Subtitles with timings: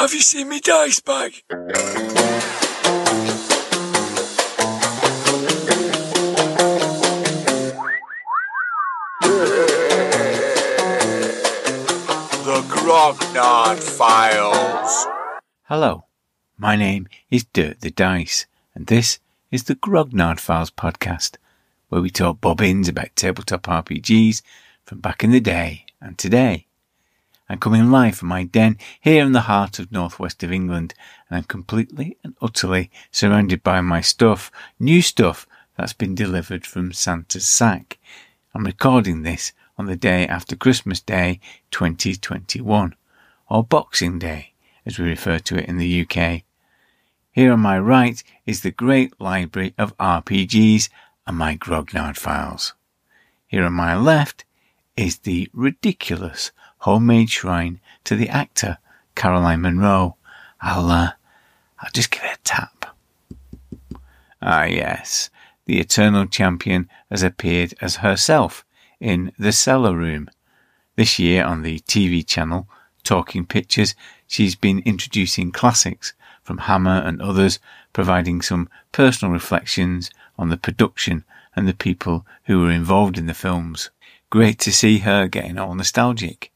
[0.00, 1.42] Have you seen me dice bag?
[1.50, 1.58] The
[12.70, 15.06] Grognard Files.
[15.64, 16.06] Hello,
[16.56, 19.18] my name is Dirk the Dice, and this
[19.50, 21.36] is the Grognard Files podcast,
[21.90, 24.40] where we talk bobbins about tabletop RPGs
[24.82, 26.68] from back in the day and today.
[27.50, 30.94] I'm coming live from my den here in the heart of northwest of England,
[31.28, 36.92] and I'm completely and utterly surrounded by my stuff, new stuff that's been delivered from
[36.92, 37.98] Santa's sack.
[38.54, 41.40] I'm recording this on the day after Christmas Day
[41.72, 42.94] 2021,
[43.48, 44.52] or Boxing Day,
[44.86, 46.42] as we refer to it in the UK.
[47.32, 50.88] Here on my right is the great library of RPGs
[51.26, 52.74] and my Grognard files.
[53.48, 54.44] Here on my left
[54.96, 58.78] is the ridiculous homemade shrine to the actor
[59.14, 60.16] Caroline Munro.
[60.60, 61.12] I'll, uh,
[61.78, 62.96] I'll just give it a tap.
[64.42, 65.30] Ah, yes,
[65.66, 68.64] the eternal champion has appeared as herself
[68.98, 70.28] in The Cellar Room.
[70.96, 72.68] This year on the TV channel
[73.04, 73.94] Talking Pictures,
[74.26, 76.12] she's been introducing classics
[76.42, 77.58] from Hammer and others,
[77.92, 81.24] providing some personal reflections on the production
[81.54, 83.90] and the people who were involved in the films.
[84.30, 86.50] Great to see her getting all nostalgic.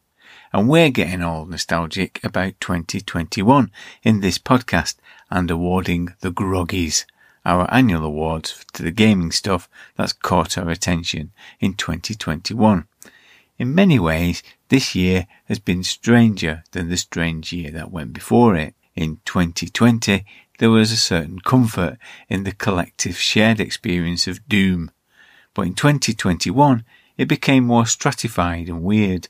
[0.55, 3.73] And we're getting all nostalgic about 2021
[4.05, 4.95] in this podcast
[5.29, 7.07] and awarding the Groggies,
[7.45, 12.87] our annual awards to the gaming stuff that's caught our attention in 2021.
[13.59, 18.55] In many ways, this year has been stranger than the strange year that went before
[18.55, 18.77] it.
[18.95, 20.25] In 2020,
[20.61, 24.93] there was a certain comfort in the collective shared experience of doom.
[25.53, 26.85] But in 2021,
[27.19, 29.27] it became more stratified and weird.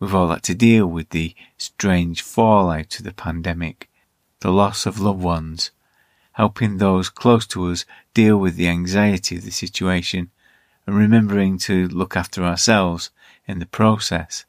[0.00, 3.90] We've all had to deal with the strange fallout of the pandemic,
[4.40, 5.70] the loss of loved ones,
[6.32, 7.84] helping those close to us
[8.14, 10.30] deal with the anxiety of the situation,
[10.86, 13.10] and remembering to look after ourselves
[13.46, 14.46] in the process.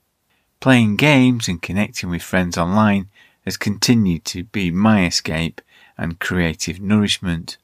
[0.62, 3.10] Playing games and connecting with friends online
[3.44, 5.60] has continued to be my escape
[5.98, 7.58] and creative nourishment.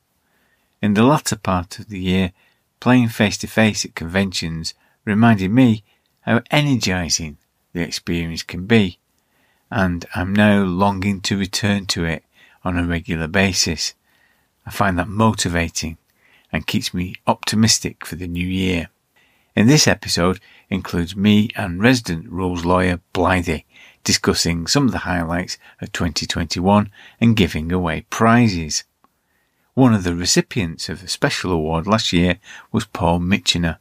[0.82, 2.34] In the latter part of the year,
[2.82, 4.74] playing face to face at conventions
[5.06, 5.86] reminded me
[6.22, 7.38] how energizing
[7.78, 8.98] the experience can be,
[9.70, 12.24] and I'm now longing to return to it
[12.64, 13.94] on a regular basis.
[14.66, 15.98] I find that motivating
[16.52, 18.90] and keeps me optimistic for the new year.
[19.56, 20.40] In this episode
[20.70, 23.62] includes me and resident rules lawyer Blythe
[24.04, 26.90] discussing some of the highlights of 2021
[27.22, 28.86] and giving away prizes.
[29.76, 32.40] One of the recipients of a special award last year
[32.72, 33.78] was Paul Mitchener,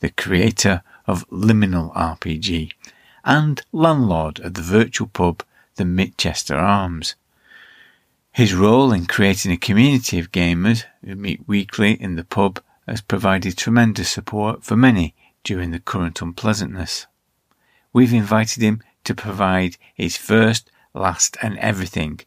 [0.00, 2.72] the creator of Liminal RPG
[3.28, 5.44] and landlord of the virtual pub,
[5.74, 7.14] the Mitchester Arms.
[8.32, 13.02] His role in creating a community of gamers who meet weekly in the pub has
[13.02, 17.06] provided tremendous support for many during the current unpleasantness.
[17.92, 22.20] We've invited him to provide his first, last, and everything.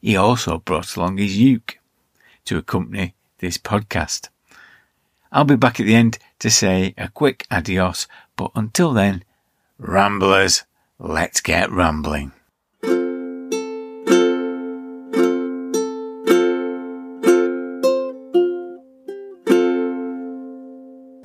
[0.00, 1.80] He also brought along his uke
[2.44, 4.28] to accompany this podcast.
[5.32, 8.06] I'll be back at the end to say a quick adios,
[8.36, 9.24] but until then,
[9.78, 10.64] ramblers,
[10.98, 12.32] let's get rambling.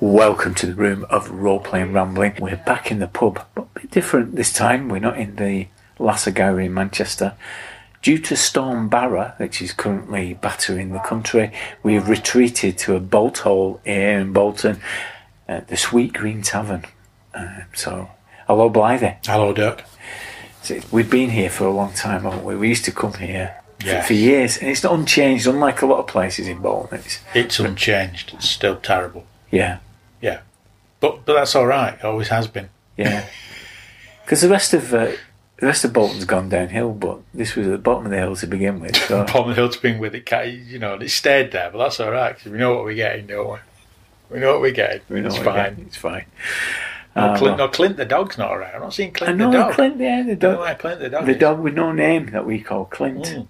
[0.00, 2.34] Welcome to the room of role playing rambling.
[2.40, 4.88] We're back in the pub, but a bit different this time.
[4.88, 7.34] We're not in the Lassar in Manchester.
[8.02, 11.52] Due to Storm Barra, which is currently battering the country,
[11.82, 14.80] we have retreated to a bolt hole here in Bolton,
[15.48, 16.84] at the Sweet Green Tavern.
[17.32, 18.10] Uh, so,
[18.52, 19.02] hello, Blythe.
[19.24, 19.84] Hello, Dirk.
[20.62, 22.54] So we've been here for a long time, haven't we?
[22.54, 25.98] We used to come here for- for, years, and it's not unchanged, unlike a lot
[26.00, 26.98] of places in Bolton.
[26.98, 28.32] It's, It's unchanged.
[28.34, 29.24] It's still terrible.
[29.50, 29.78] yeah,
[30.20, 30.40] Yeah.
[31.00, 31.94] But but that's all right.
[31.94, 32.68] It always has been.
[32.96, 33.24] yeah.
[34.24, 35.06] Because the rest of uh,
[35.56, 38.36] the rest of Bolton's gone downhill, but this was at the bottom of the hill
[38.36, 38.96] to begin with.
[38.96, 40.30] So the Hill to begin with it,
[40.68, 42.94] you know, and it stayed there, but that's all right because we know what we're
[42.94, 43.58] getting, don't we?
[44.30, 45.00] We know what we're getting.
[45.08, 45.48] we know it's fine.
[45.72, 46.24] again, It's fine.
[47.14, 48.74] No, Uh, Clint, no, Clint the dog's not around.
[48.74, 49.72] I'm not seeing I Clint the dog.
[49.74, 50.00] Clint.
[50.00, 50.78] Yeah, the I don't know dog.
[50.78, 51.38] Clint the dog The is.
[51.38, 53.24] dog with no name that we call Clint.
[53.26, 53.46] Mm.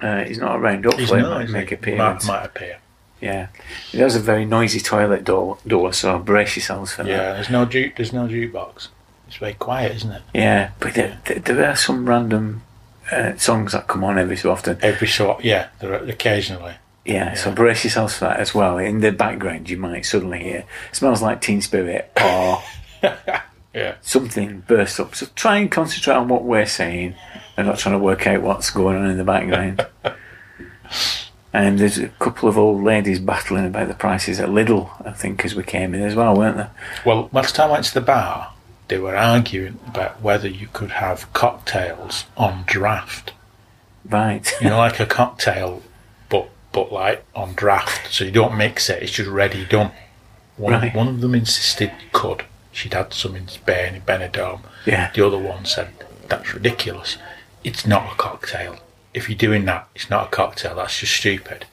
[0.00, 0.84] Uh, he's not around.
[0.84, 1.74] He's Hopefully, not, might make he?
[1.76, 2.26] appearance.
[2.26, 2.78] Might, might appear.
[3.20, 3.48] Yeah,
[3.92, 7.32] there's a very noisy toilet door, door so brace yourselves for Yeah, that.
[7.34, 7.96] there's no juke.
[7.96, 8.88] There's no jukebox.
[9.26, 10.22] It's very quiet, isn't it?
[10.32, 12.62] Yeah, but there, there, there are some random
[13.10, 14.78] uh, songs that come on every so often.
[14.82, 16.74] Every so yeah, occasionally.
[17.04, 17.54] Yeah, so Yeah.
[17.56, 18.78] brace yourselves for that as well.
[18.78, 22.62] In the background, you might suddenly hear "Smells Like Teen Spirit" or
[23.74, 23.96] Yeah.
[24.00, 25.14] something bursts up.
[25.14, 27.14] So try and concentrate on what we're saying
[27.56, 29.86] and not trying to work out what's going on in the background.
[31.52, 35.44] and there's a couple of old ladies battling about the prices at Lidl, I think,
[35.44, 36.70] as we came in as well, weren't there?
[37.04, 38.52] Well, last time I went to the bar,
[38.88, 43.32] they were arguing about whether you could have cocktails on draft.
[44.08, 44.50] Right.
[44.60, 45.82] You know, like a cocktail,
[46.30, 49.90] but but like on draft, so you don't mix it; it's just ready done.
[50.56, 50.94] One, Right.
[50.94, 52.44] one of them insisted you could.
[52.78, 54.60] She'd had some in Spain in Benidorm.
[54.86, 55.10] Yeah.
[55.12, 55.88] The other one said
[56.28, 57.18] that's ridiculous.
[57.64, 58.78] It's not a cocktail.
[59.12, 60.76] If you're doing that, it's not a cocktail.
[60.76, 61.66] That's just stupid.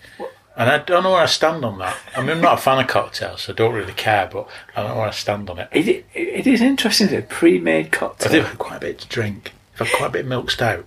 [0.57, 1.95] And I don't know where I stand on that.
[2.15, 4.27] I mean, I'm not a fan of cocktails, so I don't really care.
[4.31, 5.67] But I don't know where I stand on it.
[5.71, 8.29] It, it, it is interesting that pre-made cocktail.
[8.31, 9.51] I do have quite a bit to drink.
[9.79, 10.85] I've had quite a bit of milk stout.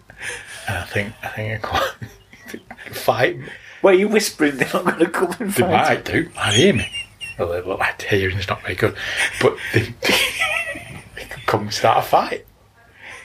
[0.67, 1.93] And I think I think I quite
[2.93, 3.37] fight.
[3.83, 5.71] Well, you whispering they're not going to come and They fight.
[5.71, 6.31] might do.
[6.35, 6.91] Might hear me.
[7.39, 8.97] Well, they look like hearing's not very good,
[9.41, 9.95] but they,
[11.17, 12.47] they could come and start a fight.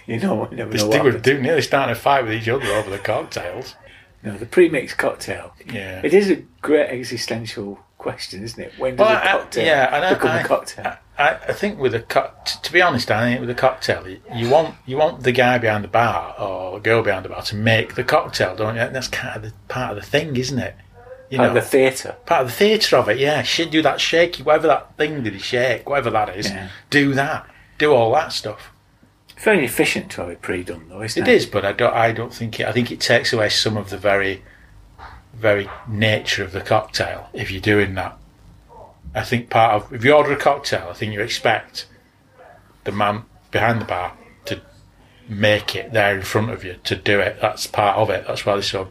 [0.05, 1.23] You know, you never They know do, what happens.
[1.23, 3.75] do nearly starting a fight with each other over the cocktails.
[4.21, 5.53] No, the pre-mixed cocktail.
[5.71, 6.01] Yeah.
[6.03, 8.73] It is a great existential question, isn't it?
[8.77, 10.93] When does Well, a I- cocktail yeah, and I- become I- a cocktail?
[11.17, 14.07] I, I think with a co- t- to be honest, I think with a cocktail,
[14.07, 17.29] you- you want you want the guy behind the bar or the girl behind the
[17.29, 18.89] bar to make the cocktail, don't you?
[18.91, 20.75] That's kind of the part of the thing, isn't it?
[21.33, 22.15] You Like the theatre.
[22.27, 23.17] part of the theatre of it.
[23.17, 26.49] Yeah, should do that shaky, whatever that thing did he shake, whatever that is.
[26.51, 26.69] Yeah.
[26.91, 27.47] Do that.
[27.79, 28.69] Do all that stuff.
[29.39, 31.35] Very efficient to have it pre-done, though, isn't It it?
[31.35, 31.91] is, but I don't.
[31.93, 32.67] I don't think it.
[32.67, 34.43] I think it takes away some of the very,
[35.33, 38.15] very nature of the cocktail if you're doing that.
[39.15, 41.87] I think part of if you order a cocktail, I think you expect
[42.83, 44.13] the man behind the bar
[44.45, 44.61] to
[45.27, 47.37] make it there in front of you to do it.
[47.41, 48.25] That's part of it.
[48.27, 48.89] That's why they're so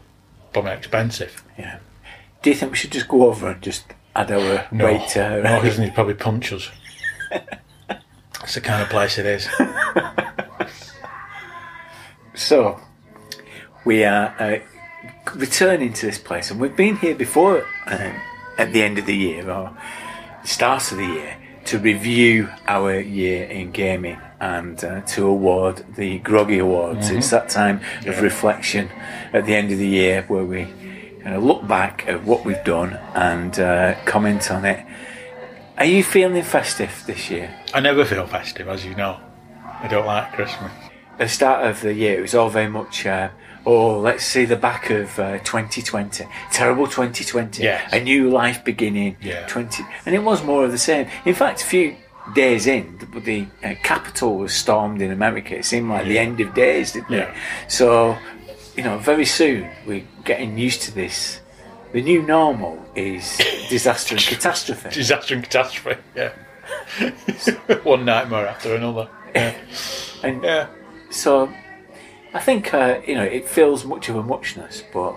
[0.51, 1.41] bumming expensive.
[1.57, 1.77] Yeah.
[2.43, 3.85] Do you think we should just go over and just
[4.15, 5.41] add our No, weight to her?
[5.41, 6.69] no, because he'd probably punch us.
[7.31, 9.47] That's the kind of place it is.
[12.35, 12.79] So,
[13.85, 14.57] we are uh,
[15.35, 18.13] returning to this place, and we've been here before um,
[18.57, 19.77] at the end of the year or
[20.43, 26.17] start of the year to review our year in gaming and uh, to award the
[26.19, 27.11] Groggy Awards.
[27.11, 28.89] It's that time of reflection
[29.31, 30.67] at the end of the year where we
[31.23, 34.85] kind of look back at what we've done and uh, comment on it.
[35.77, 37.53] Are you feeling festive this year?
[37.73, 39.19] I never feel festive, as you know.
[39.81, 40.71] I don't like Christmas.
[41.17, 43.29] the start of the year, it was all very much, uh,
[43.65, 46.25] oh, let's see the back of uh, 2020.
[46.51, 47.63] Terrible 2020.
[47.63, 47.91] Yes.
[47.93, 49.17] A new life beginning.
[49.21, 49.47] Yeah.
[49.47, 49.83] 20.
[50.05, 51.07] And it was more of the same.
[51.25, 51.95] In fact, a few
[52.35, 55.55] days in, the, the uh, capital was stormed in America.
[55.57, 57.31] It seemed like the end of days, didn't Yeah.
[57.31, 57.35] it?
[57.67, 58.17] So,
[58.75, 61.39] you know, very soon we're getting used to this.
[61.91, 63.37] The new normal is
[63.69, 64.89] disaster and catastrophe.
[64.89, 66.31] Disaster and catastrophe, yeah.
[67.83, 69.09] One nightmare after another.
[69.35, 69.55] Yeah.
[70.23, 70.67] And yeah.
[71.11, 71.53] So,
[72.33, 75.15] I think uh, you know it feels much of a muchness, but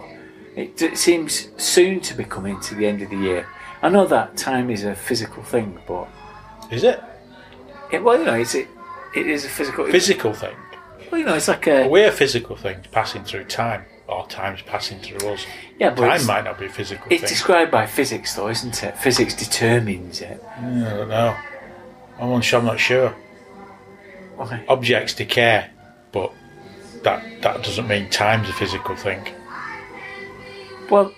[0.55, 3.47] it, it seems soon to be coming to the end of the year.
[3.82, 6.09] I know that time is a physical thing, but
[6.70, 7.02] Is it?
[7.93, 8.69] it, well, you know, it's it,
[9.14, 9.87] it is a physical.
[9.87, 10.56] Physical thing.
[11.11, 14.99] Well, you know, it's like a We're physical things passing through time, or time's passing
[15.00, 15.44] through us.
[15.79, 17.29] yeah, but Time it's, might not be a physical it's thing.
[17.29, 18.97] described by physics, though, isn't it?
[18.99, 20.43] Physics determines it.
[20.58, 21.37] I don't know.
[22.19, 23.14] I'm unsure, I'm not sure.
[24.38, 24.64] Okay.
[24.69, 25.67] Objects decay,
[26.12, 26.32] but
[27.03, 29.26] that that doesn't mean time's a physical thing.
[30.90, 31.12] Well,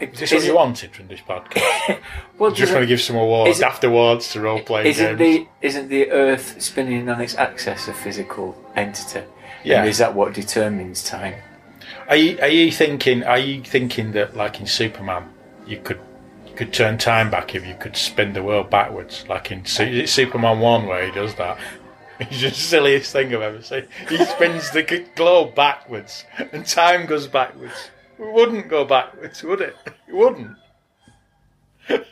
[0.00, 1.98] Is this what you wanted from this podcast?
[2.38, 5.18] well, Just want to give some awards, is it- after awards to role playing Isn't
[5.18, 5.46] games.
[5.60, 9.22] the isn't the Earth spinning on its axis a physical entity?
[9.62, 9.80] Yeah.
[9.80, 11.34] And is that what determines time?
[12.08, 15.28] Are you are you thinking are you thinking that like in Superman
[15.66, 16.00] you could
[16.46, 20.60] you could turn time back if you could spin the world backwards like in Superman
[20.60, 21.58] one where he does that?
[22.20, 23.86] It's just the silliest thing I've ever seen.
[24.10, 24.82] He spins the
[25.16, 27.90] globe backwards and time goes backwards.
[28.20, 29.76] It wouldn't go backwards, would it?
[30.08, 30.56] It wouldn't.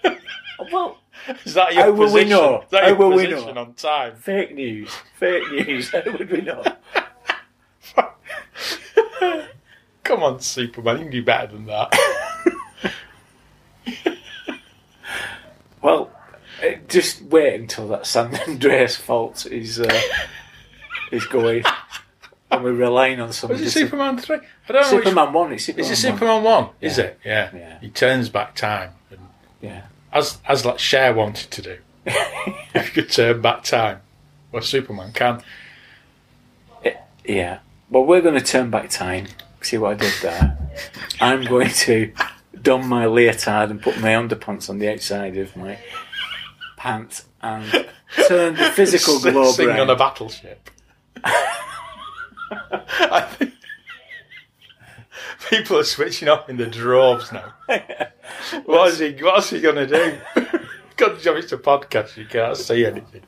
[0.73, 0.99] Well,
[1.45, 2.29] Is that your How will we position?
[2.31, 2.62] know?
[2.62, 3.49] Is that How your will we know?
[3.49, 4.17] on time?
[4.17, 4.91] fake news.
[5.17, 5.91] Fake news.
[5.93, 6.65] How would we know?
[10.03, 11.95] Come on, Superman, you can do better than that.
[15.81, 16.11] Well,
[16.62, 20.00] uh, just wait until that San Andreas fault is uh,
[21.12, 21.62] is going,
[22.50, 23.64] and we're relying on Was somebody.
[23.64, 24.37] it Superman three?
[24.37, 24.97] I don't know.
[24.97, 25.52] which- Superman one.
[25.52, 25.85] It's Superman.
[25.93, 26.02] Is it.
[26.02, 26.69] Superman one?
[26.81, 27.05] Is Yeah.
[27.05, 27.21] it?
[27.25, 27.50] Yeah.
[27.55, 27.78] Yeah.
[27.81, 29.21] He turns back time, and
[29.61, 29.83] Yeah.
[30.12, 31.78] as as like Cher wanted to do.
[32.07, 34.00] if you could turn back time,
[34.52, 35.43] well, Superman can.
[36.85, 37.59] Eh, yeah.
[37.90, 39.26] Well, we're going to turn back time.
[39.61, 40.59] See what I did there?
[41.21, 42.12] I'm going to
[42.62, 45.78] don my leotard and put my underpants on the outside of my
[46.76, 47.71] pants and
[48.26, 50.71] turn the physical globe Sing on a battleship.
[53.00, 53.55] I think
[55.49, 57.52] people are switching off in the droves now.
[58.64, 59.12] what is he?
[59.23, 60.19] What's he going to do?
[60.97, 62.17] Job it's a podcast.
[62.17, 63.23] You can't see anything.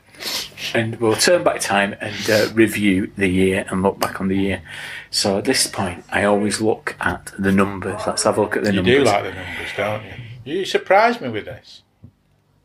[0.74, 4.36] and we'll turn back time and uh, review the year and look back on the
[4.36, 4.62] year.
[5.10, 8.02] So at this point, I always look at the numbers.
[8.06, 8.92] Let's have a look at the You numbers.
[8.92, 10.12] You do like the numbers, don't you?
[10.58, 11.82] You surprise me with this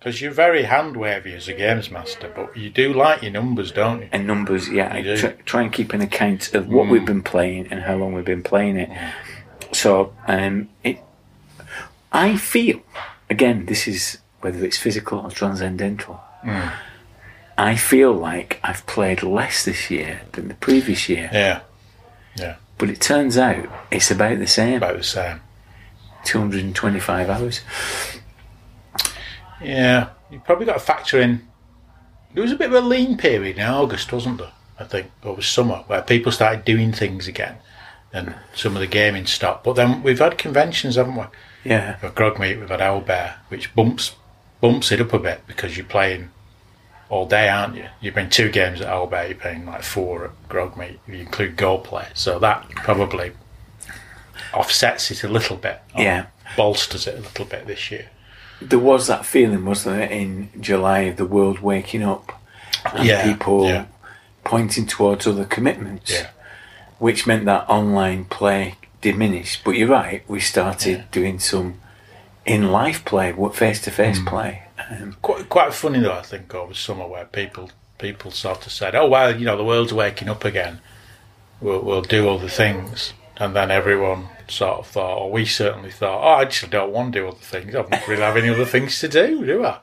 [0.05, 3.71] because you're very hand wavy as a games master, but you do like your numbers,
[3.71, 4.09] don't you?
[4.11, 4.93] and numbers, yeah.
[4.93, 5.17] I You do.
[5.17, 8.23] try, try and keep an account of what we've been playing and how long we've
[8.23, 8.89] been playing it.
[9.71, 10.99] So, um, it,
[12.11, 12.81] I feel,
[13.31, 16.21] again, this is whether it's physical or transcendental.
[17.57, 21.61] I feel like I've played less this year than the previous year, Yeah.
[22.37, 24.75] Yeah, but it turns out it's about the same.
[24.77, 25.41] about the same.
[26.25, 27.61] 225 hours.
[29.65, 31.47] Yeah, you probably got to factor in.
[32.33, 34.51] There was a bit of a lean period in August, wasn't there?
[34.77, 37.57] I think over summer where people started doing things again,
[38.11, 39.63] and some of the gaming stopped.
[39.63, 41.25] But then we've had conventions, haven't we?
[41.63, 41.95] Yeah.
[41.97, 44.15] For Grogmeet, we've had Owlbear, which bumps
[44.61, 46.29] bumps it up a bit because you're playing
[47.09, 47.85] all day, aren't you?
[48.01, 51.55] You've been two games at Owlbear, you're playing like four at Grogmeet if you include
[51.55, 52.07] Go Play.
[52.13, 53.31] So that probably
[54.53, 55.81] offsets it a little bit.
[55.95, 56.27] Yeah.
[56.57, 58.09] bolsters it a little bit this year.
[58.61, 62.41] There was that feeling, wasn't there, in July of the world waking up
[62.93, 63.85] and Yeah, people yeah.
[64.43, 66.27] pointing towards other commitments, Yeah.
[66.99, 69.63] which meant that online play diminished.
[69.63, 71.79] But you're right, we started doing some
[72.45, 74.61] in life play, face to face play.
[74.89, 76.13] Um, quite quite funny though.
[76.13, 79.63] I think over summer where people people sort of said, "Oh well, you know, the
[79.63, 80.79] world's waking up again.
[81.59, 86.23] We'll we'll do other things," and then everyone sort of thought, or we certainly thought,
[86.23, 87.75] "Oh, I just don't want to do other things.
[87.75, 89.79] I don't really have any other things to do, do I?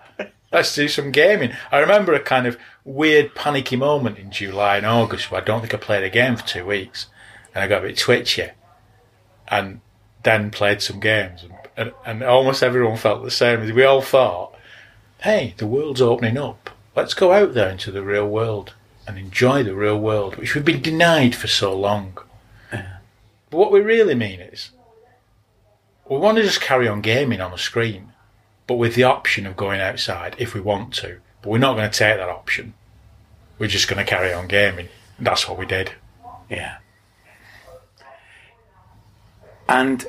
[0.52, 4.86] Let's do some gaming." I remember a kind of weird panicky moment in July and
[4.86, 7.06] August where I don't think I played a game for two weeks,
[7.54, 8.50] and I got a bit twitchy,
[9.48, 9.80] and
[10.22, 13.60] then played some games, and, and, and almost everyone felt the same.
[13.74, 14.54] We all thought,
[15.22, 16.70] hey, the world's opening up.
[16.94, 18.74] Let's go out there into the real world
[19.06, 22.18] and enjoy the real world, which we've been denied for so long.
[23.52, 24.70] But what we really mean is,
[26.08, 28.12] we want to just carry on gaming on a screen,
[28.66, 31.20] but with the option of going outside if we want to.
[31.42, 32.72] But we're not going to take that option.
[33.58, 34.88] We're just going to carry on gaming.
[35.18, 35.92] That's what we did.
[36.48, 36.78] yeah.
[39.68, 40.06] And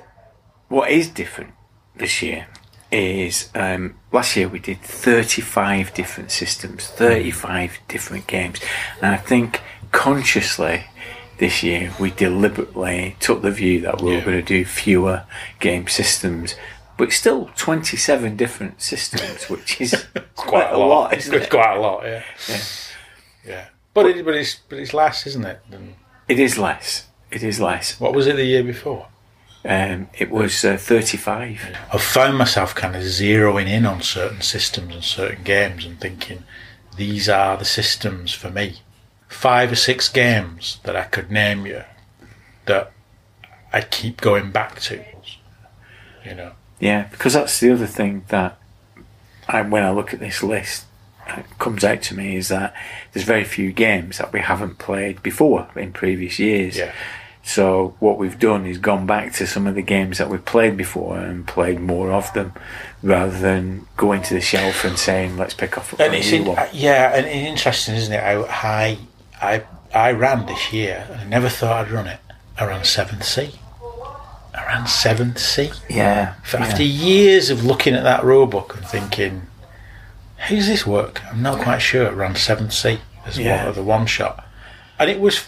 [0.70, 1.52] what is different
[1.98, 2.48] this year
[2.94, 8.62] is um, last year we did 35 different systems, 35 different games.
[9.02, 9.60] And I think
[9.92, 10.86] consciously
[11.38, 15.24] this year we deliberately took the view that we were going to do fewer
[15.60, 16.56] game systems,
[16.98, 21.50] but still 27 different systems, which is quite, a lot, isn't it's it?
[21.50, 22.24] quite a lot, yeah.
[23.46, 23.66] Yeah.
[23.94, 25.60] But, it, but, it's, but it's less, isn't it?
[25.70, 25.96] Than,
[26.28, 27.08] It is less.
[27.32, 28.00] It is less.
[28.00, 29.08] what was it the year before?
[29.66, 31.78] Um, it was uh, 35.
[31.94, 36.44] I've found myself kind of zeroing in on certain systems and certain games and thinking
[36.98, 38.82] these are the systems for me.
[39.34, 41.84] Five or six games that I could name you
[42.66, 42.92] that
[43.74, 45.04] I keep going back to.
[46.26, 48.58] You know, Yeah, because that's the other thing that
[49.50, 50.86] I, when I look at this list,
[51.28, 52.74] it comes out to me is that
[53.12, 56.78] there's very few games that we haven't played before in previous years.
[56.78, 56.94] yeah,
[57.44, 60.78] So what we've done is gone back to some of the games that we've played
[60.78, 62.54] before and played more of them,
[63.02, 66.46] rather than going to the shelf and saying let's pick off a and new in,
[66.46, 66.68] one.
[66.72, 68.24] yeah, and it's interesting, isn't it?
[68.24, 68.98] How high
[69.44, 72.20] I I ran this year, and I never thought I'd run it.
[72.58, 73.52] I ran Seventh Sea.
[74.56, 75.72] I ran Seventh Sea.
[75.90, 76.60] Yeah, yeah.
[76.60, 79.48] After years of looking at that rule book and thinking,
[80.38, 81.24] how does this work?
[81.26, 82.06] I'm not quite sure.
[82.08, 83.60] It ran 7th Sea as Yeah.
[83.60, 84.46] one of the one shot.
[85.00, 85.48] And it was,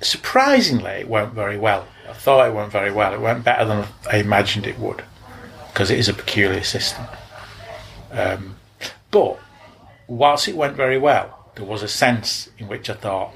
[0.00, 1.86] surprisingly, it went very well.
[2.08, 3.14] I thought it went very well.
[3.14, 5.02] It went better than I imagined it would
[5.72, 7.04] because it is a peculiar system.
[8.12, 8.56] Um,
[9.10, 9.38] but
[10.06, 13.32] whilst it went very well, there was a sense in which I thought,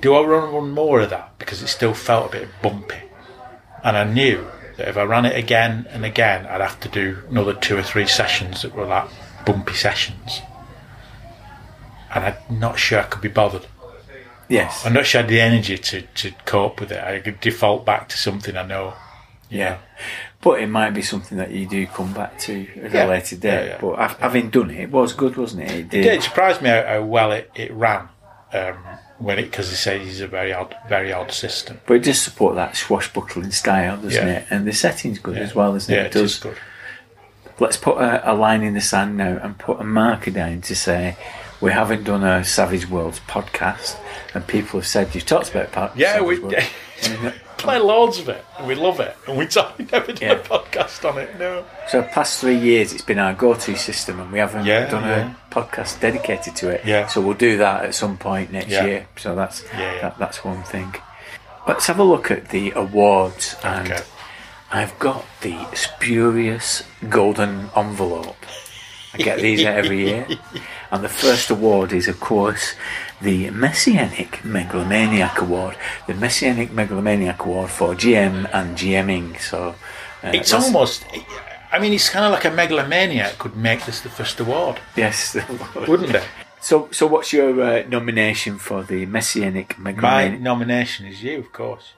[0.00, 1.38] do I run one more of that?
[1.38, 2.96] Because it still felt a bit bumpy.
[3.84, 4.46] And I knew
[4.76, 7.82] that if I ran it again and again, I'd have to do another two or
[7.82, 9.08] three sessions that were like
[9.44, 10.40] bumpy sessions.
[12.14, 13.66] And I'm not sure I could be bothered.
[14.48, 17.02] yes, I'm not sure I had the energy to, to cope with it.
[17.02, 18.94] I could default back to something I know.
[19.48, 19.78] yeah.
[20.42, 23.06] But it might be something that you do come back to at Yeah.
[23.06, 23.48] a later date.
[23.52, 23.78] Yeah, yeah.
[23.80, 25.70] But af- having done it, it was good, wasn't it?
[25.70, 26.02] It It, did.
[26.02, 26.14] did.
[26.14, 28.08] it surprised me how, how well it, it ran
[28.52, 28.76] um,
[29.18, 31.80] when it because they say it's a very odd, very odd system.
[31.86, 34.38] But it does support that swashbuckling style, doesn't Yeah.
[34.38, 34.46] it?
[34.50, 36.16] And the setting's good as well, isn't Yeah, it?
[36.16, 36.56] it is good.
[37.60, 40.74] let's put a, a line in the sand now and put a marker down to
[40.74, 41.16] say
[41.60, 43.96] we haven't done a Savage Worlds podcast,
[44.34, 46.66] and people have said you've talked about po- Yeah, Savage we Worlds.
[47.04, 50.32] And, play loads of it, and we love it, and we don't- never done Yeah.
[50.32, 51.38] a podcast on it.
[51.38, 51.64] No.
[51.88, 55.32] So, past three years, it's been our go-to system, and we haven't Yeah, done yeah.
[55.50, 56.82] a podcast dedicated to it.
[56.84, 57.06] Yeah.
[57.06, 58.84] So we'll do that at some point next Yeah.
[58.84, 59.06] year.
[59.16, 60.00] So that's Yeah, yeah.
[60.02, 60.94] That, that's one thing.
[61.66, 64.02] Let's have a look at the awards, and Okay.
[64.72, 68.36] I've got the spurious golden envelope.
[69.14, 70.26] I get these every year,
[70.92, 72.74] and the first award is, of course,
[73.22, 75.74] the Messianic Megalomaniac Award.
[76.06, 79.40] The Messianic Megalomaniac Award for GM and GMing.
[79.40, 79.74] So
[80.22, 81.06] uh, It's almost.
[81.72, 85.34] I mean, it's kind of like a megalomaniac could make this the first award, yes.
[85.88, 86.24] wouldn't it?
[86.60, 90.32] So, so what's your uh, nomination for the Messianic Megalomaniac?
[90.32, 91.94] My nomination is you, of course.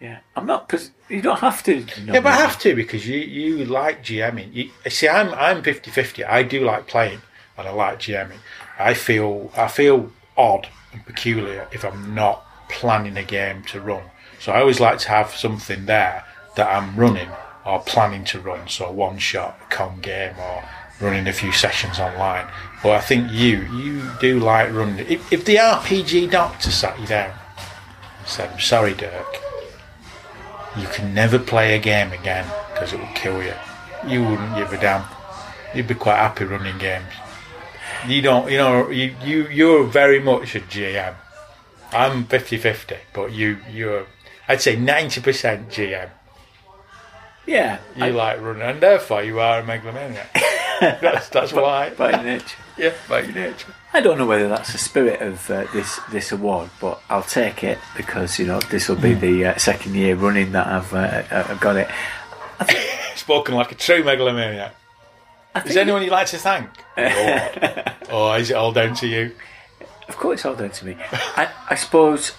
[0.00, 0.74] Yeah, I'm not.
[1.08, 1.86] You don't have to.
[2.04, 4.52] Yeah, but I have to because you, you like GMing.
[4.52, 6.26] You, see, I'm I'm 50-50.
[6.28, 7.20] I do like playing
[7.56, 8.38] and I like GMing.
[8.78, 14.04] I feel I feel odd and peculiar if I'm not planning a game to run.
[14.40, 16.24] So I always like to have something there
[16.56, 17.28] that I'm running
[17.64, 18.68] or planning to run.
[18.68, 20.64] So one shot, con game, or
[21.00, 22.46] running a few sessions online.
[22.82, 25.06] But I think you you do like running.
[25.06, 27.32] If, if the RPG doctor sat you down
[28.26, 29.44] said, "I'm sorry, Dirk."
[30.76, 33.54] you can never play a game again because it will kill you.
[34.06, 35.04] You wouldn't give a damn.
[35.74, 37.06] You'd be quite happy running games.
[38.06, 41.14] You don't, you know, you, you, you're very much a GM.
[41.92, 44.06] I'm 50-50, but you, you're,
[44.48, 46.10] I'd say 90% GM.
[47.46, 50.32] Yeah, You I- like running, and therefore you are a megalomaniac.
[50.80, 51.90] that's, that's why.
[51.90, 52.56] by nature.
[52.76, 53.74] yeah, by your nature.
[53.92, 57.62] I don't know whether that's the spirit of uh, this this award, but I'll take
[57.62, 59.02] it because you know this will Hmm.
[59.02, 61.88] be the uh, second year running that I've uh, uh, I've got it.
[63.14, 64.74] Spoken like a true megalomaniac.
[65.64, 66.68] Is there anyone you'd like to thank?
[66.96, 69.32] or, or is it all down to you?
[70.08, 70.96] Of course, it's all down to me.
[71.36, 72.30] I, I suppose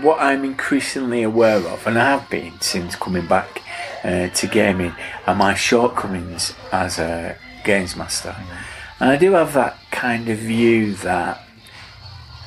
[0.00, 3.62] what I'm increasingly aware of, and I have been since coming back
[4.02, 4.94] uh, to gaming,
[5.26, 8.36] are my shortcomings as a games master.
[9.00, 11.40] And I do have that kind of view that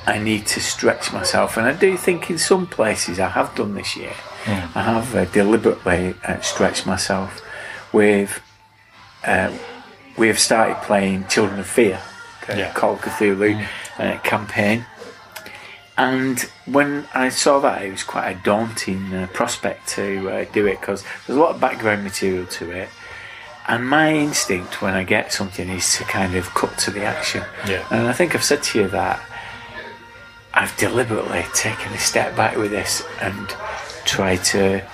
[0.05, 3.75] I need to stretch myself, and I do think in some places I have done
[3.75, 4.13] this year.
[4.47, 7.41] I have uh, deliberately uh, stretched myself
[7.91, 8.41] with.
[9.27, 9.51] Uh,
[10.17, 11.99] we have started playing Children of Fear,
[12.47, 12.73] the Yeah.
[12.73, 13.67] Call of Cthulhu
[13.99, 14.85] uh, campaign.
[15.97, 20.65] And when I saw that, it was quite a daunting uh, prospect to uh, do
[20.67, 22.89] it because there's a lot of background material to it.
[23.67, 27.43] And my instinct when I get something is to kind of cut to the action.
[27.67, 27.85] Yeah.
[27.91, 29.19] And I think I've said to you that
[30.53, 33.49] I've deliberately taken a step back with this and
[34.05, 34.87] tried to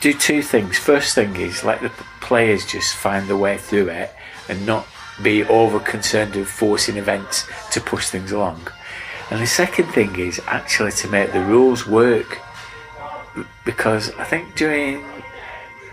[0.00, 0.78] do two things.
[0.78, 4.14] First thing is let the players just find their way through it
[4.48, 4.86] and not
[5.22, 8.68] be over concerned with forcing events to push things along.
[9.30, 12.38] And the second thing is actually to make the rules work
[13.64, 15.04] because I think during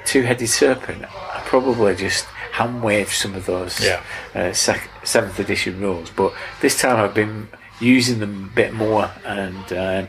[0.05, 4.01] Two Headed Serpent, I probably just hand waved some of those Yeah.
[4.33, 9.11] uh, sec- seventh edition rules, but this time I've been using them a bit more
[9.25, 10.07] and um,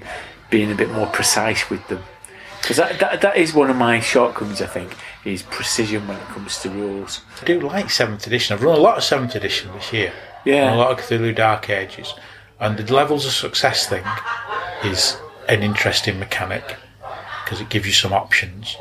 [0.50, 2.04] being a bit more precise with them.
[2.66, 6.24] Because that, that, that is one of my shortcomings, I think, is precision when it
[6.24, 7.20] comes to rules.
[7.40, 8.54] I do like seventh edition.
[8.56, 10.12] I've run a lot of seventh edition this year.
[10.44, 10.74] Yeah.
[10.74, 12.12] A lot of Cthulhu Dark Ages,
[12.58, 14.02] and the levels of success thing
[14.82, 15.16] is
[15.48, 16.74] an interesting mechanic
[17.44, 18.76] because it gives you some options,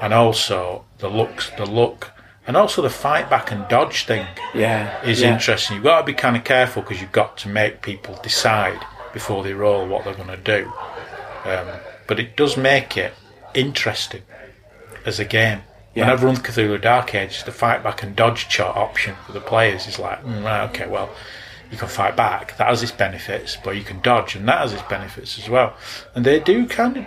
[0.00, 2.12] and also the looks, the look,
[2.46, 5.32] and also the fight back and dodge thing Yeah, is yeah.
[5.32, 5.74] interesting.
[5.74, 8.78] You've got to be kind of careful because you've got to make people decide
[9.12, 10.72] before they roll what they're going to do.
[11.44, 11.66] Um,
[12.08, 13.12] but it does make it
[13.54, 14.22] interesting
[15.06, 15.60] as a game.
[15.94, 16.12] When Yeah.
[16.12, 19.86] I've run Cthulhu Dark Age, the fight back and dodge shot option for the players
[19.86, 21.10] is like, mm, right, okay, well,
[21.70, 22.56] you can fight back.
[22.56, 25.74] That has its benefits, but you can dodge, and that has its benefits as well.
[26.14, 27.06] And they do kind of.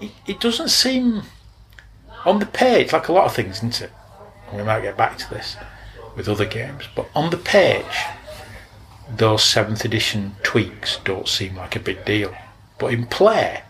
[0.00, 1.22] It, it doesn't seem
[2.26, 3.90] on the page like a lot of things, isn't it?
[4.48, 5.56] And we might get back to this
[6.14, 7.84] with other games, but on the page,
[9.08, 12.34] those seventh edition tweaks don't seem like a big deal.
[12.78, 13.62] But in play,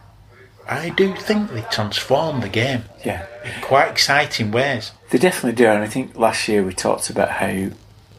[0.69, 3.27] I do think they transform the game Yeah.
[3.45, 4.91] in quite exciting ways.
[5.11, 7.69] They definitely do, and I think last year we talked about how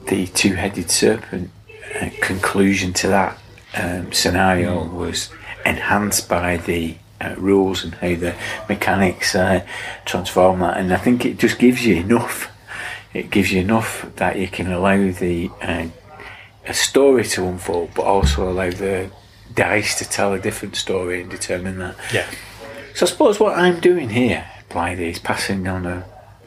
[0.08, 1.52] the two-headed serpent
[2.02, 3.38] uh, conclusion to that
[3.76, 5.30] um, scenario was
[5.66, 8.34] enhanced by the uh, rules and how the
[8.70, 9.66] mechanics uh,
[10.06, 12.50] transform that, and I think it just gives you enough.
[13.14, 15.88] It gives you enough that you can allow the uh,
[16.66, 19.10] a story to unfold, but also allow the
[19.58, 21.96] dice to tell a different story and determine that.
[22.14, 22.30] Yeah.
[22.94, 26.06] So I suppose what I'm doing here, Blythe, is passing on a,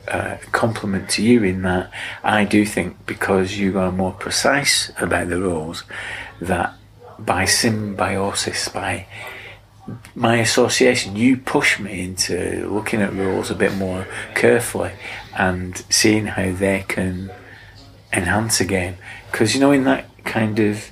[0.08, 1.92] uh, compliment to you in that
[2.24, 5.84] I do think because you are more precise about the rules,
[6.40, 6.74] that
[7.18, 9.06] by symbiosis, by
[10.14, 14.92] my association, you push me into looking at rules a bit more carefully
[15.36, 17.30] and seeing how they can
[18.12, 18.96] enhance a game.
[19.30, 20.90] Because you know, in that kind of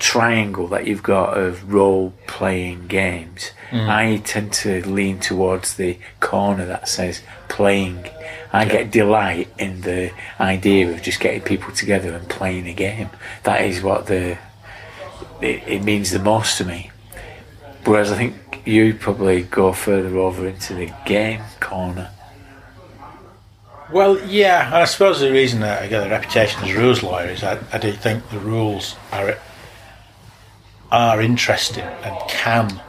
[0.00, 3.88] triangle that you've got of role playing games, mm.
[3.88, 8.08] I tend to lean towards the corner that says playing.
[8.52, 13.10] I get delight in the idea of just getting people together and playing a game.
[13.44, 14.38] That is what the
[15.40, 16.90] it, it means the most to me.
[17.84, 22.10] Whereas I think you probably go further over into the game corner.
[23.92, 27.02] Well, yeah, and I suppose the reason that I get a reputation as a rules
[27.02, 29.36] lawyer is I, I do think the rules are
[30.92, 32.80] are interesting and can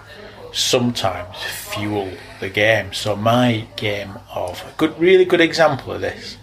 [0.54, 2.10] sometimes fuel
[2.40, 2.94] the game.
[2.94, 6.38] So my game of a good, really good example of this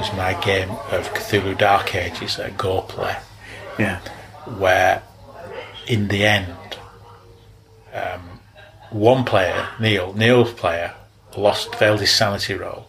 [0.00, 3.16] is my game of Cthulhu Dark Ages at Go Play,
[3.78, 3.98] Yeah.
[4.58, 5.02] where
[5.86, 6.54] in the end,
[7.92, 8.40] um,
[8.90, 10.94] one player, Neil, Neil's player,
[11.36, 12.86] lost, failed his sanity roll,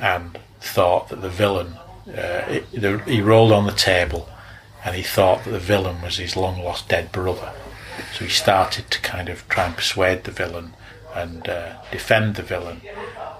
[0.00, 1.74] and thought that the villain,
[2.16, 2.60] uh,
[3.06, 4.28] he rolled on the table,
[4.84, 7.52] and he thought that the villain was his long lost dead brother.
[8.14, 10.74] So he started to kind of try and persuade the villain
[11.14, 12.82] and uh, defend the villain.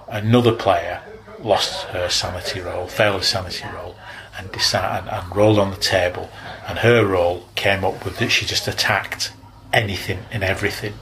[0.07, 1.01] Another player
[1.39, 3.95] lost her sanity roll, failed a sanity roll,
[4.37, 6.29] and, decided, and, and rolled on the table.
[6.67, 9.31] And her roll came up with that she just attacked
[9.73, 10.93] anything and everything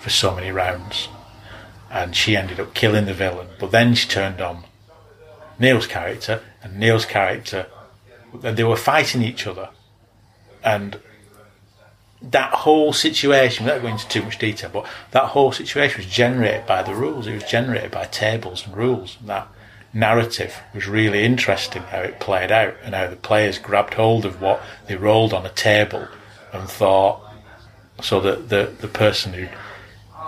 [0.00, 1.08] for so many rounds.
[1.90, 3.48] And she ended up killing the villain.
[3.58, 4.64] But then she turned on
[5.58, 7.66] Neil's character, and Neil's character,
[8.34, 9.70] they were fighting each other.
[10.64, 11.00] And
[12.20, 16.66] that whole situation, without going into too much detail, but that whole situation was generated
[16.66, 17.26] by the rules.
[17.26, 19.16] It was generated by tables and rules.
[19.20, 19.48] And that
[19.92, 24.40] narrative was really interesting how it played out and how the players grabbed hold of
[24.40, 26.08] what they rolled on a table
[26.52, 27.20] and thought,
[28.02, 29.48] so that the, the person who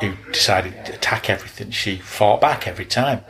[0.01, 3.21] who decided to attack everything, she fought back every time.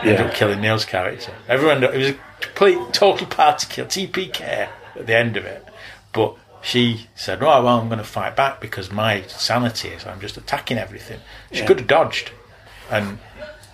[0.00, 1.32] Ended up killing Neil's character.
[1.48, 4.40] Everyone, it was a complete, total party kill, TPK
[4.96, 5.64] at the end of it.
[6.12, 10.20] But she said, "Oh well, I'm going to fight back because my sanity is I'm
[10.20, 11.20] just attacking everything."
[11.52, 11.66] She Yeah.
[11.66, 12.30] could have dodged,
[12.90, 13.18] and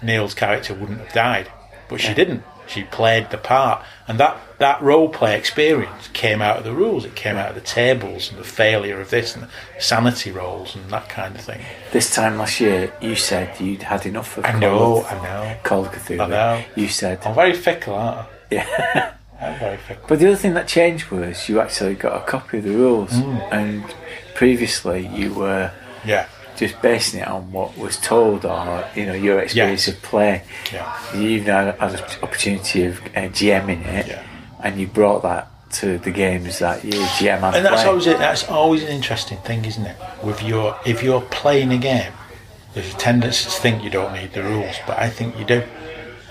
[0.02, 1.48] Neil's character wouldn't have died,
[1.88, 2.44] but she didn't.
[2.66, 7.04] She played the part, and that that role play experience came out of the rules.
[7.04, 9.48] It came out of the tables and the failure of this and the
[9.80, 11.60] sanity rolls and that kind of thing.
[11.90, 15.22] This time last year, you said you'd had enough of I Call know, of, I
[15.22, 15.56] know.
[15.64, 16.20] Call of Cthulhu.
[16.24, 16.64] I know.
[16.76, 18.26] You said, I'm very fickle, aren't I?
[18.54, 19.14] Yeah.
[19.40, 20.04] I'm very fickle.
[20.08, 23.10] But the other thing that changed was you actually got a copy of the rules,
[23.10, 23.52] Mm.
[23.52, 23.84] and
[24.34, 25.70] previously you were
[26.04, 30.42] Yeah, just basing it on what was told or you know your experience of play.
[30.72, 30.86] yeah.
[31.14, 34.22] You now had an opportunity of uh, GMing it, Yeah.
[34.62, 35.48] and you brought that
[35.80, 38.18] to the games that you GM and And that's always it.
[38.18, 39.96] That's always an interesting thing, isn't it?
[40.22, 42.12] With your if you're playing a game,
[42.74, 45.62] there's a tendency to think you don't need the rules, but I think you do.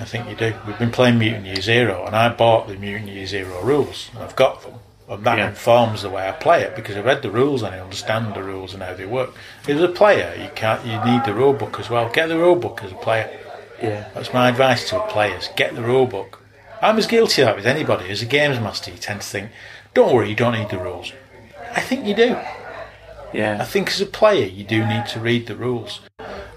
[0.01, 0.53] I think you do.
[0.65, 4.23] We've been playing Mutant Year Zero, and I bought the Mutant Year Zero rules, and
[4.23, 4.73] I've got them.
[5.07, 5.49] And that Yeah.
[5.49, 8.41] informs the way I play it because I read the rules and I understand the
[8.43, 9.31] rules and how they work.
[9.67, 10.85] As a player, you can't.
[10.85, 12.07] You need the rule book as well.
[12.09, 13.29] Get the rule book as a player.
[13.81, 15.49] yeah, That's my advice to players.
[15.57, 16.39] Get the rule book.
[16.81, 18.09] I'm as guilty of that with anybody.
[18.09, 19.49] As a games master, you tend to think,
[19.93, 21.11] don't worry, you don't need the rules.
[21.75, 22.37] I think you do.
[23.33, 26.01] I think as a player, you do need to read the rules.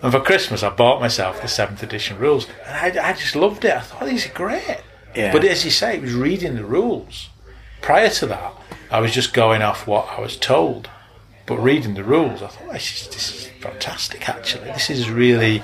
[0.02, 2.46] And for Christmas, I bought myself the 7th edition rules.
[2.66, 3.74] And I, I just loved it.
[3.74, 4.80] I thought these are great.
[5.14, 5.32] Yeah.
[5.32, 7.30] But as you say, it was reading the rules.
[7.80, 8.52] Prior to that,
[8.90, 10.90] I was just going off what I was told.
[11.46, 14.64] But reading the rules, I thought, this is, this is fantastic, actually.
[14.72, 15.62] This is really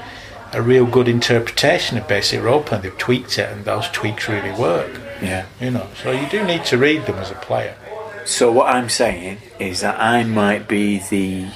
[0.53, 2.83] a real good interpretation of basic role playing.
[2.83, 4.91] They've tweaked it, and those tweaks really work.
[5.23, 5.47] yeah.
[5.61, 7.77] You know, so you do need to read them as a player.
[8.25, 11.47] So what I'm saying is that I might be the,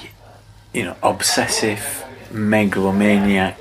[0.73, 3.57] you know, obsessive, megalomaniac,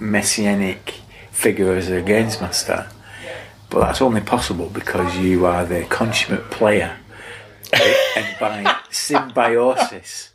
[0.00, 0.94] messianic
[1.30, 2.88] figure as a games master,
[3.70, 6.96] but that's only possible because you are the consummate player,
[7.72, 10.30] and by symbiosis,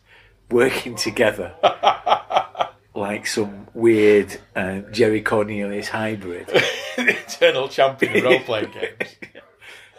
[0.52, 1.54] working together
[2.96, 6.48] like some weird uh, Jerry Cornelius hybrid.
[6.98, 9.16] the eternal champion of role playing games.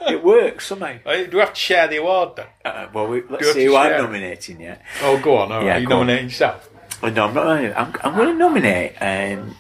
[0.09, 0.97] It works somehow.
[1.05, 2.47] Uh, Do we have to share the award then?
[2.65, 4.83] Uh, well, we, let's see who I'm nominating yet.
[5.03, 5.53] Oh, go on.
[5.53, 5.67] All right.
[5.67, 5.91] Yeah, you on.
[5.91, 6.69] nominating yourself?
[7.03, 7.47] Oh, no, I'm not.
[7.49, 9.57] I'm, I'm going to nominate um,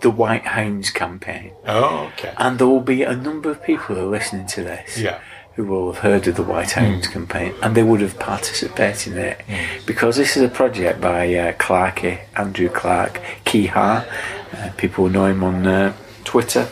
[0.00, 2.32] the White Hounds campaign, Oh, okay.
[2.36, 5.20] and there will be a number of people who are listening to this Yeah.
[5.56, 9.18] who will have heard of the White Hounds campaign, and they would have participated in
[9.18, 9.40] it
[9.86, 14.06] because this is a project by uh, Clarkey, Andrew Clark, Kehaar.
[14.56, 15.92] Uh, people know him on uh,
[16.24, 16.68] Twitter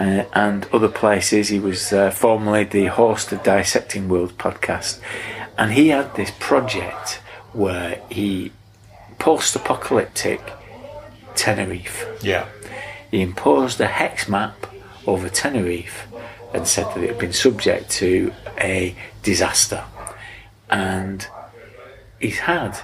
[0.00, 1.48] uh, and other places.
[1.48, 4.98] He was uh, formerly the host of Dissecting World podcast,
[5.58, 7.20] and he had this project
[7.52, 8.50] where he
[9.18, 10.40] post-apocalyptic
[11.34, 12.06] Tenerife.
[12.22, 12.46] Yeah.
[13.10, 14.66] He imposed a hex map
[15.06, 16.06] over Tenerife
[16.54, 19.84] and said that it had been subject to a disaster.
[20.70, 21.26] And
[22.18, 22.78] he's had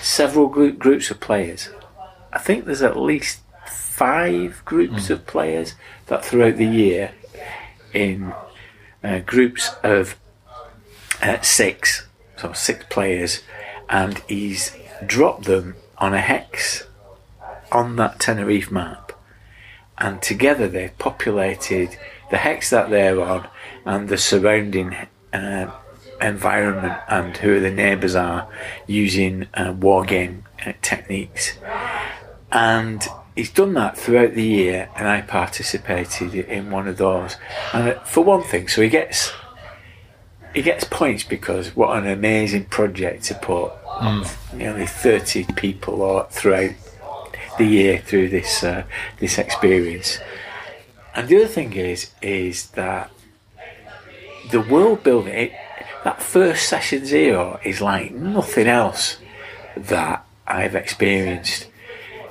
[0.00, 1.70] several group, groups of players.
[2.32, 3.40] I think there's at least
[4.00, 5.74] five groups of players
[6.06, 7.12] that throughout the year,
[7.92, 8.32] in
[9.04, 10.16] uh, groups of
[11.20, 12.06] uh, six,
[12.38, 13.42] so six players,
[13.90, 16.84] and he's dropped them on a hex
[17.70, 19.12] on that Tenerife map,
[19.98, 21.98] and together they've populated
[22.30, 23.48] the hex that they're on
[23.84, 24.96] and the surrounding
[25.34, 25.70] uh,
[26.22, 28.48] environment and who the neighbours are
[28.86, 31.58] using uh, war game uh, techniques.
[32.50, 33.06] And
[33.40, 37.36] he's done that throughout the year, and I participated in one of those.
[37.72, 39.32] And uh, for one thing, so he gets
[40.54, 43.72] he gets points because what an amazing project to put
[44.52, 46.72] nearly 30 people or throughout
[47.56, 48.84] the year through this uh,
[49.20, 50.18] this experience.
[51.14, 53.10] And the other thing is is that
[54.50, 55.52] the world building it,
[56.04, 59.16] that first session zero is like nothing else
[59.76, 61.69] that I've experienced.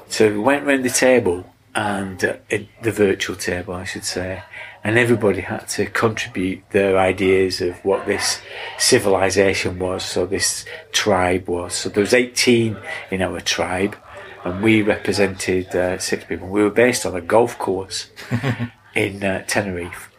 [0.10, 1.46] So we went round the table
[1.76, 4.42] and uh, it, the virtual table, I should say,
[4.84, 8.42] and everybody had to contribute their ideas of what this
[8.80, 10.04] civilization was.
[10.04, 11.76] So this tribe was.
[11.76, 12.76] So there was 18
[13.12, 13.96] in our tribe,
[14.44, 16.48] and we represented uh, six people.
[16.48, 18.10] We were based on a golf course
[18.96, 20.10] in uh, Tenerife,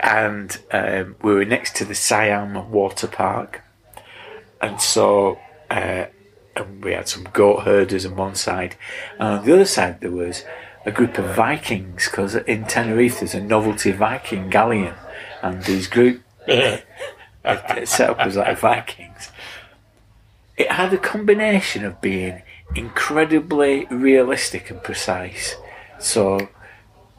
[0.00, 3.62] and um, we were next to the Siam Water Park,
[4.60, 5.38] and so.
[6.56, 8.76] And we had some goat herders on one side,
[9.18, 10.44] and on the other side there was
[10.84, 14.94] a group of Vikings because in Tenerife there's a novelty Viking galleon,
[15.42, 19.30] and these group set up as like Vikings.
[20.56, 22.42] It had a combination of being
[22.74, 25.56] incredibly realistic and precise.
[25.98, 26.48] So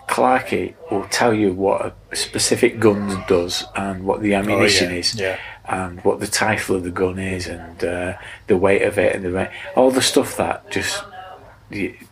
[0.08, 4.98] Clarky will tell you what a specific gun does and what the ammunition Oh, yeah,
[5.00, 5.40] is yeah.
[5.72, 8.14] And what the title of the gun is and uh,
[8.48, 11.02] the weight of it and the all the stuff that just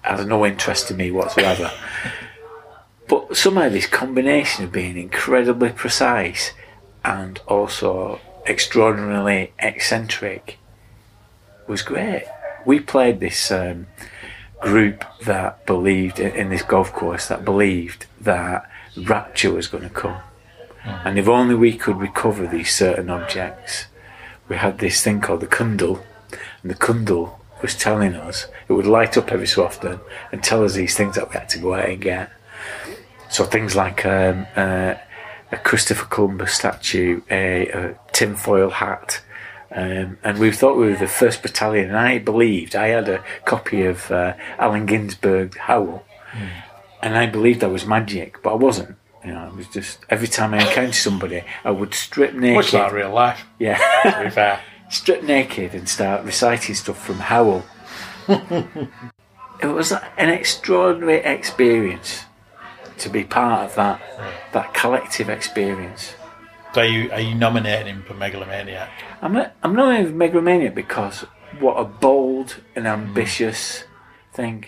[0.01, 1.69] has no interest to me whatsoever.
[3.09, 6.53] but somehow this combination of being incredibly precise
[7.03, 10.57] and also extraordinarily eccentric
[11.67, 12.25] was great.
[12.65, 13.87] We played this um,
[14.61, 20.21] group that believed in this golf course that believed that rapture was going to come.
[20.85, 23.85] And if only we could recover these certain objects,
[24.47, 26.03] we had this thing called the kundal,
[26.61, 29.99] and the kundal was telling us it would light up every so often
[30.31, 32.31] and tell us these things that we had to go out and get.
[33.29, 34.95] So things like um, uh,
[35.51, 39.21] a Christopher Columbus statue, a, a tinfoil hat,
[39.71, 41.89] um, and we thought we were the first battalion.
[41.89, 46.03] And I believed I had a copy of uh, Allen Ginsberg Howl,
[47.01, 48.95] and I believed I was magic, but I wasn't.
[49.23, 52.55] You know, it was just every time I encountered somebody, I would strip naked.
[52.55, 54.61] Much like real life, yeah, to be fair.
[54.89, 57.63] strip naked and start reciting stuff from Howl.
[58.27, 62.25] it was an extraordinary experience
[62.97, 64.01] to be part of that
[64.53, 66.15] that collective experience.
[66.73, 68.89] So are you, are you nominating him for Megalomaniac?
[69.21, 71.25] I'm not, I'm not even megalomaniac because
[71.59, 72.91] what a bold and hmm.
[72.91, 73.85] ambitious
[74.33, 74.65] thing.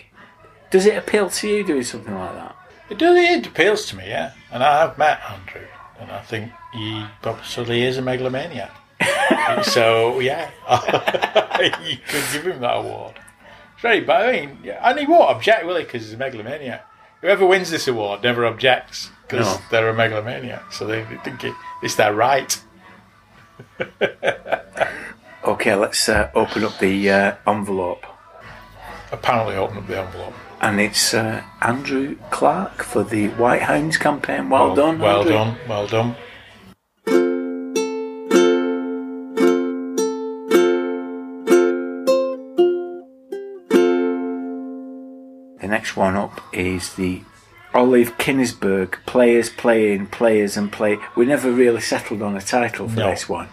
[0.70, 2.56] Does it appeal to you doing something like that?
[2.92, 3.16] It does.
[3.16, 4.32] It appeals to me, yeah.
[4.50, 5.66] And I have met Andrew,
[5.98, 8.70] and I think he probably is a megalomaniac.
[9.64, 10.50] so yeah,
[11.84, 13.14] you could give him that award.
[13.72, 15.84] It's very, but I mean, and he won't object, will he?
[15.84, 16.86] Because he's a megalomaniac.
[17.22, 19.64] Whoever wins this award never objects because No.
[19.70, 20.72] they're a megalomaniac.
[20.72, 22.62] So they, they think it, it's their right.
[25.44, 28.06] Okay, let's uh, open up the uh, envelope.
[29.10, 30.34] Apparently, open up the envelope.
[30.62, 34.48] And it's uh, Andrew Clark for the White Hounds campaign.
[34.48, 34.98] Well, done.
[35.00, 35.32] Well Andrew.
[35.32, 35.58] done.
[35.68, 36.16] Well done.
[45.60, 47.22] The next one up is the
[47.72, 50.98] Olive Kinnisberg Players Playing Players and Play.
[51.16, 53.10] We never really settled on a title for No.
[53.10, 53.48] this one.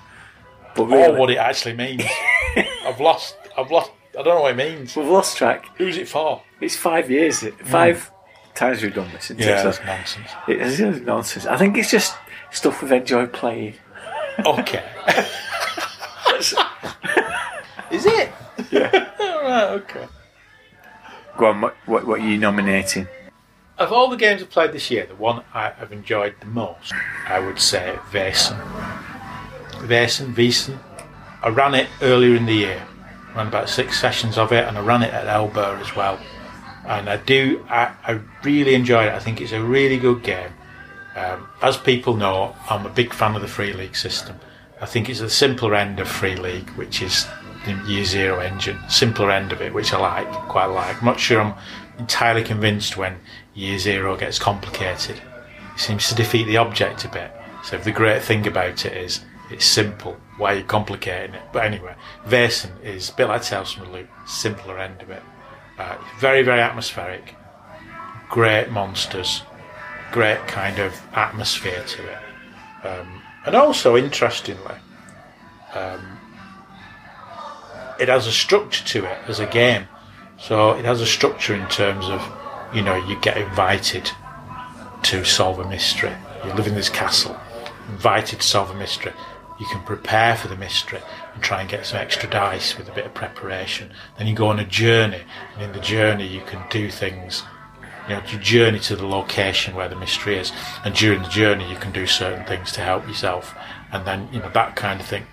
[0.75, 2.03] But Or what it actually means.
[2.85, 3.35] I've lost.
[3.57, 3.91] I've lost.
[4.17, 4.95] I don't know what it means.
[4.95, 5.65] we've lost track.
[5.77, 6.41] Who's it for?
[6.61, 7.43] It's five years.
[7.63, 8.11] Five
[8.55, 9.31] times we've done this.
[9.31, 9.45] isn't it?
[9.45, 10.29] Yeah, that's nonsense.
[10.47, 11.45] it is it's nonsense.
[11.45, 12.15] I think it's just
[12.51, 13.75] stuff we've enjoyed playing.
[14.45, 14.83] Okay.
[17.91, 18.29] Is it?
[18.71, 19.09] Yeah.
[19.19, 20.07] right, okay.
[21.37, 23.07] Go on, what, what, what are you nominating?
[23.79, 26.93] of all the games I've played this year, the one I have enjoyed the most,
[27.27, 28.59] I would say Vaesen.
[29.87, 30.77] Vaesen, Wiesen.
[31.41, 32.83] I ran it earlier in the year.
[33.35, 36.19] Ran about six sessions of it, and I ran it at Owlbear as well.
[36.85, 39.13] And I do, I, I really enjoyed it.
[39.13, 40.51] I think it's a really good game.
[41.15, 44.39] Um, as people know, I'm a big fan of the free league system.
[44.81, 47.27] I think it's the simpler end of free league, which is
[47.65, 48.79] the year zero engine.
[48.89, 50.99] Simpler end of it, which I like, quite like.
[50.99, 51.53] I'm not sure I'm
[51.97, 53.17] entirely convinced when
[53.53, 55.17] year zero gets complicated.
[55.75, 57.31] It seems to defeat the object a bit.
[57.63, 60.17] So the great thing about it is it's simple.
[60.37, 61.41] Why are you complicating it?
[61.51, 65.21] But anyway, Vaesen is a bit like Tales from the Loop, simpler end of it.
[65.79, 67.35] Uh, very, very atmospheric.
[68.29, 69.43] Great monsters.
[70.11, 72.17] Great kind of atmosphere to it.
[72.85, 74.75] Um, and also, interestingly,
[75.73, 76.17] um,
[77.99, 79.87] it has a structure to it as a game.
[80.37, 82.21] So it has a structure in terms of,
[82.73, 84.11] you know, you get invited
[85.03, 86.13] to solve a mystery.
[86.45, 87.39] You live in this castle,
[87.89, 89.13] invited to solve a mystery.
[89.59, 91.01] You can prepare for the mystery
[91.39, 93.89] and try and get some extra dice with a bit of preparation.
[94.17, 95.21] Then you go on a journey,
[95.53, 97.43] and in the journey you can do things.
[98.09, 100.51] You know, you journey to the location where the mystery is,
[100.83, 103.55] and during the journey you can do certain things to help yourself,
[103.93, 105.27] and then you know that kind of thing.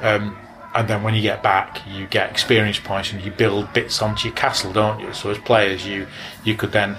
[0.00, 0.38] Um,
[0.72, 4.28] and then when you get back, you get experience points and you build bits onto
[4.28, 5.12] your castle, don't you?
[5.12, 6.06] So as players, you
[6.44, 6.96] you could then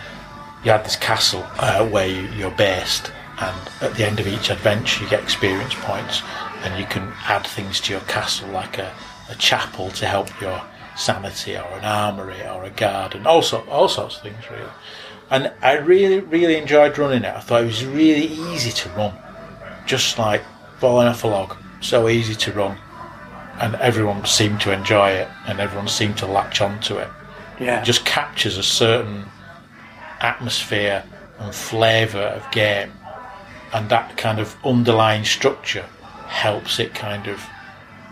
[0.65, 4.49] you had this castle uh, where you, you're based, and at the end of each
[4.49, 6.21] adventure, you get experience points,
[6.63, 8.93] and you can add things to your castle like a,
[9.29, 10.61] a chapel to help your
[10.95, 14.69] sanity, or an armory, or a garden, all sort, all sorts of things really.
[15.29, 17.33] And I really really enjoyed running it.
[17.33, 19.13] I thought it was really easy to run,
[19.85, 20.43] just like
[20.79, 21.55] falling off a log.
[21.81, 22.77] So easy to run
[23.61, 27.07] and everyone seemed to enjoy it and everyone seemed to latch onto it.
[27.59, 27.81] Yeah.
[27.81, 29.25] It just captures a certain
[30.19, 31.03] atmosphere
[31.39, 32.91] and flavour of game,
[33.73, 35.85] and that kind of underlying structure
[36.31, 37.43] helps it kind of,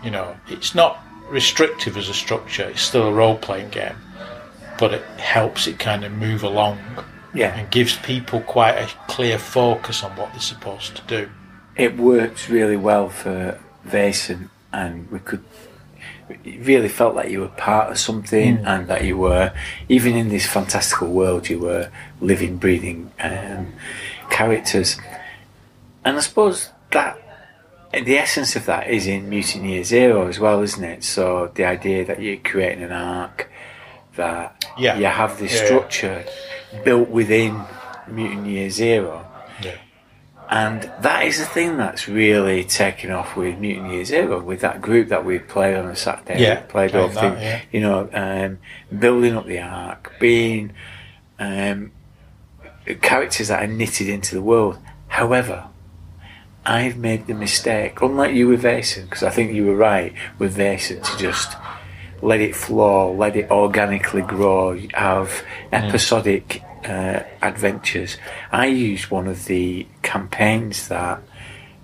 [0.04, 0.98] you know, it's not
[1.30, 3.96] restrictive as a structure, it's still a role playing game,
[4.78, 6.78] but it helps it kind of move along
[7.32, 7.56] Yeah.
[7.56, 11.30] and gives people quite a clear focus on what they're supposed to do.
[11.76, 15.42] it works really well for Vaesen, and we could.
[16.44, 19.52] It really felt like you were part of something, and that you were,
[19.88, 23.72] even in this fantastical world, you were living, breathing um,
[24.30, 24.98] characters.
[26.04, 27.18] And I suppose that
[27.92, 31.02] the essence of that is in Mutant Year Zero as well, isn't it?
[31.04, 33.50] So the idea that you're creating an arc,
[34.16, 34.96] that Yeah.
[34.98, 35.66] you have this Yeah, yeah.
[35.66, 36.24] structure
[36.84, 37.62] built within
[38.08, 39.26] Mutant Year Zero.
[40.52, 44.80] And that is the thing that's really taken off with Mutant Year Zero, with that
[44.82, 46.42] group that we played on a Saturday.
[46.42, 47.60] Yeah, played off that, yeah.
[47.70, 48.58] you know, um,
[48.98, 50.72] building up the Ark, being
[51.38, 51.92] um,
[53.00, 54.78] characters that are knitted into the world.
[55.06, 55.66] However,
[56.64, 60.56] I've made the mistake, unlike you with Vaesen, because I think you were right with
[60.56, 61.56] Vaesen to just
[62.22, 65.42] let it flow, let it organically grow, have
[65.72, 68.18] episodic uh, adventures.
[68.52, 71.22] I used one of the campaigns that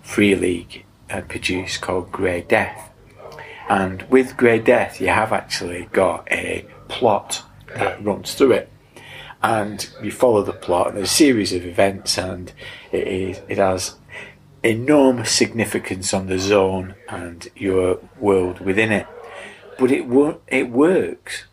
[0.02, 2.90] Free League had produced called Grey Death.
[3.68, 7.42] And with Grey Death, you have actually got a plot
[7.74, 8.70] that runs through it.
[9.42, 12.52] And you follow the plot, and there's a series of events, and
[12.90, 13.94] it is it has
[14.66, 19.06] enormous significance on the zone and your world within it.
[19.78, 21.44] But it wo- it works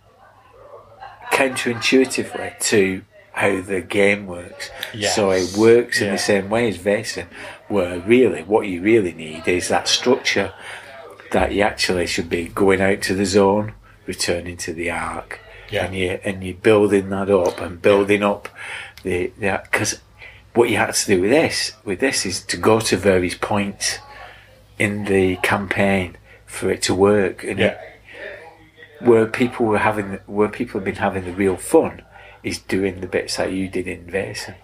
[1.31, 4.69] counterintuitively to how the game works.
[4.93, 5.15] Yes.
[5.15, 6.13] So it works in Yeah.
[6.13, 7.25] the same way as Vaesen,
[7.67, 10.53] where really what you really need is that structure
[11.31, 13.73] that you actually should be going out to the zone,
[14.05, 15.39] returning to the Ark,
[15.71, 15.85] Yeah.
[15.85, 18.49] and you and you're building that up and building up
[19.01, 19.99] the because
[20.55, 23.99] what you had to do with this with this is to go to various points
[24.79, 27.77] in the campaign for it to work and Yeah.
[28.99, 32.03] where people were having where people have been having the real fun
[32.43, 34.55] is doing the bits that you did in Vaesen.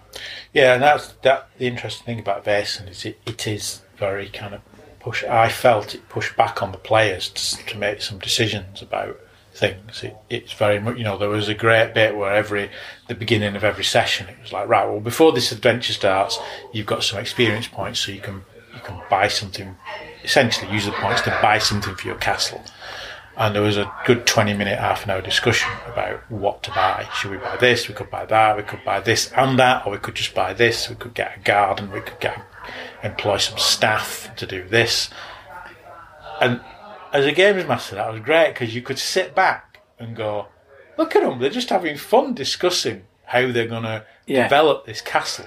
[0.52, 1.48] Yeah, and that's that.
[1.58, 4.60] The interesting thing about Vaesen is it, it is very kind of
[4.98, 5.24] push.
[5.24, 9.18] I felt it pushed back on the players to, to make some decisions about
[9.60, 10.02] things.
[10.02, 12.70] It, it's very much you know there was a great bit where every
[13.08, 16.38] the beginning of every session it was like right well before this adventure starts
[16.72, 18.42] you've got some experience points so you can
[18.74, 19.76] you can buy something
[20.24, 22.62] essentially use the points to buy something for your castle.
[23.36, 27.08] And there was a good 20 minute, half an hour discussion about what to buy.
[27.14, 27.88] Should we buy this?
[27.88, 28.56] We could buy that.
[28.56, 30.90] We could buy this and that, or we could just buy this.
[30.90, 31.90] We could get a garden.
[31.90, 32.44] We could get
[33.02, 35.10] employ some staff to do this.
[36.40, 36.60] And
[37.12, 40.46] as a games master, that was great because you could sit back and go,
[40.96, 41.38] look at them.
[41.38, 44.44] They're just having fun discussing how they're going to Yeah.
[44.44, 45.46] develop this castle.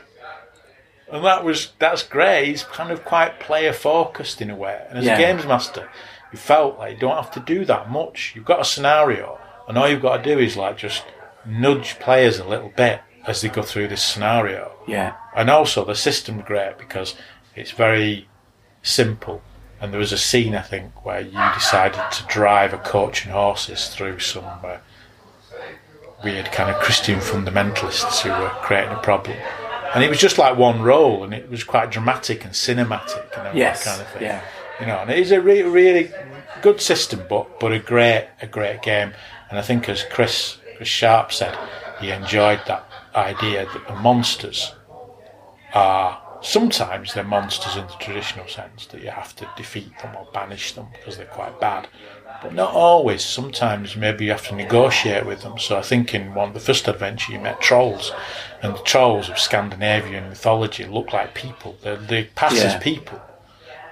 [1.11, 2.45] And that was that's great.
[2.47, 4.83] He's kind of quite player focused in a way.
[4.89, 5.15] And as Yeah.
[5.15, 5.89] a games master,
[6.31, 8.33] you felt like you don't have to do that much.
[8.35, 11.03] You've got a scenario, and all you've got to do is like just
[11.45, 14.71] nudge players a little bit as they go through this scenario.
[14.87, 15.13] Yeah.
[15.35, 17.15] And also the system's great because
[17.55, 18.27] it's very
[18.81, 19.41] simple.
[19.83, 23.33] And there was a scene I think where you decided to drive a coach and
[23.33, 24.77] horses through some uh,
[26.23, 29.37] weird kind of Christian fundamentalists who were creating a problem.
[29.93, 33.49] And it was just like one roll, and it was quite dramatic and cinematic and
[33.49, 33.83] all Yes.
[33.83, 34.21] that kind of thing.
[34.23, 34.41] Yeah.
[34.79, 36.11] You know, and it is a re- really
[36.61, 39.11] good system, but but a great a great game.
[39.49, 41.57] And I think as Chris Chris Sharp said,
[41.99, 44.73] he enjoyed that idea that the monsters
[45.73, 50.27] are sometimes they're monsters in the traditional sense that you have to defeat them or
[50.33, 51.87] banish them because they're quite bad.
[52.41, 53.23] But not always.
[53.23, 55.57] Sometimes maybe you have to negotiate with them.
[55.57, 58.11] So I think in one the first adventure you met trolls,
[58.61, 61.77] and the trolls of Scandinavian mythology look like people.
[61.81, 62.63] They they pass Yeah.
[62.65, 63.21] as people,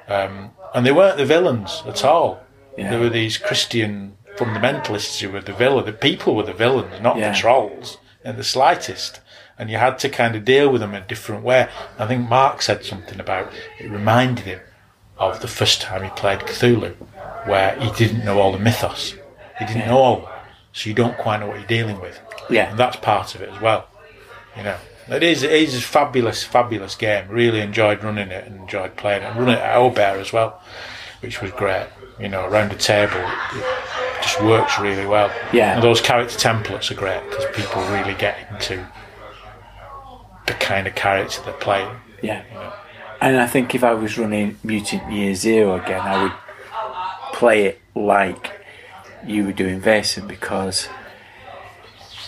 [0.08, 2.42] um, and they weren't the villains at all.
[2.78, 2.90] Yeah.
[2.90, 5.86] There were these Christian fundamentalists who were the villain.
[5.86, 7.32] The people were the villains, not Yeah.
[7.32, 9.22] the trolls in the slightest.
[9.62, 11.70] And you had to kind of deal with them in a different way.
[12.00, 14.60] I think Mark said something about it reminded him
[15.20, 16.96] of the first time he played Cthulhu,
[17.46, 19.12] where he didn't know all the mythos.
[19.60, 20.30] He didn't know all.
[20.74, 22.20] So you don't quite know what you're dealing with.
[22.50, 22.72] Yeah.
[22.72, 23.88] And that's part of it as well.
[24.58, 24.78] You know.
[25.10, 27.28] It is, it is a fabulous, fabulous game.
[27.30, 29.28] Really enjoyed running it and enjoyed playing it.
[29.28, 30.60] And running it at Owlbear as well,
[31.20, 31.86] which was great.
[32.20, 33.14] You know, around the table,
[33.54, 35.32] it just works really well.
[35.54, 35.76] Yeah.
[35.76, 38.88] And those character templates are great because people really get into
[40.48, 41.96] the kind of character they're playing.
[42.22, 42.44] Yeah.
[43.22, 46.34] And I think if I was running Mutant Year Zero again, I would
[47.34, 48.52] play it like
[49.26, 50.90] you were doing Vaesen because,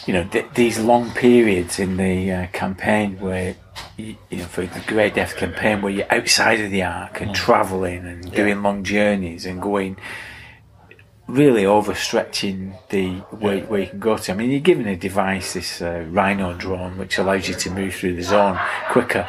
[0.06, 3.56] you know, th- these long periods in the uh, campaign where,
[3.98, 7.34] you, you know, for the Grey Death campaign where you're outside of the Ark and
[7.34, 9.98] travelling and doing long journeys and going
[11.28, 14.32] really overstretching the where, where you can go to.
[14.32, 17.94] I mean, you're given a device, this uh, Rhino drone, which allows you to move
[17.96, 18.60] through the zone
[18.90, 19.28] quicker.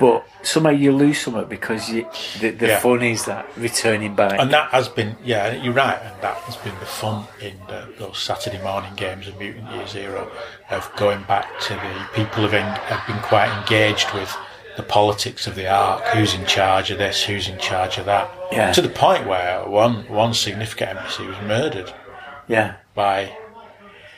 [0.00, 2.06] But somehow you lose some of it because you,
[2.40, 2.80] the, the Yeah.
[2.80, 4.40] fun is that returning back.
[4.40, 7.88] And that has been, yeah, you're right, and that has been the fun in the,
[7.98, 10.30] those Saturday morning games of Mutant Year Zero,
[10.70, 14.36] of going back to the people have, en- have been quite engaged with
[14.76, 18.28] the politics of the Ark, who's in charge of this, who's in charge of that,
[18.52, 18.72] Yeah.
[18.72, 21.92] to the point where one one significant NPC was murdered
[22.48, 23.32] yeah, by,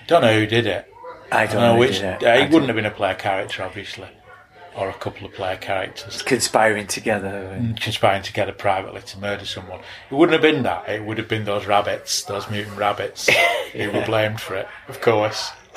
[0.07, 0.93] don't know who did it,
[1.31, 1.79] I I don't know know.
[1.79, 4.09] which, did uh, it wouldn't have been a player character, obviously,
[4.77, 7.29] or a couple of player characters conspiring together.
[7.29, 9.81] And, conspiring together privately to murder someone.
[10.11, 10.89] It wouldn't have been that.
[10.89, 13.29] It would have been those rabbits, those mutant rabbits,
[13.73, 15.51] who were blamed for it, of course.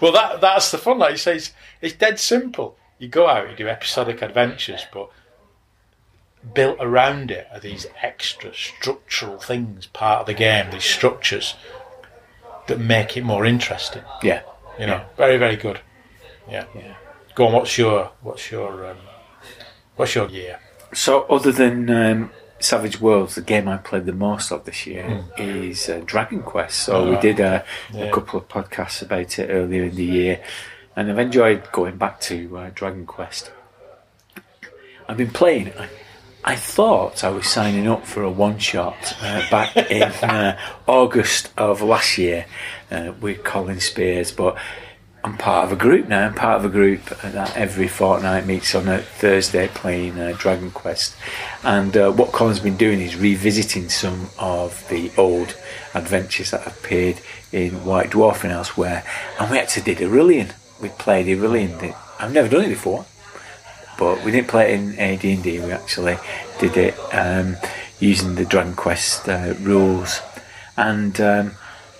[0.00, 0.98] well, that that's the fun.
[0.98, 2.76] Like you say, it's, it's dead simple.
[3.02, 5.10] You go out, you do episodic adventures, but
[6.54, 11.56] built around it are these extra structural things, part of the game, these structures
[12.68, 14.02] that make it more interesting.
[14.22, 14.42] yeah,
[14.78, 15.80] You know, very very good.
[16.48, 16.66] Yeah.
[16.76, 16.94] yeah.
[17.34, 17.52] Go on.
[17.54, 18.98] What's your what's your um,
[19.96, 20.60] what's your year?
[20.94, 22.30] So, other than um,
[22.60, 26.78] Savage Worlds, the game I played the most of this year is uh, Dragon Quest.
[26.78, 28.04] So, we Ah, did a, yeah.
[28.04, 30.40] a couple of podcasts about it earlier in the year,
[30.96, 33.52] and I've enjoyed going back to uh, Dragon Quest.
[35.08, 35.72] I've been playing.
[35.78, 35.88] I,
[36.44, 41.50] I thought I was signing up for a one shot uh, back in uh, August
[41.56, 42.46] of last year
[42.90, 44.58] uh, with Colin Spears, but
[45.24, 46.26] I'm part of a group now.
[46.26, 50.72] I'm part of a group that every fortnight meets on a Thursday playing uh, Dragon
[50.72, 51.14] Quest.
[51.62, 55.56] And uh, what Colin's been doing is revisiting some of the old
[55.94, 57.20] adventures that played
[57.52, 59.04] in White Dwarf and elsewhere.
[59.38, 60.52] And we actually did Irilian.
[60.82, 61.96] We played Irilian.
[62.18, 63.06] I've never done it before
[64.02, 65.60] but we didn't play it in AD&D.
[65.60, 66.16] We actually
[66.58, 67.56] did it um,
[68.00, 70.20] using the Dragon Quest uh, rules,
[70.76, 71.52] and um,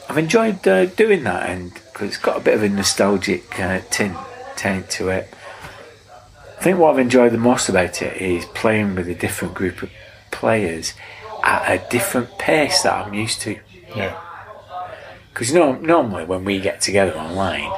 [0.08, 1.48] I've enjoyed uh, doing that.
[1.48, 4.16] And because it's got a bit of a nostalgic uh, tint,
[4.56, 5.32] tint to it.
[6.58, 9.82] I think what I've enjoyed the most about it is playing with a different group
[9.82, 9.90] of
[10.30, 10.94] players
[11.44, 13.58] at a different pace that I'm used to.
[13.94, 14.20] Yeah.
[15.32, 17.70] Because you know, normally when we get together online,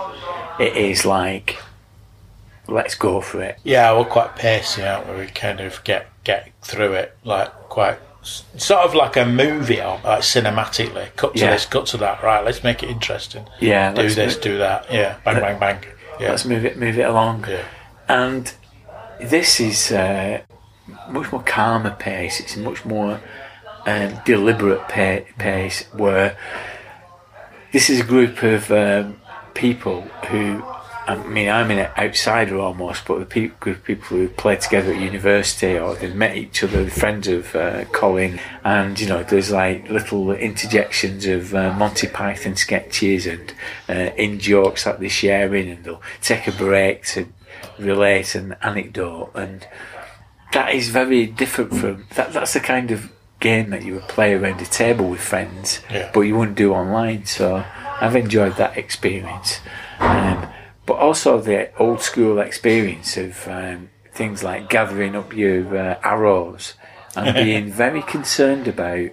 [0.59, 1.59] it is like,
[2.69, 3.59] let's go for it.
[3.65, 5.17] Yeah, we're quite pacey, aren't we?
[5.21, 10.01] We kind of get get through it like quite sort of like a movie, or
[10.03, 11.15] like cinematically.
[11.17, 11.51] Cut to Yeah.
[11.51, 12.23] this, cut to that.
[12.23, 13.47] Right, let's make it interesting.
[13.61, 14.87] Yeah, do this, mo- do that.
[14.91, 15.79] Yeah, bang, bang, bang.
[16.21, 17.45] Yeah, Let's move it, move it along.
[17.49, 17.65] yeah,
[18.09, 18.51] And
[19.21, 20.41] this is uh,
[21.11, 22.39] much more calmer pace.
[22.41, 23.21] It's a much more
[23.85, 26.37] um, deliberate pa- pace where
[27.73, 29.21] this is a group of um,
[29.55, 30.63] people who,
[31.07, 34.93] I mean, I'm an outsider almost, but the pe- group of people who played together
[34.93, 39.51] at university or they've met each other, friends of uh, Colin, and you know, there's
[39.51, 43.53] like little interjections of uh, Monty Python sketches and
[43.89, 47.27] uh, in jokes that they're sharing, and they'll take a break to
[47.79, 49.67] relate an anecdote, and
[50.53, 52.33] that is very different from that.
[52.33, 56.11] That's the kind of game that you would play around a table with friends, Yeah.
[56.15, 57.27] but you wouldn't do online.
[57.27, 57.65] So
[58.01, 59.61] I've enjoyed that experience,
[59.99, 60.47] um,
[60.87, 66.75] but also the old school experience of um, things like gathering up your uh, arrows
[67.17, 69.11] and being very concerned about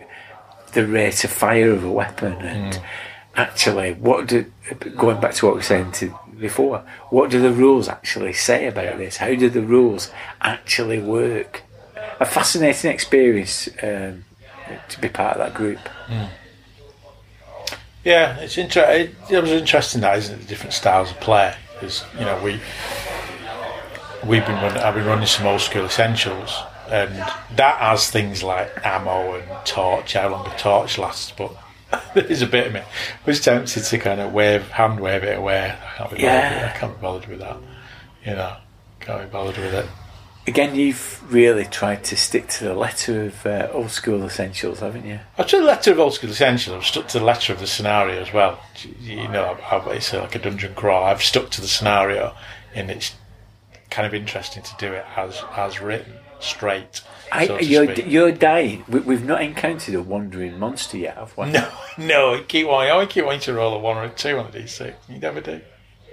[0.74, 2.82] the rate of fire of a weapon and
[3.36, 4.46] actually what do
[4.98, 8.68] going back to what we were saying to before what do the rules actually say
[8.68, 9.18] about this?
[9.18, 10.12] How do the rules
[10.42, 11.64] actually work?
[12.20, 14.26] A fascinating experience um,
[14.90, 15.80] to be part of that group
[18.04, 20.42] Yeah, it's inter- it, it was interesting that isn't it?
[20.42, 22.60] The different styles of play because you know we
[24.26, 27.16] we've been running, I've been running some old school essentials and
[27.56, 31.56] that has things like ammo and torch, how long a torch lasts, but.
[32.14, 32.80] There's a bit of me.
[32.80, 32.86] I
[33.26, 35.72] was tempted to kind of wave, hand wave it away.
[35.72, 36.22] I can't be bothered.
[36.22, 36.64] Yeah.
[36.64, 37.58] With, I can't be bothered with that.
[38.26, 38.56] You know,
[39.02, 39.86] can't be bothered with it.
[40.48, 45.06] Again you've really tried to stick to the letter of uh, old school essentials haven't
[45.06, 46.76] you I've took the letter of old school essential.
[46.76, 48.60] I've stuck to the letter of the scenario as well.
[49.00, 51.04] You know, I've, it's like a dungeon crawl.
[51.04, 52.36] I've stuck to the scenario,
[52.74, 53.16] and it's
[53.90, 57.02] kind of interesting to do it as as written, straight.
[57.32, 61.36] I, so to you're, you're dying we, we've not encountered a wandering monster yet have
[61.38, 62.92] we No, no, you keep wanting.
[62.92, 64.94] I keep wanting to roll a one or a two on a d6.
[65.10, 65.62] You never do.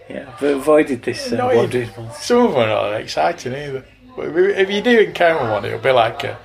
[0.08, 3.84] yeah we've avoided this uh, No, wandering monster Some of them are not exciting either.
[4.18, 6.36] But if you do encounter one, it'll be like a,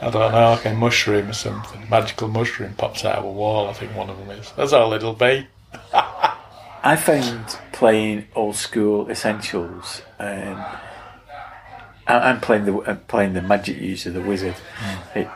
[0.00, 1.88] I don't know, like a mushroom or something.
[1.90, 3.66] Magical mushroom pops out of a wall.
[3.66, 4.52] I think one of them is.
[4.56, 5.48] That's all it'll be.
[5.92, 10.02] I found playing old school essentials.
[10.20, 10.64] Um,
[12.06, 14.54] I'm playing the I'm playing the magic user, the wizard.
[15.16, 15.28] It,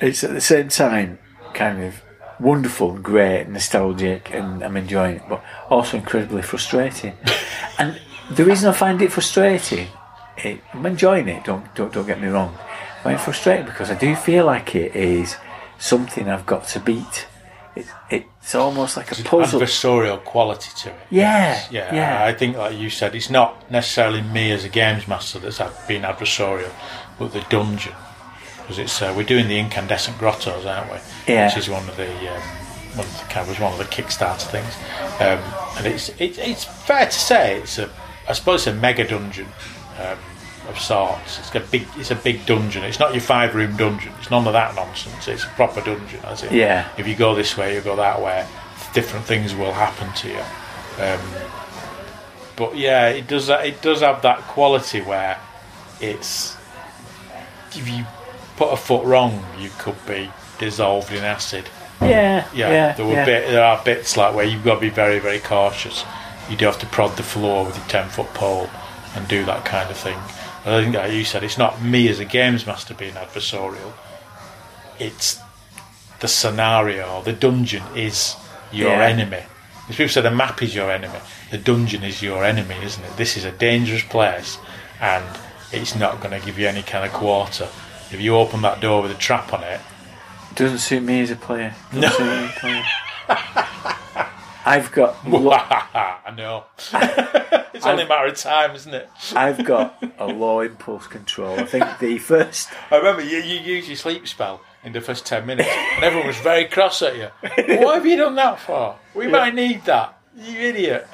[0.00, 1.18] it's at the same time
[1.54, 2.02] kind of
[2.38, 7.14] wonderful and great, nostalgic, and I'm enjoying it, but also incredibly frustrating.
[7.80, 8.00] and
[8.30, 9.88] the reason I find it frustrating,
[10.38, 11.44] it, I'm enjoying it.
[11.44, 12.56] Don't don't don't get me wrong.
[13.04, 15.36] I'm frustrated because I do feel like it is
[15.78, 17.26] something I've got to beat.
[17.76, 19.60] It, it's almost like a puzzle.
[19.60, 20.96] adversarial quality to it.
[21.10, 22.24] Yeah, Yeah, yeah.
[22.24, 26.02] I think, like you said, it's not necessarily me as a games master that's been
[26.02, 26.72] adversarial,
[27.18, 27.94] but the dungeon.
[28.62, 30.98] Because it's uh, we're doing the incandescent grottos, aren't we?
[31.28, 31.46] Yeah.
[31.46, 32.42] Which is one of the um,
[32.96, 34.74] one of the kind was one of the Kickstarter things,
[35.20, 35.38] um,
[35.76, 37.90] and it's it, it's fair to say it's a
[38.28, 39.46] I suppose it's a mega dungeon
[39.98, 40.18] um,
[40.68, 41.38] of sorts.
[41.38, 42.84] It's a big it's a big dungeon.
[42.84, 44.12] It's not your five room dungeon.
[44.18, 45.28] It's none of that nonsense.
[45.28, 46.20] It's a proper dungeon.
[46.24, 46.88] As in, Yeah.
[46.98, 48.46] If you go this way, you go that way.
[48.92, 50.42] Different things will happen to you.
[51.04, 51.20] Um,
[52.56, 53.48] but yeah, it does.
[53.48, 55.38] It does have that quality where
[56.00, 56.56] it's
[57.72, 58.04] if you
[58.56, 61.68] put a foot wrong, you could be dissolved in acid.
[62.00, 63.24] Yeah, Yeah, yeah, there were yeah.
[63.24, 66.04] bit, there are bits like where you've got to be very very cautious.
[66.50, 68.68] You do have to prod the floor with your ten foot pole
[69.16, 70.18] and do that kind of thing.
[70.64, 73.92] And I think like you said, it's not me as a games master being adversarial.
[74.98, 75.40] It's
[76.20, 77.22] the scenario.
[77.22, 78.36] The dungeon is
[78.72, 79.02] your Yeah.
[79.06, 79.42] enemy.
[79.88, 81.18] As people say, the map is your enemy.
[81.50, 83.16] The dungeon is your enemy, isn't it?
[83.16, 84.58] This is a dangerous place,
[85.00, 85.24] and
[85.72, 87.68] it's not going to give you any kind of quarter.
[88.10, 89.80] If you open that door with a trap on it,
[90.54, 91.74] Doesn't suit me as a player.
[91.92, 92.82] Doesn't No.
[94.66, 96.64] I've got lo- I know.
[97.72, 99.08] it's only a matter of time, isn't it?
[99.34, 101.58] I've got a low impulse control.
[101.58, 105.24] I think the first I remember you, you used your sleep spell in the first
[105.24, 107.28] 10 minutes, and everyone was very cross at you.
[107.78, 108.96] What have you done that for?
[109.14, 110.18] We might need that.
[110.36, 111.06] You idiot.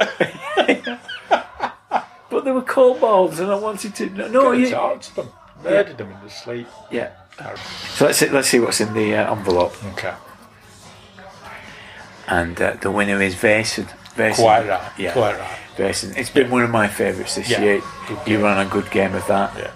[2.30, 5.28] but there were kobolds and I wanted to no, no you, talked to them.
[5.62, 6.66] Murdered them in their sleep.
[6.90, 7.11] yeah.
[7.94, 9.72] So let's see, let's see what's in the uh, envelope.
[9.92, 10.12] Okay.
[12.39, 13.87] And uh, the winner is Vaesen.
[14.16, 14.37] Vaesen.
[14.37, 14.93] Quite right.
[14.99, 15.12] Yeah.
[15.12, 15.59] Quite right.
[15.78, 17.61] It's been one of my favourites this Yeah.
[17.62, 17.83] year.
[18.26, 19.51] You ran a good game of that.
[19.57, 19.70] Yeah.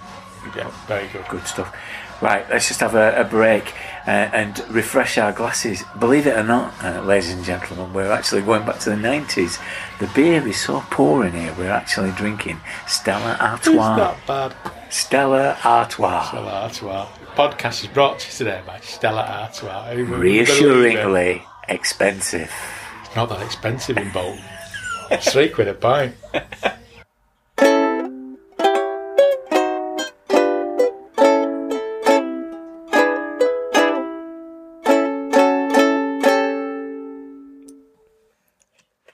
[0.57, 1.27] Yeah, very good.
[1.29, 1.75] Good stuff.
[2.23, 3.75] Right, let's just have a, a break
[4.07, 5.85] uh, and refresh our glasses.
[5.99, 9.59] Believe it or not, uh, ladies and gentlemen, we're actually going back to the 90s.
[9.99, 13.97] The beer is so poor in here, we're actually drinking Stella It's Artois.
[13.97, 14.55] not bad.
[14.89, 16.29] Stella Artois.
[16.29, 17.07] Stella Artois.
[17.21, 19.93] The podcast is brought to you today by Stella Artois.
[19.95, 22.53] Reassuringly expensive.
[23.05, 24.43] It's Not that expensive in Bolton.
[25.21, 26.15] Three quid a pint.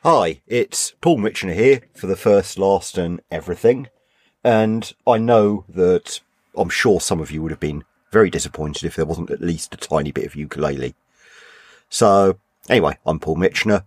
[0.05, 3.89] Hi, it's Paul Mitchener here for the first, last, and everything.
[4.43, 6.21] And I know that
[6.57, 9.75] I'm sure some of you would have been very disappointed if there wasn't at least
[9.75, 10.95] a tiny bit of ukulele.
[11.93, 12.39] So,
[12.71, 13.85] anyway, I'm Paul Mitchener.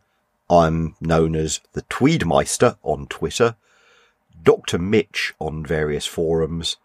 [0.47, 3.55] I'm known as the Tweedmeister on Twitter,
[4.43, 4.77] Dr.
[4.77, 6.77] Mitch on various forums,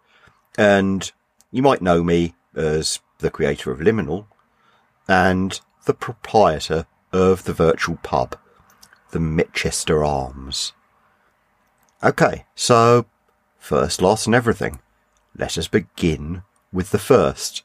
[0.57, 1.12] and
[1.51, 4.29] you might know me as the creator of Liminal
[5.07, 8.35] and the proprietor of the virtual pub,
[9.11, 10.73] the Mitchester Arms.
[12.03, 13.05] Okay, so
[13.59, 14.81] first, last, and everything.
[15.37, 17.62] Let us begin with the first.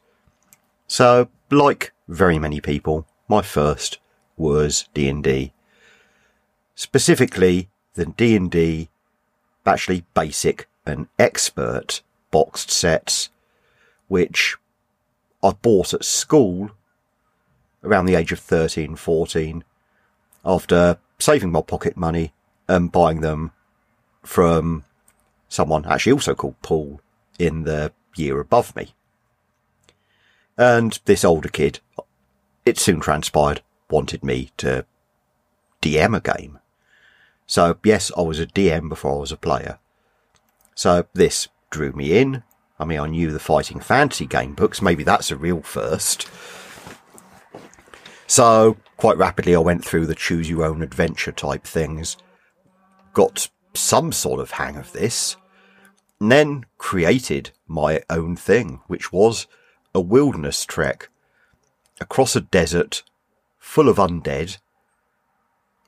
[0.86, 3.98] So, like very many people, my first
[4.36, 5.52] was D&D.
[6.74, 8.88] Specifically, the D&D,
[9.64, 13.30] actually basic and expert boxed sets,
[14.08, 14.56] which
[15.42, 16.70] I bought at school
[17.82, 19.64] around the age of 13, 14,
[20.44, 22.32] after saving my pocket money
[22.68, 23.52] and buying them
[24.22, 24.84] from
[25.48, 27.00] someone actually also called Paul
[27.38, 28.94] in the year above me.
[30.58, 31.80] And this older kid,
[32.66, 34.84] it soon transpired, wanted me to
[35.80, 36.58] DM a game.
[37.46, 39.78] So yes, I was a DM before I was a player.
[40.74, 42.42] So this drew me in.
[42.78, 44.82] I mean, I knew the Fighting Fantasy game books.
[44.82, 46.28] Maybe that's a real first.
[48.26, 52.16] So quite rapidly, I went through the choose your own adventure type things,
[53.14, 55.36] got some sort of hang of this,
[56.20, 59.46] and then created my own thing, which was
[59.94, 61.08] a wilderness trek
[62.00, 63.02] across a desert
[63.58, 64.58] full of undead.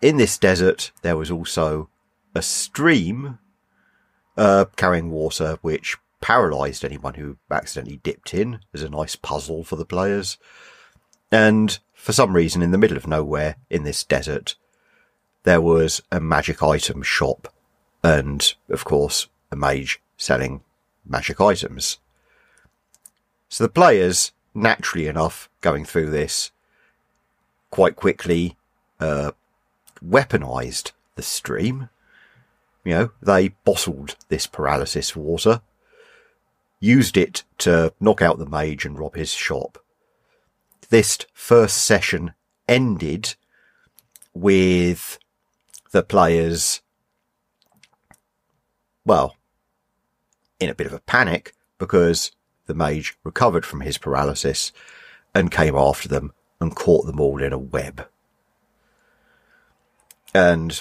[0.00, 1.88] In this desert, there was also
[2.34, 3.38] a stream
[4.36, 9.76] uh, carrying water, which paralyzed anyone who accidentally dipped in as a nice puzzle for
[9.76, 10.38] the players.
[11.30, 14.54] And for some reason, in the middle of nowhere in this desert,
[15.44, 17.52] there was a magic item shop
[18.02, 20.62] and, of course, a mage selling
[21.06, 21.98] magic items.
[23.48, 26.50] So the players, naturally enough, going through this,
[27.70, 28.56] quite quickly
[29.00, 29.32] uh,
[30.04, 31.88] weaponized the stream.
[32.84, 35.60] You know, they bottled this paralysis water,
[36.80, 39.78] used it to knock out the mage and rob his shop.
[40.88, 42.32] This first session
[42.66, 43.34] ended
[44.32, 45.18] with
[45.90, 46.80] the players,
[49.04, 49.36] well,
[50.60, 52.32] in a bit of a panic because
[52.68, 54.72] the mage recovered from his paralysis
[55.34, 58.06] and came after them and caught them all in a web.
[60.32, 60.80] And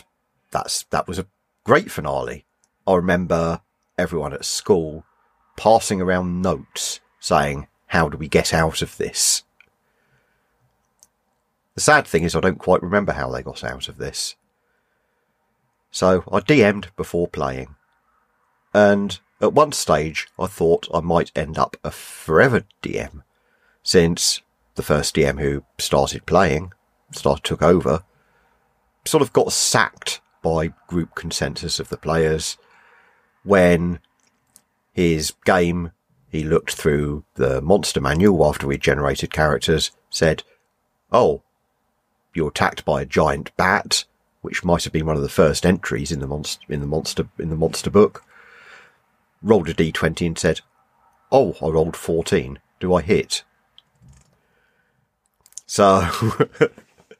[0.51, 1.27] that's, that was a
[1.63, 2.45] great finale.
[2.85, 3.61] I remember
[3.97, 5.03] everyone at school
[5.55, 9.43] passing around notes saying, how do we get out of this?
[11.75, 14.35] The sad thing is I don't quite remember how they got out of this.
[15.91, 17.75] So I DM'd before playing.
[18.73, 23.23] And at one stage I thought I might end up a forever DM,
[23.83, 24.41] since
[24.75, 26.71] the first DM who started playing,
[27.11, 28.03] started took over,
[29.05, 32.57] sort of got sacked by group consensus of the players
[33.43, 33.99] when
[34.91, 35.91] his game,
[36.29, 40.43] he looked through the monster manual after we generated characters, said,
[41.11, 41.41] Oh,
[42.33, 44.03] you're attacked by a giant bat,
[44.41, 47.27] which might have been one of the first entries in the monster, in the monster,
[47.39, 48.23] in the monster book.
[49.41, 50.61] Rolled a d20 and said,
[51.31, 52.59] Oh, I rolled 14.
[52.79, 53.43] Do I hit?
[55.65, 56.01] So,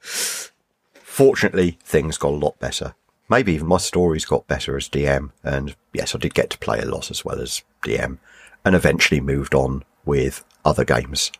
[0.00, 2.94] fortunately, things got a lot better
[3.28, 5.30] maybe even my stories got better as DM.
[5.42, 8.18] And yes, I did get to play a lot as well as DM
[8.64, 11.30] and eventually moved on with other games.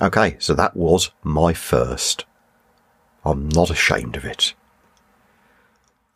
[0.00, 2.24] Okay, so that was my first.
[3.24, 4.54] I'm not ashamed of it.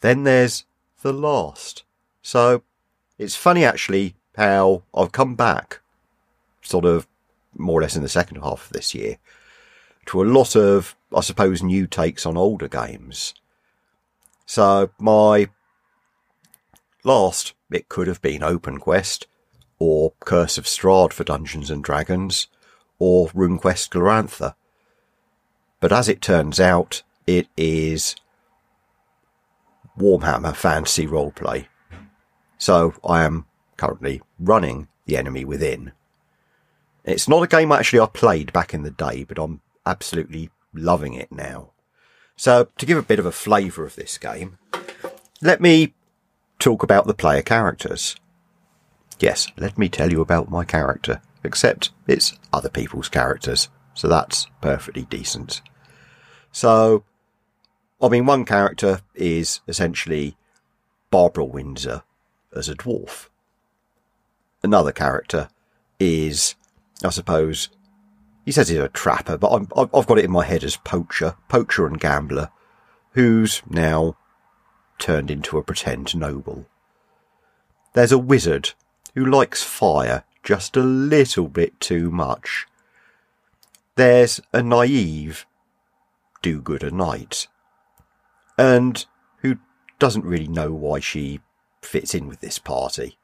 [0.00, 0.64] Then there's
[1.02, 1.84] the last.
[2.22, 2.62] So
[3.18, 5.80] it's funny actually how I've come back
[6.62, 7.06] sort of
[7.56, 9.18] more or less in the second half of this year
[10.06, 13.34] to a lot of, I suppose, new takes on older games
[14.46, 15.48] so my
[17.02, 19.26] last, it could have been Open Quest,
[19.78, 22.48] or Curse of Strahd for Dungeons and Dragons,
[22.98, 24.54] or RuneQuest Glorantha.
[25.80, 28.16] But as it turns out, it is
[29.98, 31.66] Warhammer Fantasy Roleplay.
[32.58, 33.46] So I am
[33.76, 35.92] currently running The Enemy Within.
[37.04, 41.14] It's not a game actually I played back in the day, but I'm absolutely loving
[41.14, 41.70] it now.
[42.36, 44.58] So to give a bit of a flavour of this game,
[45.42, 45.94] let me
[46.58, 48.16] talk about the player characters.
[49.20, 54.46] Yes, let me tell you about my character, except it's other people's characters, so that's
[54.60, 55.60] perfectly decent.
[56.50, 57.04] So,
[58.00, 60.36] I mean, one character is essentially
[61.10, 62.02] Barbara Windsor
[62.54, 63.28] as a dwarf.
[64.62, 65.48] Another character
[65.98, 66.54] is,
[67.02, 67.68] I suppose,
[68.44, 71.36] he says he's a trapper, but I've I've got it in my head as poacher,
[71.48, 72.50] poacher and gambler,
[73.12, 74.16] who's now
[74.98, 76.66] turned into a pretend noble.
[77.94, 78.72] There's a wizard
[79.14, 82.66] who likes fire just a little bit too much.
[83.96, 85.46] There's a naive
[86.42, 87.46] do-gooder knight,
[88.58, 89.06] and
[89.38, 89.56] who
[89.98, 91.40] doesn't really know why she
[91.84, 93.18] fits in with this party.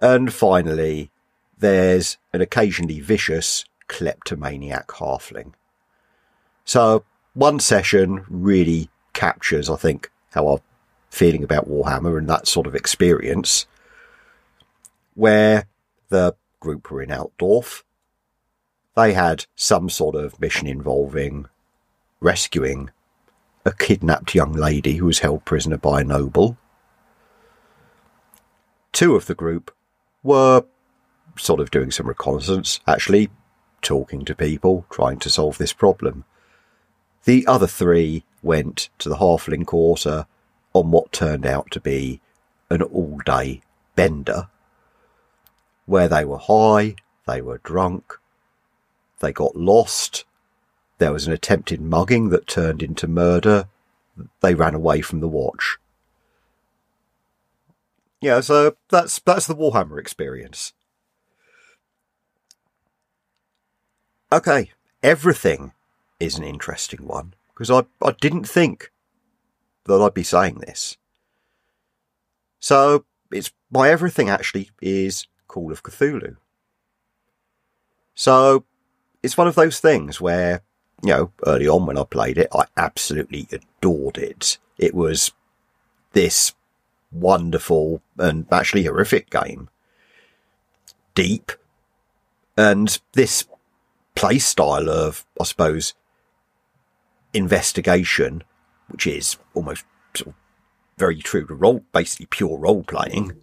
[0.00, 1.10] And finally,
[1.58, 5.52] there's an occasionally vicious kleptomaniac halfling.
[6.64, 7.04] So
[7.34, 10.60] one session really captures, I think, how I'm
[11.10, 13.66] feeling about Warhammer and that sort of experience,
[15.14, 15.66] where
[16.08, 17.84] the group were in Altdorf.
[18.94, 21.46] They had some sort of mission involving
[22.20, 22.90] rescuing
[23.64, 26.56] a kidnapped young lady who was held prisoner by a noble.
[28.92, 29.74] Two of the group
[30.22, 30.64] were
[31.36, 33.30] sort of doing some reconnaissance, actually
[33.80, 36.24] talking to people, trying to solve this problem.
[37.24, 40.26] The other three went to the Halfling Quarter
[40.72, 42.20] on what turned out to be
[42.70, 43.62] an all day
[43.94, 44.48] bender,
[45.86, 48.18] where they were high, they were drunk,
[49.20, 50.24] they got lost,
[50.98, 53.68] there was an attempted mugging that turned into murder,
[54.40, 55.78] they ran away from the watch.
[58.22, 60.72] Yeah, so that's that's the Warhammer experience.
[64.32, 64.70] Okay,
[65.02, 65.72] everything
[66.20, 68.92] is an interesting one because I, I didn't think
[69.86, 70.96] that I'd be saying this.
[72.60, 76.36] So it's my everything actually is Call of Cthulhu.
[78.14, 78.64] So
[79.24, 80.62] it's one of those things where,
[81.02, 84.58] you know, early on when I played it, I absolutely adored it.
[84.78, 85.32] It was
[86.12, 86.54] this
[87.12, 89.68] wonderful and actually horrific game.
[91.14, 91.52] Deep.
[92.56, 93.46] And this
[94.14, 95.94] play style of, I suppose,
[97.32, 98.44] investigation,
[98.88, 99.84] which is almost
[100.14, 100.34] sort of
[100.98, 103.40] very true to role, basically pure role playing,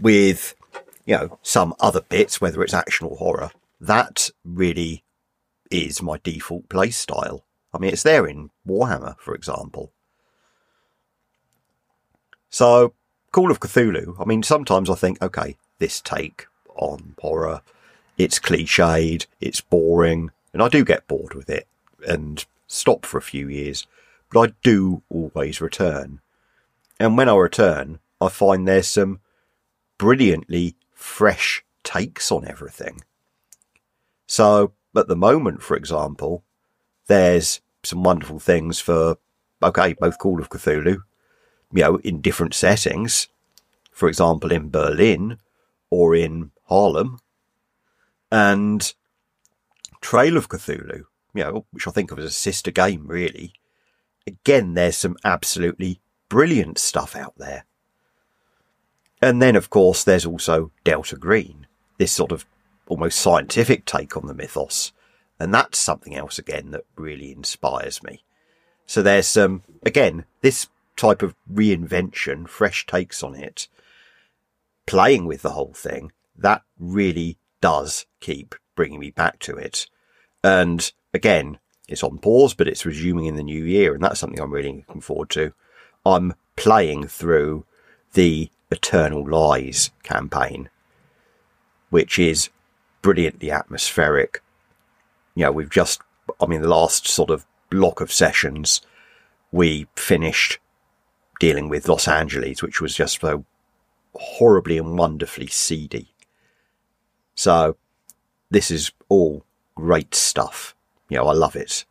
[0.00, 0.54] with,
[1.06, 3.50] you know, some other bits, whether it's action or horror.
[3.80, 5.04] That really
[5.70, 7.44] is my default play style.
[7.72, 9.92] I mean, it's there in Warhammer, for example.
[12.52, 12.94] So,
[13.32, 16.46] Call of Cthulhu, I mean, sometimes I think, okay, this take
[16.76, 17.62] on horror
[18.18, 21.66] it's cliched, it's boring, and I do get bored with it
[22.06, 23.86] and stop for a few years,
[24.30, 26.20] but I do always return.
[27.00, 29.20] And when I return, I find there's some
[29.98, 33.02] brilliantly fresh takes on everything.
[34.26, 36.44] So at the moment, for example,
[37.06, 39.16] there's some wonderful things for,
[39.62, 41.02] okay, both Call of Cthulhu,
[41.72, 43.28] you know, in different settings.
[43.90, 45.38] For example, in Berlin
[45.90, 47.20] or in Harlem,
[48.30, 48.94] and
[50.00, 51.04] Trail of Cthulhu,
[51.34, 53.52] you know, which I think of as a sister game, really.
[54.26, 57.64] Again, there's some absolutely brilliant stuff out there.
[59.20, 61.66] And then, of course, there's also Delta Green,
[61.98, 62.46] this sort of
[62.86, 64.92] almost scientific take on the mythos.
[65.38, 68.24] And that's something else again that really inspires me.
[68.86, 70.68] So there's some, again, this
[71.02, 73.66] type of reinvention, fresh takes on it,
[74.86, 79.88] playing with the whole thing, that really does keep bringing me back to it.
[80.44, 84.38] And again, it's on pause, but it's resuming in the new year, and that's something
[84.40, 85.52] I'm really looking forward to.
[86.06, 87.64] I'm playing through
[88.12, 90.70] the Eternal Lies campaign,
[91.90, 92.48] which is
[93.02, 94.40] brilliantly atmospheric.
[95.34, 96.00] You know, we've just,
[96.40, 98.82] I mean, the last sort of block of sessions,
[99.50, 100.60] we finished
[101.42, 103.44] dealing with Los Angeles, which was just so
[104.14, 106.14] horribly and wonderfully seedy.
[107.34, 107.76] So
[108.48, 110.76] this is all great stuff.
[111.08, 111.84] You know, I love it.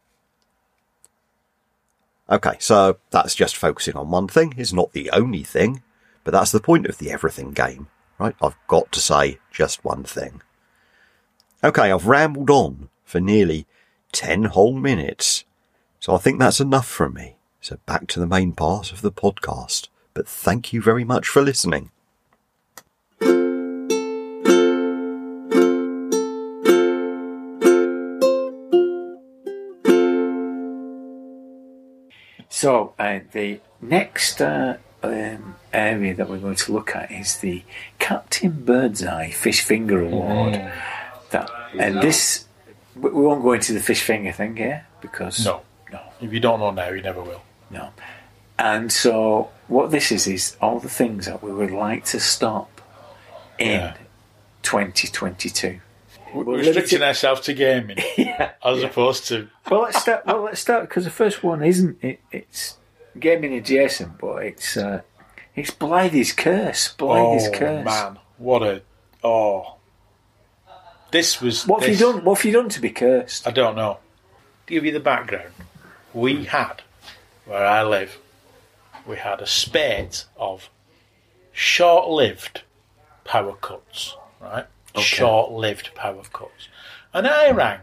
[2.29, 4.53] Okay, so that's just focusing on one thing.
[4.55, 5.83] It's not the only thing,
[6.23, 7.89] but that's the point of the everything game,
[8.19, 8.35] right?
[8.41, 10.41] I've got to say just one thing.
[11.61, 13.67] Okay, I've rambled on for nearly
[14.13, 15.43] 10 whole minutes.
[15.99, 17.35] So I think that's enough from me.
[17.61, 19.87] So back to the main part of the podcast.
[20.15, 21.91] But thank you very much for listening.
[32.49, 37.63] So, uh, the next uh, um, area that we're going to look at is the
[37.97, 40.55] Captain Birdseye Fish Finger Award.
[40.55, 40.73] Mm.
[41.29, 41.49] That
[41.79, 42.45] and this
[42.95, 46.01] we we won't go into the fish finger thing here because No, no.
[46.19, 47.41] If you don't know now, you never will.
[47.71, 47.89] No.
[48.59, 52.81] And so what this is is all the things that we would like to stop
[53.57, 53.93] in Yeah.
[54.63, 55.79] 2022.
[56.33, 58.51] We're We're restricting limited- ourselves to gaming yeah.
[58.63, 60.25] as opposed to Well, let's start.
[60.25, 61.97] Well, let's start because the first one isn't.
[62.03, 62.77] It, it's
[63.19, 65.01] gaming adjacent, but it's uh,
[65.55, 66.93] it's Blythe's curse.
[66.97, 67.83] Blythe's oh curse.
[67.85, 68.81] man, what a
[69.23, 69.75] oh.
[71.11, 72.23] This was What have you done?
[72.23, 73.45] What have you done to be cursed?
[73.45, 73.97] I don't know.
[74.67, 75.51] To give you the background,
[76.13, 76.81] we had
[77.51, 78.17] where I live,
[79.05, 80.69] we had a spate of
[81.51, 82.61] short-lived
[83.25, 84.65] power cuts, right?
[84.95, 86.69] Short-lived power cuts,
[87.13, 87.79] and I rang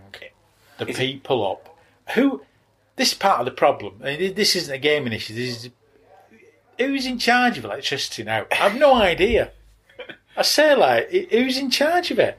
[0.78, 1.78] the people up
[2.14, 2.42] who.
[2.96, 3.98] This is part of the problem.
[4.00, 5.34] This isn't a gaming issue.
[5.34, 5.70] This is
[6.78, 8.46] who's in charge of electricity now.
[8.50, 9.52] I've no idea.
[10.36, 12.38] I say like, who's in charge of it?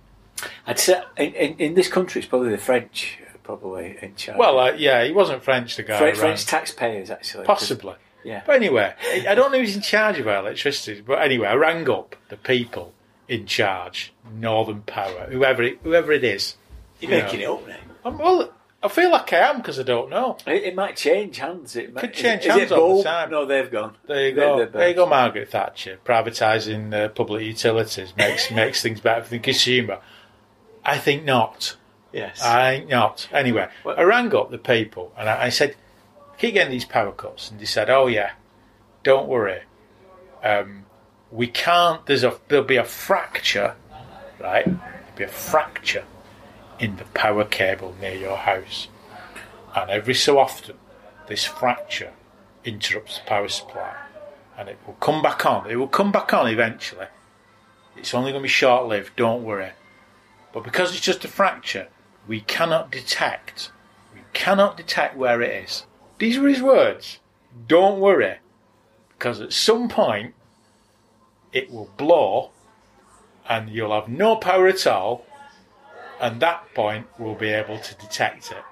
[0.68, 3.20] I'd say in, in, in this country, it's probably the French,
[3.50, 4.38] probably in charge.
[4.38, 5.98] Well, uh, yeah, he wasn't French, the guy.
[5.98, 6.18] French.
[6.20, 7.46] French taxpayers actually.
[7.46, 7.96] Possibly.
[8.24, 8.44] Yeah.
[8.46, 8.94] But anyway,
[9.28, 11.02] I don't know who's in charge of our electricity.
[11.02, 12.94] But anyway, I rang up the people
[13.28, 16.58] in charge, Northern Power, whoever it, whoever it is.
[17.00, 17.58] You're you making know.
[17.58, 17.76] it up now.
[18.06, 20.38] I'm, well, I feel like I am because I don't know.
[20.46, 21.76] It, it might change hands.
[21.76, 23.32] It might, Could is change it- is hands it all the time.
[23.32, 23.96] No, they've gone.
[24.06, 24.58] There you They're- go.
[24.58, 25.98] they're there you go, Margaret Thatcher.
[26.06, 30.00] Privatising uh, public utilities makes makes things better for the consumer.
[30.86, 31.78] I think not.
[32.12, 32.42] Yes.
[32.42, 33.28] I think not.
[33.32, 35.76] Anyway, Well- I rang up the people and I, I said,
[36.38, 37.52] keep getting these power cuts.
[37.52, 38.32] And they said, oh, yeah,
[39.04, 39.62] don't worry.
[40.44, 40.86] Um,
[41.32, 43.76] we can't, there's a, there'll be a fracture,
[44.40, 44.66] right?
[44.66, 46.06] There'll be a fracture
[46.80, 48.88] in the power cable near your house.
[49.76, 50.78] And every so often,
[51.28, 52.14] this fracture
[52.66, 53.96] interrupts the power supply.
[54.58, 55.70] And it will come back on.
[55.70, 57.06] It will come back on eventually.
[57.96, 59.72] It's only going to be short lived, don't worry.
[60.54, 61.90] But because it's just a fracture,
[62.28, 63.72] we cannot detect.
[64.14, 65.86] We cannot detect where it is.
[66.20, 67.20] These were his words.
[67.68, 68.38] Don't worry,
[69.18, 70.36] because at some point
[71.52, 72.52] it will blow,
[73.48, 75.26] and you'll have no power at all.
[76.22, 78.64] And that point we'll be able to detect it.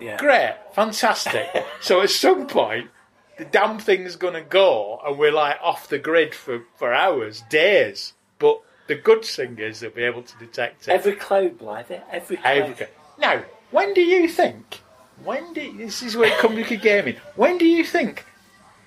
[0.00, 0.16] yeah.
[0.16, 1.46] Great, fantastic.
[1.80, 2.90] so at some point,
[3.36, 7.44] the damn thing's going to go, and we're like off the grid for, for hours,
[7.48, 8.14] days.
[8.38, 10.90] But the good thing is they'll be able to detect it.
[10.90, 11.92] Every cloud, Blythe.
[12.10, 12.56] Every cloud.
[12.58, 12.86] Every-
[13.18, 14.80] Now, when do you think?
[15.24, 17.16] When do this is where it comes to gaming?
[17.36, 18.24] When do you think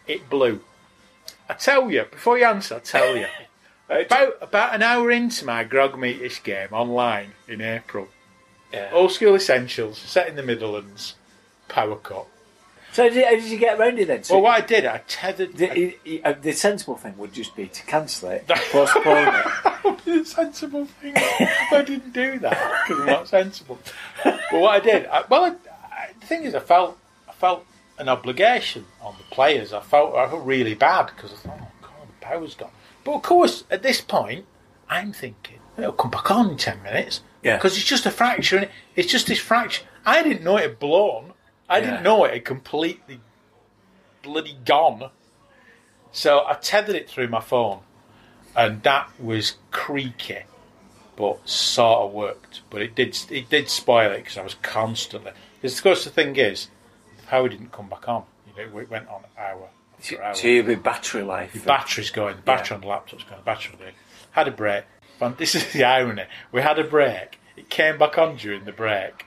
[0.08, 0.62] it blew?
[1.49, 2.76] I tell you before you answer.
[2.76, 3.28] I tell you
[3.89, 8.08] about about an hour into my grog meetish game online in April.
[8.74, 8.89] Yeah.
[8.93, 11.16] Old school essentials set in the Midlands,
[11.68, 12.28] power cut.
[12.94, 14.24] So did, how did you get around it then?
[14.24, 15.56] So Well, what I did, I tethered.
[15.56, 20.00] the, i- uh, the sensible thing would just be to cancel it, postpone it.
[20.06, 21.14] the sensible thing.
[21.16, 23.80] I didn't do that because I'm not sensible.
[24.24, 25.50] But what I did, I, well, I,
[25.94, 26.98] I, the thing is, I felt
[27.30, 27.66] I felt
[27.98, 29.72] an obligation on the players.
[29.74, 32.72] I felt I felt really bad because I thought, oh god, the power's gone.
[33.06, 34.46] But of course, at this point,
[34.89, 37.22] I'm thinking it'll come back on in ten minutes.
[37.42, 37.56] Yeah.
[37.56, 38.58] Because it's just a fracture.
[38.58, 39.86] And it's just this fracture.
[40.06, 41.30] I didn't know it had blown.
[41.72, 41.86] I Yeah.
[41.86, 43.22] didn't know it had completely
[44.22, 45.09] bloody gone.
[46.11, 47.80] So I tethered it through my phone
[48.55, 50.39] and that was creaky,
[51.15, 52.61] but sort of worked.
[52.69, 55.32] But it did it did spoil it because I was constantly.
[55.61, 56.67] Because of course the thing is,
[57.19, 58.26] the power didn't come back on.
[58.47, 60.36] You know, it went on hour after hour.
[60.36, 61.53] So you'll battery life.
[61.53, 63.91] The battery's going, the battery on the laptop's going, the battery on the
[64.32, 64.84] had a break.
[65.38, 66.26] This is the irony.
[66.51, 67.39] We had a break.
[67.55, 69.26] It came back on during the break.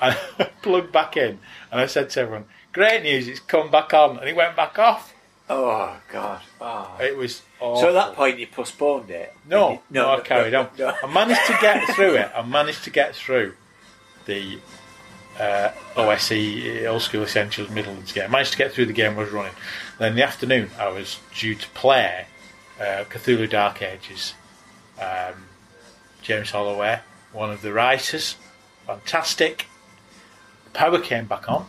[0.00, 0.16] And
[0.62, 1.38] plugged back in
[1.72, 4.78] and I said to everyone, Great news, it's come back on and it went back
[4.78, 5.14] off.
[5.48, 6.40] Oh God.
[6.60, 6.96] Oh.
[7.00, 7.80] It was awful.
[7.80, 9.32] So at that point you postponed it.
[9.48, 10.68] No, You- no, I carried on.
[10.78, 10.92] no.
[11.02, 12.30] I managed to get through it.
[12.34, 13.54] I managed to get through
[14.26, 14.58] the
[15.38, 18.24] uh, OSE Old School Essentials Midlands game.
[18.24, 19.52] I managed to get through the game I was running.
[19.98, 22.26] Then in the afternoon, I was due to play
[22.80, 24.34] uh, Cthulhu Dark Ages.
[25.00, 25.46] Um,
[26.22, 27.00] James Holloway,
[27.32, 28.36] one of the writers,
[28.86, 29.66] fantastic.
[30.76, 31.66] Power came back on.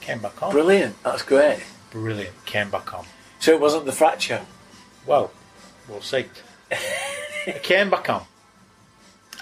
[0.00, 0.52] Came back on.
[0.52, 1.02] Brilliant.
[1.02, 1.62] That's great.
[1.90, 2.44] Brilliant.
[2.44, 3.06] Came back on.
[3.40, 4.42] So it wasn't the fracture.
[5.06, 5.32] Well,
[5.88, 6.26] we'll see.
[7.46, 8.24] it came back on.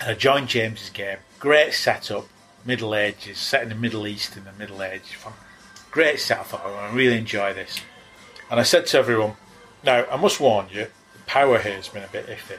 [0.00, 1.18] And I joined James's game.
[1.40, 2.26] Great setup,
[2.64, 5.12] Middle Ages, set in the Middle East in the Middle Ages.
[5.90, 6.46] Great setup.
[6.46, 7.80] I thought, "Oh, I really enjoy this.
[8.50, 9.36] And I said to everyone,
[9.82, 12.58] now, I must warn you, the power here has been a bit iffy.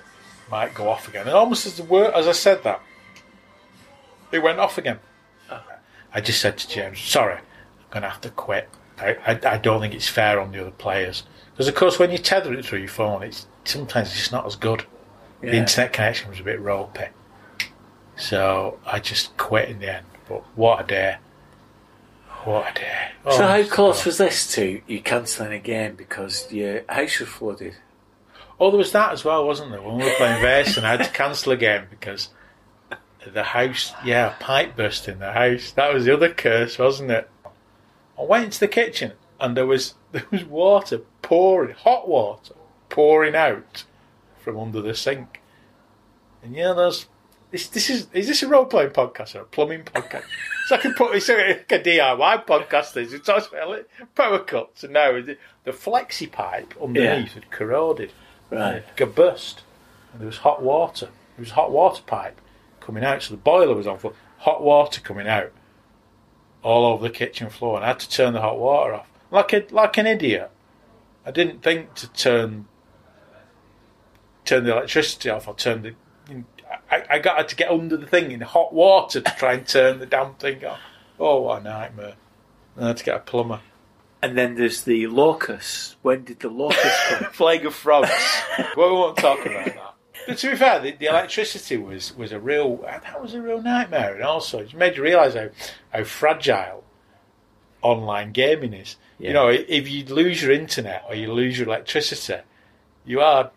[0.50, 1.28] Might go off again.
[1.28, 2.82] And almost as the word, as I said that,
[4.32, 5.00] it went off again.
[6.14, 7.42] I just said to James, sorry, I'm
[7.90, 8.70] going to have to quit.
[9.00, 11.24] I, I, I don't think it's fair on the other players.
[11.54, 14.46] Because, of course, when you tether it through your phone, it's sometimes it's just not
[14.46, 14.86] as good.
[15.42, 17.06] The internet connection was a bit ropey.
[18.16, 20.06] So I just quit in the end.
[20.30, 21.18] But what a day.
[22.44, 23.08] What a day.
[23.24, 27.30] So Oh, how close was this to you cancelling a game because your house was
[27.30, 27.76] flooded?
[28.60, 29.82] Oh, there was that as well, wasn't there?
[29.82, 32.30] When we were playing Verse and I had to cancel a game because
[33.30, 35.72] the house, yeah, a pipe burst in the house.
[35.72, 37.30] That was the other curse, wasn't it?
[38.18, 42.56] I went into the kitchen and there was there was water pouring, hot water
[42.90, 43.84] pouring out
[44.40, 45.42] from under the sink.
[46.44, 47.08] And yeah, there's
[47.52, 47.68] this.
[47.68, 50.26] This is is this a role playing podcast or a plumbing podcast?
[50.68, 52.94] so I can put it's like a DIY podcast.
[52.94, 57.52] This it talks about like power cuts and now the, the flexi pipe underneath had
[57.52, 58.12] corroded.
[58.50, 58.78] Right.
[58.78, 59.62] It got burst.
[60.12, 61.10] And there was hot water.
[61.38, 62.42] It was a hot water pipe
[62.82, 64.14] coming out, so the boiler was on full.
[64.40, 65.52] Hot water coming out
[66.64, 69.08] all over the kitchen floor, and I had to turn the hot water off.
[69.30, 70.52] Like a like an idiot.
[71.26, 72.68] I didn't think to turn
[74.46, 75.96] turn the electricity off or turn the.
[76.90, 80.00] I, I got to get under the thing in hot water to try and turn
[80.00, 80.80] the damn thing off.
[81.20, 82.16] Oh, what a nightmare!
[82.76, 83.62] And I had to get a plumber.
[84.22, 85.96] And then there's the locust.
[86.02, 87.32] When did the locust come?
[87.34, 88.10] Plague of frogs.
[88.76, 89.91] well, we won't talk about that.
[90.28, 93.62] But to be fair, the, the electricity was, was a real that was a real
[93.62, 95.50] nightmare, and also it made you realise how
[95.92, 96.84] how fragile
[97.82, 98.98] online gaming is.
[99.20, 99.28] Yeah.
[99.28, 102.42] You know, if you lose your internet or you lose your electricity,
[103.06, 103.52] you are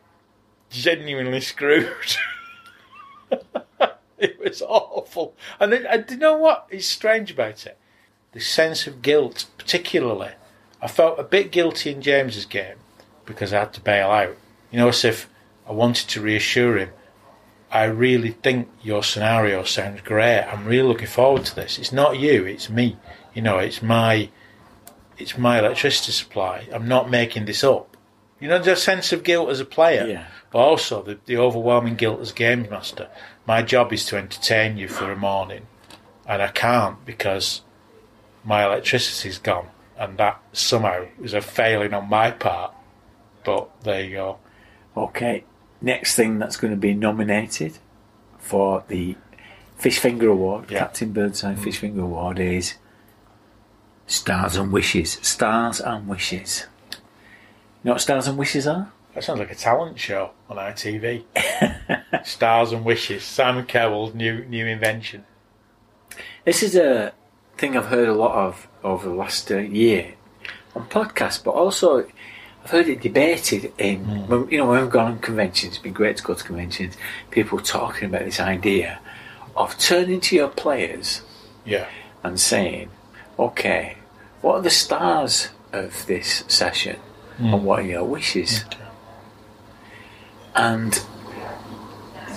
[0.71, 2.17] genuinely screwed.
[4.19, 7.79] it was awful, and then, and do you know what is strange about it?
[8.33, 10.33] The sense of guilt, particularly.
[10.83, 12.77] I felt a bit guilty in James's game
[13.25, 14.37] because I had to bail out.
[14.71, 15.29] You know, as if
[15.69, 16.91] I wanted to reassure him.
[17.71, 20.43] I really think your scenario sounds great.
[20.43, 21.79] I'm really looking forward to this.
[21.79, 22.97] It's not you, it's me.
[23.35, 24.31] You know, it's my
[25.19, 26.69] it's my electricity supply.
[26.73, 27.97] I'm not making this up.
[28.41, 30.27] You know, there's a sense of guilt as a player, Yeah.
[30.51, 33.09] but also the, the overwhelming guilt as games master.
[33.47, 35.67] My job is to entertain you for a morning,
[36.27, 37.63] and I can't because
[38.45, 42.73] my electricity's gone, and that somehow is a failing on my part.
[43.45, 44.39] But there you go.
[44.97, 45.45] Okay,
[45.85, 47.79] next thing that's going to be nominated
[48.39, 49.17] for the
[49.77, 50.81] Fish Finger Award, Yeah.
[50.81, 52.75] Captain Birdseye Fish Finger Award, is
[54.07, 55.19] Stars and Wishes.
[55.23, 56.67] Stars and Wishes.
[56.91, 56.97] You
[57.89, 58.93] know what Stars and Wishes are?
[59.15, 61.25] That sounds like a talent show on ITV.
[62.25, 63.23] Stars and Wishes.
[63.23, 65.25] Simon Cowell's new new invention.
[66.45, 67.13] This is a
[67.57, 70.15] thing I've heard a lot of over the last uh, year
[70.75, 72.07] on podcasts, but also
[72.65, 74.21] I've heard it debated in, hmm.
[74.27, 76.97] when, you know, when we've gone on conventions, it's been great to go to conventions,
[77.31, 79.01] people talking about this idea
[79.55, 81.21] of turning to your players
[81.67, 81.87] Yeah.
[82.23, 82.89] and saying,
[83.39, 83.99] okay,
[84.41, 86.97] what are the stars of this session
[87.39, 87.65] and hmm.
[87.65, 88.65] what are your wishes?
[90.55, 91.05] And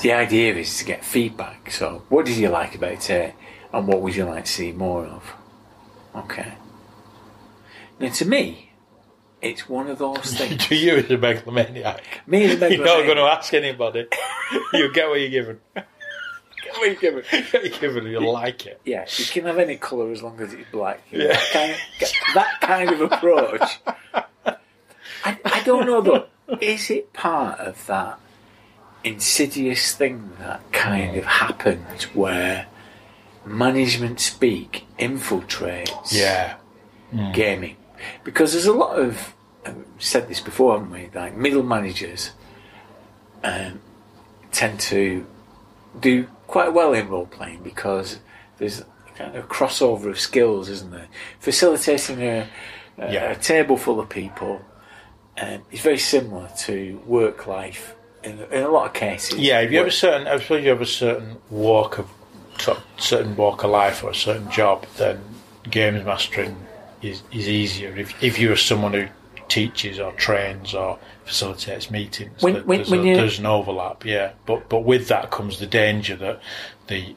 [0.02, 1.72] the idea is to get feedback.
[1.72, 3.34] So, what did you like about it
[3.72, 5.34] and what would you like to see more of?
[6.16, 6.54] Okay.
[8.00, 8.67] Now, to me,
[9.52, 10.66] it's one of those things.
[10.68, 12.04] To you as a megalomaniac.
[12.28, 14.08] me as a You're not going to ask anybody.
[14.74, 15.60] you get what you're given.
[15.74, 15.86] What
[16.90, 17.24] are you giving?
[17.32, 18.80] Get what you're given, you'll like it.
[18.86, 21.02] Yeah, you can have any colour as long as it's black.
[21.12, 21.34] You know, Yeah.
[21.34, 23.80] that, kind of, that kind of approach.
[25.24, 26.28] I, I don't know though.
[26.62, 28.20] Is it part of that
[29.04, 32.68] insidious thing that kind of happens where
[33.46, 36.56] management speak infiltrates Yeah.
[37.14, 37.34] Mm.
[37.34, 37.78] gaming?
[38.24, 39.34] Because there's a lot of
[40.00, 41.10] said this before, haven't we?
[41.14, 42.32] Like middle managers
[43.44, 43.80] um,
[44.52, 45.26] tend to
[46.00, 48.20] do quite well in role playing because
[48.58, 48.84] there's
[49.16, 51.08] kind of a crossover of skills, isn't there?
[51.40, 52.48] Facilitating a,
[52.98, 53.32] a, Yeah.
[53.32, 54.62] a table full of people
[55.42, 59.40] um, is very similar to work life in, in a lot of cases.
[59.40, 62.08] Yeah, if you have a certain, I suppose you have a certain walk of,
[62.98, 65.22] certain walk of life or a certain job, then
[65.70, 66.56] games mastering
[67.04, 67.96] is, is easier.
[67.96, 69.08] If if you're someone who
[69.50, 74.06] teaches or trains or facilitates meetings, When- there- when- there's, when a- there's an overlap.
[74.06, 76.40] Yeah, but but with that comes the danger that
[76.88, 77.16] the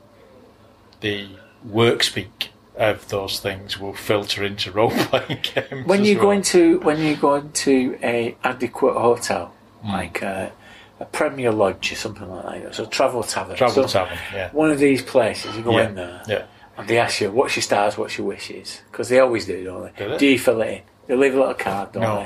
[1.01, 1.29] the
[1.65, 5.87] work speak of those things will filter into role playing games.
[5.87, 6.25] when you well.
[6.27, 9.53] go into when you go into a adequate hotel,
[9.83, 9.93] Hmm.
[9.93, 10.53] like a,
[10.99, 14.71] a Premier Lodge or something like that, so travel tavern, travel so tavern, yeah, One
[14.71, 16.23] of these places, you go yeah, in there.
[16.29, 16.43] yeah.
[16.77, 18.81] And they ask you, what's your stars, what's your wishes?
[18.91, 20.05] Because they always do, don't they?
[20.05, 20.17] Do they?
[20.19, 20.81] Do you fill it in?
[21.11, 22.17] They leave a little card, don't No.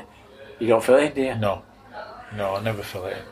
[0.58, 0.64] they?
[0.66, 1.34] You don't fill it in, do you?
[1.36, 1.62] No,
[2.36, 3.22] no, I never fill it in.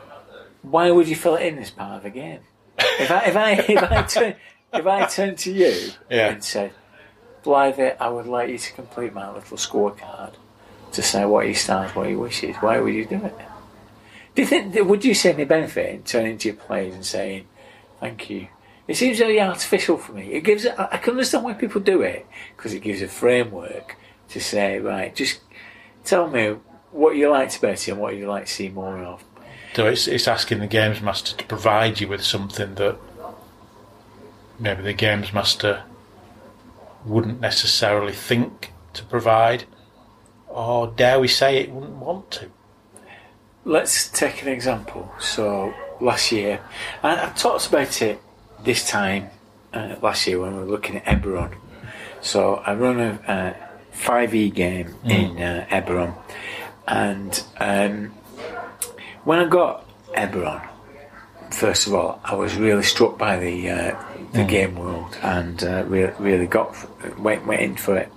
[0.71, 2.39] Why would you fill it in as part of the game?
[2.79, 4.35] if I if I if I turn
[4.73, 6.29] if I turn to you Yeah.
[6.29, 6.71] and said,
[7.43, 10.33] Blythe, I would like you to complete my little scorecard
[10.93, 13.35] to say what your stars, what your wishes, why would you do it?
[14.33, 17.45] Do you think would you see any benefit in turning to your players and saying,
[17.99, 18.47] Thank you,
[18.87, 20.33] It seems very artificial for me.
[20.33, 20.65] It gives.
[20.65, 22.25] I I can understand why people do it
[22.57, 23.97] because it gives a framework
[24.33, 25.39] to say, right, just
[26.03, 26.57] tell me
[26.91, 29.23] what you liked about it and what you'd like to see more of.
[29.75, 32.97] So it's it's asking the games master to provide you with something that
[34.59, 35.83] maybe the games master
[37.05, 39.65] wouldn't necessarily think to provide,
[40.47, 42.49] or dare we say it wouldn't want to.
[43.65, 45.11] Let's take an example.
[45.19, 46.61] So last year,
[47.01, 48.21] and I talked about it
[48.63, 49.29] this time
[49.73, 51.55] uh, last year when we were looking at Eberron.
[52.21, 53.62] So I run a, a
[53.93, 56.15] 5e game in uh, Eberron,
[56.87, 58.07] and um,
[59.23, 60.67] when I got Eberron,
[61.51, 65.83] first of all, I was really struck by the uh, the game world and uh,
[65.85, 66.75] re- really got
[67.19, 68.11] went went in for it.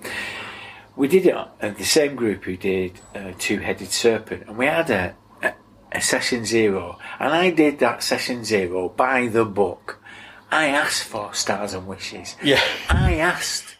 [0.96, 4.64] We did it at the same group who did uh, Two Headed Serpent, and we
[4.64, 5.52] had a, a,
[5.92, 10.00] a session zero, and I did that session zero by the book.
[10.50, 12.36] I asked for stars and wishes.
[12.42, 12.62] Yeah.
[12.88, 13.75] I asked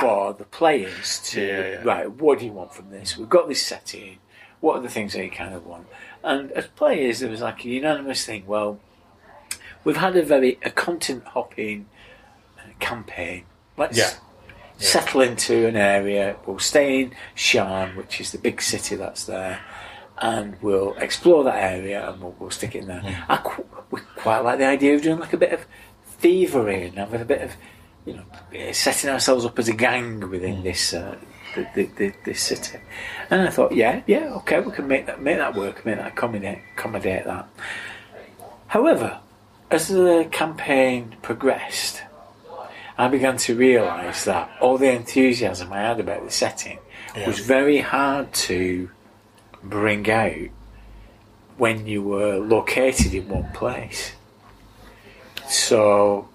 [0.00, 1.82] for the players to Yeah, yeah.
[1.84, 2.10] right.
[2.10, 3.16] What do you want from this?
[3.16, 4.18] We've got this setting.
[4.60, 5.86] What are the things that you kind of want?
[6.22, 8.44] And as players, there was like a unanimous thing.
[8.46, 8.80] Well,
[9.84, 11.86] we've had a very a content hopping
[12.58, 13.44] uh, campaign.
[13.76, 14.10] Let's Yeah.
[14.78, 16.36] settle into an area.
[16.46, 19.60] We'll stay in Sharn, which is the big city that's there,
[20.18, 23.24] and we'll explore that area and we'll, we'll stick it in there.
[23.28, 25.66] I qu- we quite like the idea of doing like a bit of
[26.06, 27.52] thievery and having a bit of,
[28.06, 30.94] you know, setting ourselves up as a gang within this.
[30.94, 31.16] Uh,
[31.54, 32.78] the, the, the, this city,
[33.30, 36.08] and I thought, yeah, yeah, okay, we can make that make that work, make that
[36.08, 37.48] accommodate accommodate that.
[38.66, 39.20] However,
[39.70, 42.02] as the campaign progressed,
[42.98, 46.78] I began to realise that all the enthusiasm I had about the setting
[47.26, 48.90] was very hard to
[49.62, 50.50] bring out
[51.56, 54.12] when you were located in one place.
[55.48, 56.28] So,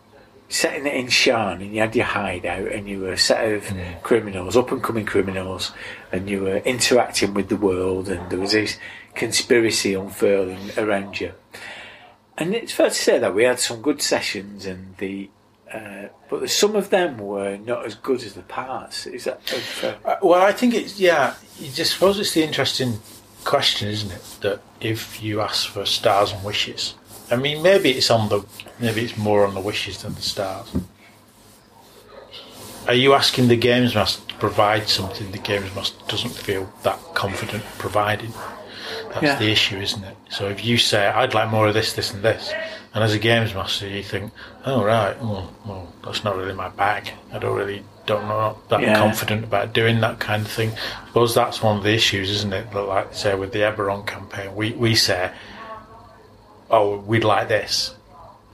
[0.49, 3.71] setting it in Sharn and you had your hideout and you were a set of
[4.03, 5.71] criminals, up and coming criminals,
[6.11, 8.77] and you were interacting with the world and there was this
[9.13, 11.33] conspiracy unfurling around you.
[12.37, 15.29] And it's fair to say that we had some good sessions and the
[15.73, 19.05] uh, but some of them were not as good as the parts.
[19.05, 19.39] Is that?
[20.03, 21.35] Uh, well, I think it's yeah.
[21.59, 22.99] You just suppose it's the interesting
[23.43, 24.37] question, isn't it?
[24.41, 26.95] That if you ask for stars and wishes,
[27.31, 28.43] I mean, maybe it's on the
[28.79, 30.71] maybe it's more on the wishes than the stars.
[32.87, 36.97] Are you asking the games master to provide something the games master doesn't feel that
[37.13, 38.33] confident providing?
[39.13, 39.35] That's Yeah.
[39.35, 40.15] the issue, isn't it?
[40.29, 42.51] So if you say, "I'd like more of this, this, and this,"
[42.93, 44.31] and as a games master you think,
[44.65, 47.11] "Oh right, well, well that's not really my bag.
[47.33, 48.95] I don't really don't know that Yeah.
[48.97, 50.71] confident about doing that kind of thing."
[51.03, 52.71] I suppose that's one of the issues, isn't it?
[52.71, 55.29] That, Like say with the Eberron campaign, we we say,
[56.69, 57.95] "Oh, we'd like this,"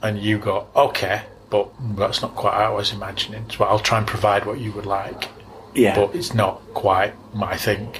[0.02, 3.48] and you go, "Okay." But that's not quite how I was imagining.
[3.50, 5.28] So I'll try and provide what you would like
[5.74, 5.94] Yeah.
[5.94, 7.94] but it's not quite my thing.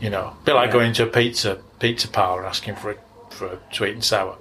[0.00, 0.72] You know, a bit like Yeah.
[0.72, 2.96] going to a pizza pizza parlour and asking for a,
[3.30, 4.36] for a sweet and sour.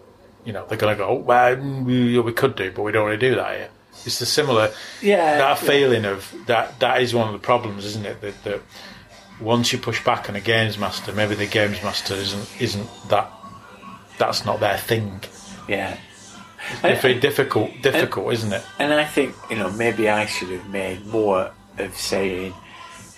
[0.45, 3.17] You know, they're going to go, well, we, we could do, but we don't really
[3.17, 3.69] do that here.
[4.05, 5.37] It's the similar yeah.
[5.39, 6.79] that feeling of that.
[6.79, 8.21] That is one of the problems, isn't it?
[8.21, 8.61] That, that
[9.41, 13.29] once you push back on a games master, maybe the games master isn't isn't that.
[14.17, 15.21] That's not their thing.
[15.67, 15.97] Yeah.
[16.83, 18.63] It's very difficult, difficult, isn't it?
[18.79, 22.53] And I think, you know, maybe I should have made more of saying,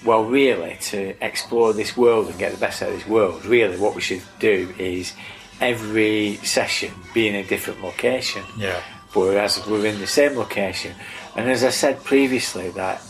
[0.06, 3.78] well, really, to explore this world and get the best out of this world, really,
[3.78, 5.14] what we should do is
[5.60, 8.44] every session be in a different location.
[8.58, 8.82] Yeah.
[9.14, 10.94] Whereas we're in the same location.
[11.36, 13.02] And as I said previously, that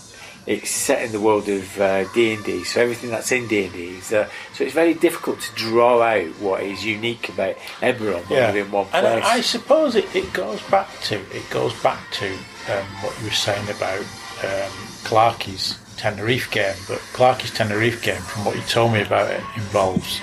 [0.49, 4.27] it's set in the world of uh, D&D, so everything that's in D&D is uh,
[4.53, 8.51] so it's very difficult to draw out what is unique about Eberron yeah.
[8.51, 9.23] in one place.
[9.23, 13.25] I, I suppose it, it goes back to it goes back to um, what you
[13.25, 14.01] were saying about
[14.43, 14.71] um,
[15.03, 16.75] Clarky's Tenerife game.
[16.87, 20.19] But Clarky's Tenerife game, from what you told me about it, involves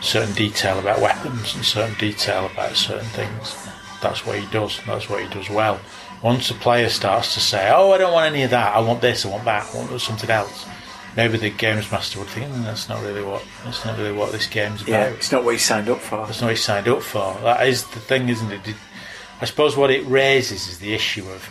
[0.00, 3.54] certain detail about weapons and certain detail about certain things.
[4.00, 4.80] That's what he does.
[4.86, 5.78] That's what he does well.
[6.22, 8.74] Once a player starts to say, "Oh, I don't want any of that.
[8.74, 9.24] I want this.
[9.24, 9.68] I want that.
[9.72, 10.66] I want something else,"
[11.16, 13.42] maybe the games master would think, "Hmm, "That's not really what.
[13.64, 16.26] That's not really what this game's about." yeah, it's not what you signed up for.
[16.26, 17.36] That's not what he signed up for.
[17.42, 18.74] That is the thing, isn't it?
[19.40, 21.50] I suppose what it raises is the issue of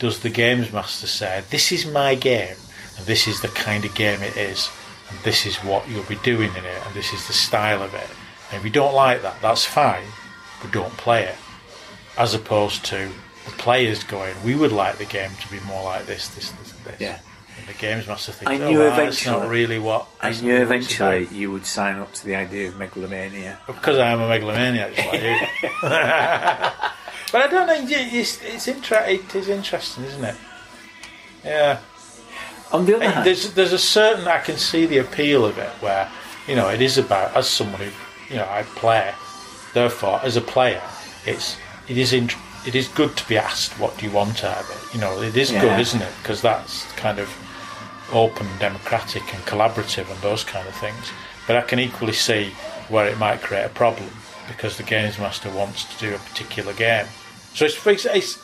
[0.00, 2.56] does the games master say, This is my game,
[2.96, 4.68] and this is the kind of game it is,
[5.08, 7.94] and this is what you'll be doing in it, and this is the style of
[7.94, 8.08] it.
[8.50, 10.06] And if you don't like that, that's fine,
[10.60, 11.36] but don't play it.
[12.18, 13.10] As opposed to
[13.58, 17.00] players going, We would like the game to be more like this, this, this, this.
[17.00, 17.18] Yeah.
[17.58, 20.06] And the games master thinks, I oh, knew well, that's not really what.
[20.20, 23.58] I knew not about." eventually you would sign up to the idea of megalomania.
[23.66, 25.36] Because I am a megalomaniac, just like you.
[27.32, 27.86] But I don't know.
[27.88, 30.34] It's it's inter- It is interesting, isn't it?
[31.44, 31.78] Yeah.
[32.72, 35.70] On the other hand, There's there's a certain I can see the appeal of it
[35.80, 36.10] where
[36.48, 37.90] you know it is about as someone who
[38.28, 39.12] you know I play,
[39.74, 40.82] therefore as a player
[41.26, 41.56] it's
[41.88, 44.70] it is int- it is good to be asked what do you want out of
[44.70, 44.94] it.
[44.94, 45.60] You know it is Yeah.
[45.62, 46.12] good, isn't it?
[46.22, 47.28] Because that's kind of
[48.12, 51.10] open, democratic, and collaborative, and those kind of things.
[51.46, 52.52] But I can equally see
[52.88, 54.10] where it might create a problem
[54.48, 57.06] because the games master wants to do a particular game.
[57.54, 58.38] So it's, it's, it's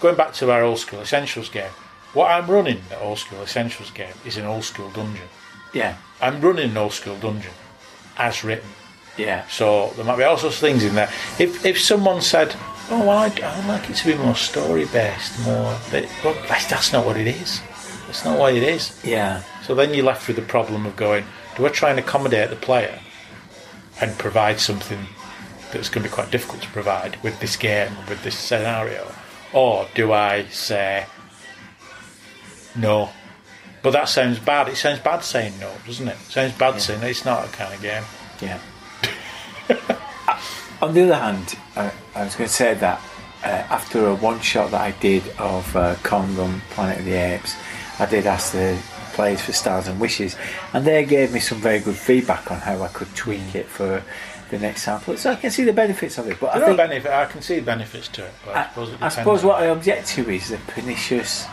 [0.00, 1.70] going back to our old school essentials game.
[2.12, 5.28] What I'm running the old school essentials game is an old school dungeon.
[5.72, 7.52] yeah, I'm running an old school dungeon
[8.16, 8.70] as written.
[9.16, 11.10] yeah, So there might be all sorts of things in there.
[11.38, 12.54] If if someone said,
[12.90, 16.08] "Oh, well, I'd, I'd like it to be more story based, more," but,
[16.48, 17.60] that's, not what it is.
[18.06, 18.98] That's not what it is.
[19.04, 21.24] yeah, So then you're left with the problem of going,
[21.56, 23.00] do I try and accommodate the player
[24.00, 25.06] and provide something
[25.72, 29.10] that's going to be quite difficult to provide with this game, with this scenario?
[29.52, 31.06] Or do I say,
[32.76, 33.10] no?
[33.82, 34.68] But that sounds bad.
[34.68, 36.12] It sounds bad saying no, doesn't it?
[36.28, 38.04] It sounds bad saying it's not a kind of game.
[38.40, 38.58] yeah.
[40.82, 43.00] On the other hand, uh, I was going to say that
[43.42, 47.56] uh, after a one shot that I did of uh, Kongum Planet of the Apes,
[47.98, 48.78] I did ask the
[49.14, 50.36] players for stars and wishes,
[50.74, 54.02] and they gave me some very good feedback on how I could tweak it for
[54.50, 55.16] the next sample.
[55.16, 56.38] So I can see the benefits of it.
[56.38, 57.10] But I There think benefit.
[57.10, 58.32] I can see the benefits to it.
[58.44, 61.46] But I, I, suppose, it I suppose what I object to is the pernicious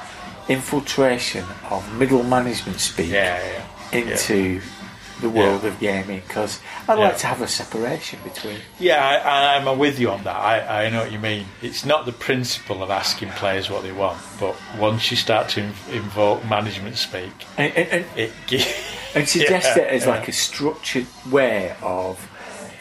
[0.50, 3.42] infiltration of middle management speak Yeah,
[3.94, 4.00] yeah.
[4.00, 4.62] into
[5.24, 7.06] the world of gaming because I'd Yeah.
[7.06, 8.58] like to have a separation between.
[8.80, 10.36] Yeah, I, I'm with you on that.
[10.36, 11.46] I, I know what you mean.
[11.64, 15.62] It's not the principle of asking players what they want, but once you start to
[15.62, 18.32] inv- invoke management speak, And, and, and, it
[19.16, 20.10] and suggest Yeah, it as yeah.
[20.12, 22.20] like a structured way of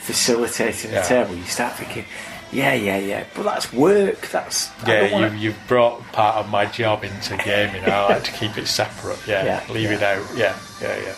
[0.01, 1.35] facilitating the table.
[1.35, 2.05] You start thinking,
[2.51, 4.29] yeah, yeah, yeah, but that's work.
[4.29, 7.85] That's yeah, wanna- you, you've brought part of my job into gaming.
[7.85, 9.19] I like to keep it separate.
[9.27, 9.97] Yeah, Yeah, leave yeah.
[9.97, 10.37] it out.
[10.37, 11.15] Yeah, yeah, yeah.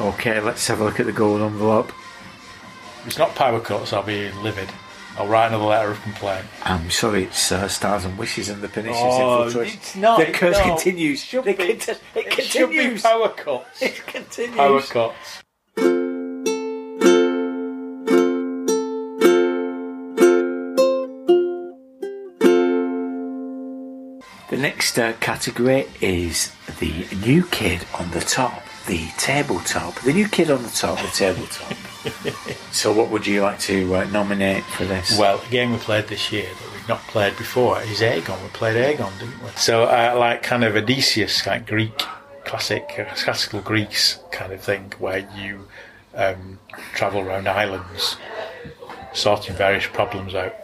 [0.00, 1.90] Okay, let's have a look at the gold envelope.
[3.00, 4.68] If it's not power cuts, I'll be livid.
[5.16, 6.44] I'll write another letter of complaint.
[6.64, 9.78] I'm sorry, it's uh, stars and wishes and the pernicious Oh, infiltration.
[9.78, 10.64] it's not, The curse no.
[10.64, 11.22] continues.
[11.22, 13.02] Should It be- conti- it It should be continues.
[13.02, 13.82] power cuts.
[13.82, 14.56] It continues.
[14.56, 15.42] Power cuts.
[24.50, 29.94] The next uh, category is the new kid on the top, the tabletop.
[30.00, 31.76] The new kid on the top, the tabletop.
[32.72, 35.18] so, what would you like to uh, nominate for this?
[35.18, 38.42] Well, a game we played this year that we've not played before is Agon.
[38.42, 39.48] We played Agon, didn't we?
[39.56, 41.96] So, uh, like kind of Odysseus, like Greek,
[42.44, 45.66] classic, uh, classical Greece kind of thing, where you
[46.14, 46.58] um,
[46.94, 48.16] travel around islands,
[49.12, 50.54] sorting various problems out.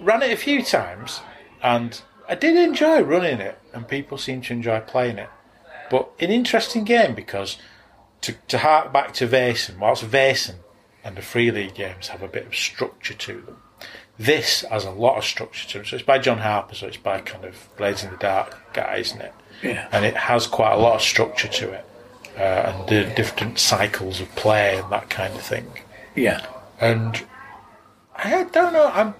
[0.00, 1.20] Ran it a few times,
[1.62, 5.28] and I did enjoy running it, and people seem to enjoy playing it.
[5.92, 7.58] But an interesting game because
[8.22, 10.54] to, to hark back to Vaesen, whilst Vaesen
[11.04, 13.58] and the Free League games have a bit of structure to them,
[14.18, 15.86] this has a lot of structure to it.
[15.86, 18.96] So it's by John Harper, so it's by kind of Blades in the Dark guy,
[18.96, 19.34] isn't it?
[19.62, 19.86] Yeah.
[19.92, 21.84] And it has quite a lot of structure to it,
[22.38, 25.66] uh, and the different cycles of play and that kind of thing.
[26.14, 26.46] yeah.
[26.80, 27.22] And
[28.16, 28.90] I don't know.
[28.94, 29.14] I'm.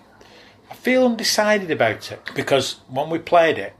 [0.70, 3.74] I feel undecided about it because when we played it,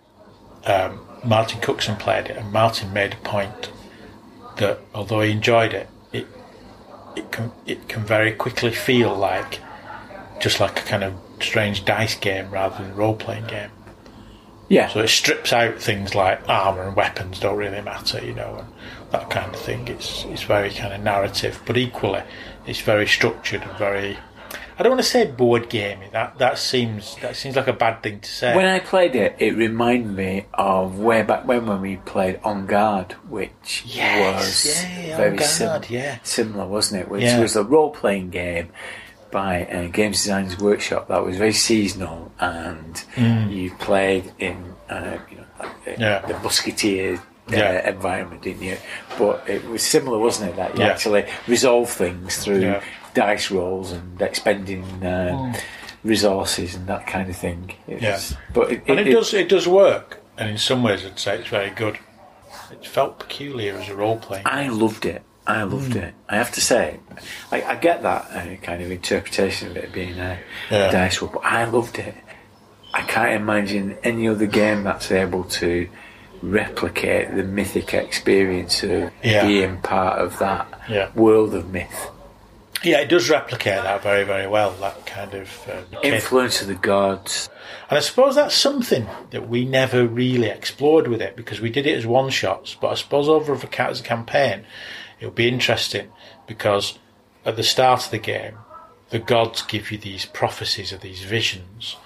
[0.66, 3.70] um, Martin Cookson played it, and Martin made a point
[4.56, 6.26] that although he enjoyed it, it
[7.16, 9.60] it can it can very quickly feel like
[10.40, 13.70] just like a kind of strange dice game rather than a role playing game.
[14.68, 14.88] Yeah.
[14.88, 18.68] So it strips out things like armor and weapons don't really matter, you know, and
[19.10, 19.86] that kind of thing.
[19.88, 22.22] It's it's very kind of narrative, but equally,
[22.66, 24.18] it's very structured and very.
[24.82, 26.09] I don't want to say board gamey.
[26.10, 28.56] That that seems that seems like a bad thing to say.
[28.56, 32.66] When I played it, it reminded me of way back when when we played En
[32.66, 36.18] Garde, which Yes, was yeah, very Guard, sim- yeah.
[36.24, 37.09] similar, wasn't it?
[37.09, 37.38] Which Yeah.
[37.40, 38.70] was a role playing game
[39.30, 45.36] by uh, Games Designers Workshop that was very seasonal, and you played in uh, you
[45.36, 45.98] know like the, Mm.
[46.00, 46.18] Yeah.
[46.26, 47.14] the musketeer.
[47.48, 47.88] Uh, Yeah.
[47.90, 48.76] environment, didn't you?
[49.18, 50.56] But it was similar, wasn't it?
[50.56, 50.90] That you Yeah.
[50.90, 52.60] actually resolve things through.
[53.14, 55.55] Dice rolls and expending uh,
[56.05, 57.74] resources and that kind of thing.
[57.86, 58.20] It Yeah.
[58.52, 61.48] but it, and it, does it does work, and in some ways, I'd say it's
[61.48, 61.98] very good.
[62.70, 64.44] It felt peculiar as a role playing.
[64.47, 65.22] I loved it.
[65.47, 66.14] I loved it.
[66.28, 67.01] I have to say,
[67.51, 70.39] I, I get that uh, kind of interpretation of it being a
[70.70, 70.90] Yeah.
[70.90, 72.14] dice roll, but I loved it.
[72.94, 75.89] I can't imagine any other game that's able to
[76.43, 79.47] replicate the mythic experience of Yeah.
[79.47, 81.09] being part of that Yeah.
[81.14, 82.10] world of myth.
[82.84, 84.72] Yeah, it does replicate that very, very well.
[84.72, 86.00] That kind of um.
[86.02, 87.48] Influence of the gods.
[87.88, 91.86] And I suppose that's something that we never really explored with it because we did
[91.86, 92.74] it as one shots.
[92.74, 94.64] But I suppose over the ca- as a campaign,
[95.20, 96.10] it'll be interesting
[96.46, 96.98] because
[97.44, 98.56] at the start of the game,
[99.10, 101.96] the gods give you these prophecies or these visions,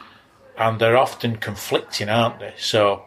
[0.58, 2.54] and they're often conflicting, aren't they?
[2.58, 3.04] So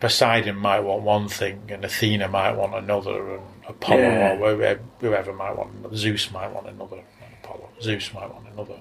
[0.00, 4.38] Poseidon might want one thing, and Athena might want another, and Apollo Yeah.
[4.40, 4.54] or
[5.00, 5.96] whoever, might want another.
[5.96, 6.98] Zeus might want another.
[7.42, 7.68] Apollo.
[7.82, 8.80] Zeus might want another.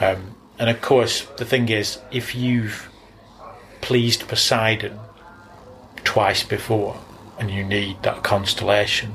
[0.00, 2.88] Um, and of course, the thing is, if you've
[3.80, 4.98] pleased Poseidon
[6.04, 6.98] twice before,
[7.38, 9.14] and you need that constellation,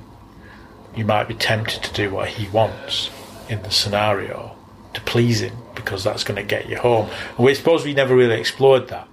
[0.96, 3.10] you might be tempted to do what he wants
[3.50, 4.56] in the scenario
[4.94, 7.10] to please him because that's going to get you home.
[7.38, 9.08] And we suppose we never really explored that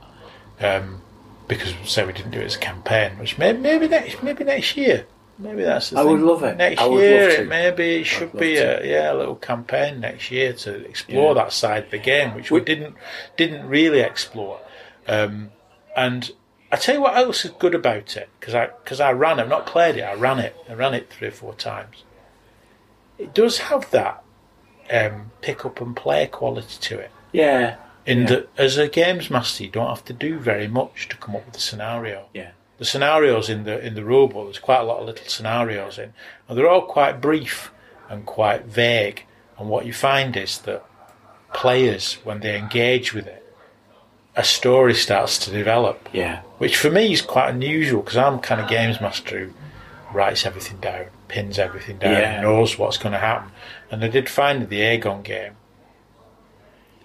[0.61, 1.01] um,
[1.47, 4.77] because, say, we didn't do it as a campaign, which maybe, maybe next maybe next
[4.77, 5.07] year.
[5.39, 6.11] Maybe that's the I thing.
[6.13, 6.57] would love it.
[6.57, 10.01] Next I would year, love it maybe it should be a yeah a little campaign
[10.01, 11.43] next year to explore Yeah.
[11.45, 12.97] that side of the game, which we We- didn't
[13.37, 14.61] didn't really explore.
[15.07, 15.53] Um,
[15.97, 16.31] and
[16.73, 19.39] I tell you what else is good about it because I because I ran.
[19.39, 20.03] I've not played it.
[20.03, 20.57] I ran it.
[20.69, 22.03] I ran it three or four times.
[23.17, 24.23] It does have that
[24.91, 27.11] um, pick up and play quality to it.
[27.33, 27.77] Yeah.
[28.07, 28.27] In Yeah.
[28.27, 31.45] that, as a games master, you don't have to do very much to come up
[31.47, 32.27] with a scenario.
[32.33, 32.51] Yeah.
[32.79, 36.13] The scenarios in the in the rulebook, there's quite a lot of little scenarios in,
[36.49, 37.73] and they're all quite brief
[38.09, 39.25] and quite vague.
[39.59, 40.85] And what you find is that
[41.53, 43.45] players, when they engage with it,
[44.37, 46.43] a story starts to develop Yeah.
[46.59, 49.53] which for me is quite unusual because I'm kind of games master who
[50.17, 52.41] writes everything down, pins everything down, Yeah.
[52.41, 53.51] knows what's going to happen.
[53.91, 55.55] And I did find with the Agon game,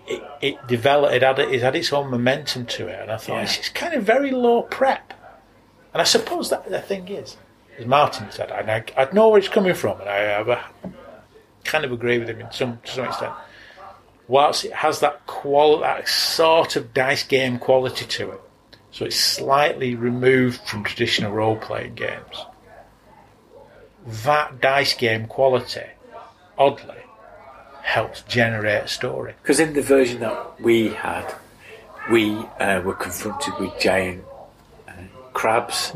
[0.07, 3.37] it, it developed, it had, it had its own momentum to it, and I thought
[3.37, 3.43] Yeah.
[3.43, 5.13] it's, it's kind of very low prep.
[5.93, 7.37] And I suppose that the thing is,
[7.77, 10.63] as Martin said, and I, I know where it's coming from, and I,
[11.63, 13.33] kind of agree with him in some to some extent.
[14.27, 18.41] Whilst it has that qual that sort of dice game quality to it,
[18.91, 22.45] so it's slightly removed from traditional role playing games.
[24.05, 25.85] That dice game quality,
[26.57, 27.03] oddly,
[27.81, 29.33] helps generate a story.
[29.41, 31.33] Because in the version that we had,
[32.11, 34.23] we uh, were confronted with giant
[35.33, 35.91] uh, crabs.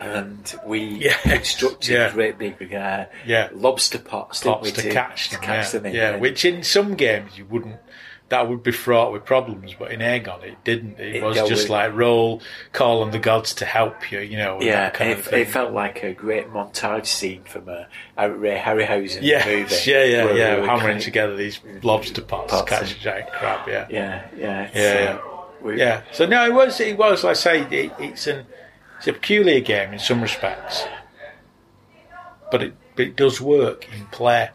[0.00, 0.80] And we.
[1.04, 1.16] Yeah.
[1.18, 2.12] constructed Yeah.
[2.12, 3.48] great big uh, Yeah.
[3.52, 5.70] lobster pots, didn't Pots we, to catch to them, catch yeah.
[5.72, 5.94] them in.
[5.94, 7.76] yeah, which in some games you wouldn't.
[8.30, 11.00] That would be fraught with problems, but in Agon it didn't.
[11.00, 12.40] It, It was just with- like roll,
[12.72, 14.60] call on the gods to help you, you know.
[14.62, 18.56] yeah, that kind it, it felt like a great montage scene from a, a Ray
[18.56, 19.74] Harryhausen Yeah, movie.
[19.90, 20.60] yeah, yeah, where yeah.
[20.60, 23.66] we Hammering of- together these lobster pots, Pots catch a giant crab.
[23.68, 25.18] Yeah, Yeah, yeah, Yeah, uh, yeah.
[25.60, 26.02] we- yeah.
[26.12, 27.24] So no, it was, it was.
[27.24, 28.46] Like I say, it, it's an,
[29.00, 30.84] it's a peculiar game in some respects,
[32.50, 34.50] but it, but it does work in play.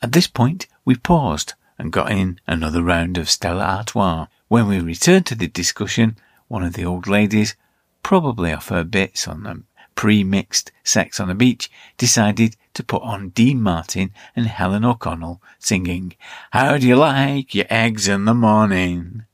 [0.00, 4.28] At this point, we paused and got in another round of Stella Artois.
[4.48, 6.16] When we returned to the discussion,
[6.48, 7.54] one of the old ladies,
[8.02, 9.62] probably off her bits on the
[9.94, 16.14] pre-mixed Sex on the Beach, decided to put on Dean Martin and Helen O'Connell singing,
[16.50, 19.24] How do you like your eggs in the morning?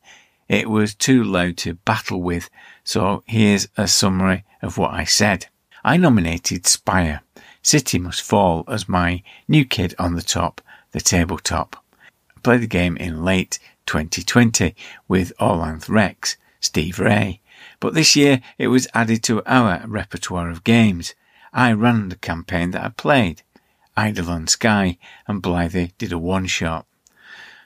[0.48, 2.50] It was too loud to battle with,
[2.82, 5.46] so here's a summary of what I said.
[5.84, 7.22] I nominated Spire.
[7.62, 10.60] City Must Fall as my new kid on the top,
[10.92, 11.82] the tabletop.
[12.36, 14.74] I played the game in late 2020
[15.08, 17.40] with Orlanth Rex, Steve Ray,
[17.78, 21.14] but this year it was added to our repertoire of games.
[21.52, 23.42] I ran the campaign that I played.
[23.98, 24.96] Eidolon Sky
[25.28, 26.86] and Blythe did a one shot.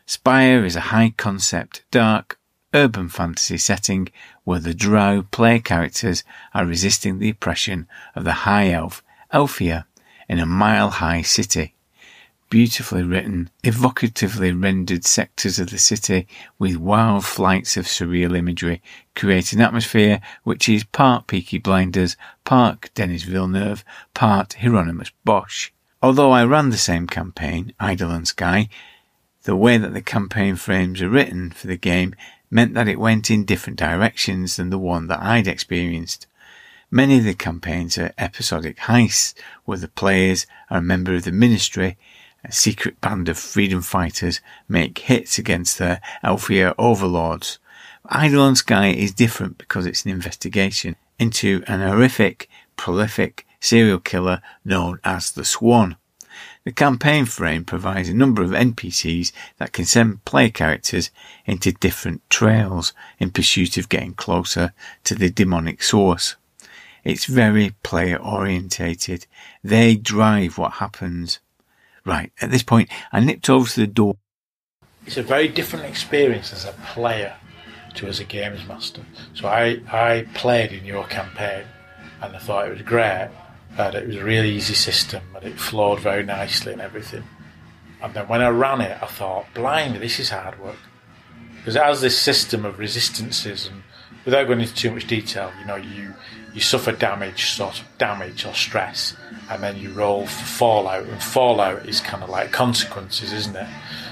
[0.05, 2.39] Spire is a high concept, dark,
[2.75, 4.09] urban fantasy setting
[4.45, 9.03] where the drow player characters are resisting the oppression of the high elf,
[9.33, 9.85] Aelfir,
[10.29, 11.75] in a mile high city.
[12.51, 16.27] Beautifully written, evocatively rendered sectors of the city
[16.59, 18.81] with wild flights of surreal imagery
[19.15, 23.85] create an atmosphere which is part Peaky Blinders, part Denis Villeneuve,
[24.15, 25.73] part Hieronymus Bosch.
[26.01, 28.71] Although I ran the same campaign, Eidolon Sky,
[29.43, 32.15] the way that the campaign frames are written for the game
[32.51, 36.27] meant that it went in different directions than the one that I'd experienced.
[36.91, 39.35] Many of the campaigns are episodic heists
[39.67, 41.99] where the players are a member of the ministry,
[42.49, 47.59] a secret band of freedom fighters make hits against their Aelfir overlords.
[48.11, 54.99] Eidolon Sky is different because it's an investigation into an horrific, prolific serial killer known
[55.05, 55.97] as the Swan.
[56.65, 61.11] The campaign frame provides a number of NPCs that can send player characters
[61.45, 64.73] into different trails in pursuit of getting closer
[65.05, 66.37] to the demonic source.
[67.05, 69.27] It's very player orientated.
[69.63, 71.41] They drive what happens.
[72.09, 74.17] Right, at this point, I nipped over to the door.
[75.05, 77.37] It's a very different experience as a player
[77.97, 79.03] to as a games master.
[79.35, 81.65] So I, I played in your campaign
[82.23, 83.29] and I thought it was great.
[83.77, 87.25] That it was a really easy system and it flowed very nicely and everything.
[88.01, 90.79] And then when I ran it, I thought, blimey, this is hard work.
[91.59, 93.83] Because it has this system of resistances and
[94.25, 96.15] without going into too much detail, you know, you
[96.59, 99.15] you suffer damage, sort of damage or stress,
[99.49, 101.05] and then you roll for fallout.
[101.05, 103.69] And fallout is kind of like consequences, isn't it?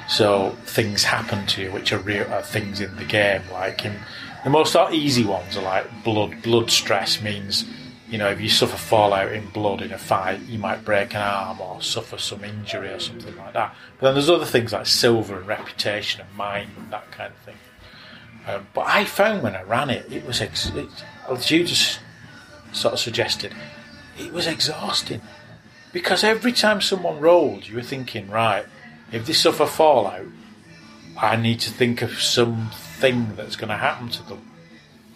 [0.08, 3.42] So things happen to you, which are real are things in the game.
[3.52, 3.96] Like in
[4.44, 6.40] the most easy ones are like blood.
[6.44, 7.64] Blood stress means,
[8.08, 11.22] you know, if you suffer fallout in blood in a fight, you might break an
[11.22, 13.74] arm or suffer some injury or something like that.
[13.98, 17.38] But then there's other things like silver and reputation and mind and that kind of
[17.40, 17.56] thing.
[18.46, 21.98] Um, but I found when I ran it, it was ex- it, you just
[22.76, 23.54] sort of suggested,
[24.18, 25.20] it was exhausting
[25.92, 28.66] because every time someone rolled, you were thinking, right,
[29.12, 30.26] if they suffer fallout,
[31.16, 34.50] I need to think of something that's going to happen to them.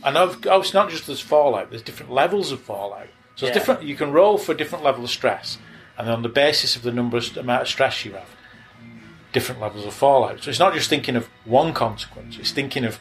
[0.03, 3.09] And oh, it's not just there's fallout; there's different levels of fallout.
[3.37, 3.83] So it's different.
[3.83, 5.59] You can roll for a different level of stress,
[5.99, 8.31] and on the basis of the number of amount of stress you have,
[9.33, 10.43] different levels of fallout.
[10.43, 12.99] So it's not just thinking of one consequence; it's thinking of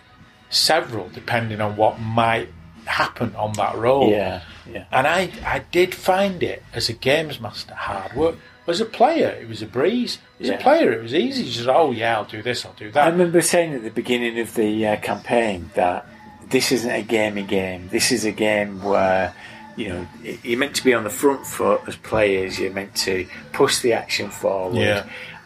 [0.50, 2.50] several, depending on what might
[2.90, 4.10] happen on that roll.
[4.12, 4.86] Yeah, yeah.
[4.92, 8.36] And I, I did find it as a games master hard work.
[8.68, 10.20] As a player, it was a breeze.
[10.40, 10.54] As Yeah.
[10.56, 11.46] a player, it was easy.
[11.46, 13.06] Just oh yeah, I'll do this, I'll do that.
[13.08, 16.06] I remember saying at the beginning of the uh, campaign that
[16.50, 17.90] this isn't a gamey game.
[17.90, 19.34] This is a game where
[19.76, 20.08] you know
[20.44, 22.60] you're meant to be on the front foot as players.
[22.60, 25.06] You're meant to push the action forward Yeah.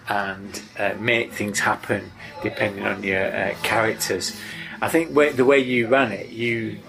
[0.09, 2.11] and uh, make things happen
[2.41, 4.35] depending on your uh, characters.
[4.81, 6.79] I think the way you ran it, you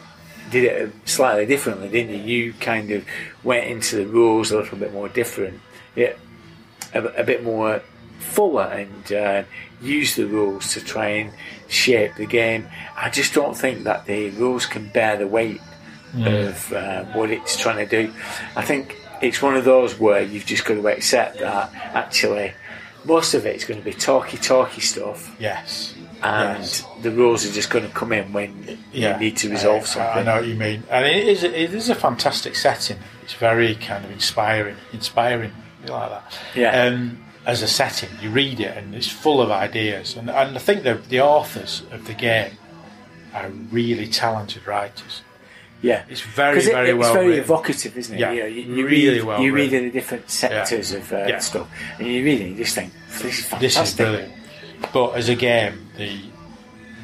[0.50, 2.44] did it slightly differently, didn't you?
[2.44, 3.04] You kind of
[3.42, 5.60] went into the rules a little bit more different.
[5.96, 6.14] Yeah,
[6.92, 7.82] a, a bit more
[8.18, 9.42] fuller and uh,
[9.80, 11.32] use the rules to try and
[11.68, 12.68] shape the game.
[12.96, 15.60] I just don't think that the rules can bear the weight
[16.16, 18.12] of uh, what it's trying to do.
[18.56, 22.52] I think it's one of those where you've just got to accept that actually
[23.04, 25.94] most of it's going to be talky talky stuff yes.
[26.24, 26.84] And Yes.
[27.02, 29.14] the rules are just going to come in when Yeah.
[29.14, 30.18] you need to resolve I- something.
[30.18, 32.98] I know what you mean, and it is it is a fantastic setting.
[33.22, 35.52] It's very kind of inspiring, inspiring,
[35.86, 36.38] you like that.
[36.54, 36.82] Yeah.
[36.84, 40.58] Um, as a setting, you read it and it's full of ideas, and and I
[40.60, 42.52] think the the authors of the game
[43.34, 45.20] are really talented writers.
[45.82, 47.44] Yeah, It's very it- very it's well It's very written.
[47.44, 48.20] evocative, isn't it?
[48.20, 51.12] Yeah, you, know, you, you really read, well You read in the different sectors of
[51.12, 51.38] uh, Yeah.
[51.40, 51.68] stuff,
[51.98, 53.60] and you read it, you just think this is fantastic.
[53.60, 54.32] This is brilliant.
[54.94, 56.20] But as a game, the,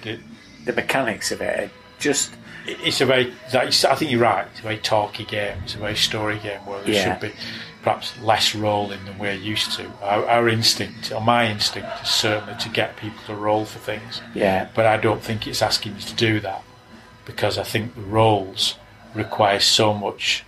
[0.02, 0.18] the
[0.64, 2.34] The mechanics of it just
[2.66, 3.32] it's a very.
[3.54, 4.46] I think you're right.
[4.50, 5.56] It's a very talky game.
[5.64, 7.18] It's a very story game where there Yeah.
[7.18, 7.34] should be
[7.82, 9.86] perhaps less rolling than we're used to.
[10.02, 14.20] Our, our instinct, or my instinct, is certainly to get people to roll for things.
[14.34, 16.62] yeah, But I don't think it's asking you to do that
[17.24, 18.76] because I think the rolls
[19.14, 20.44] require so much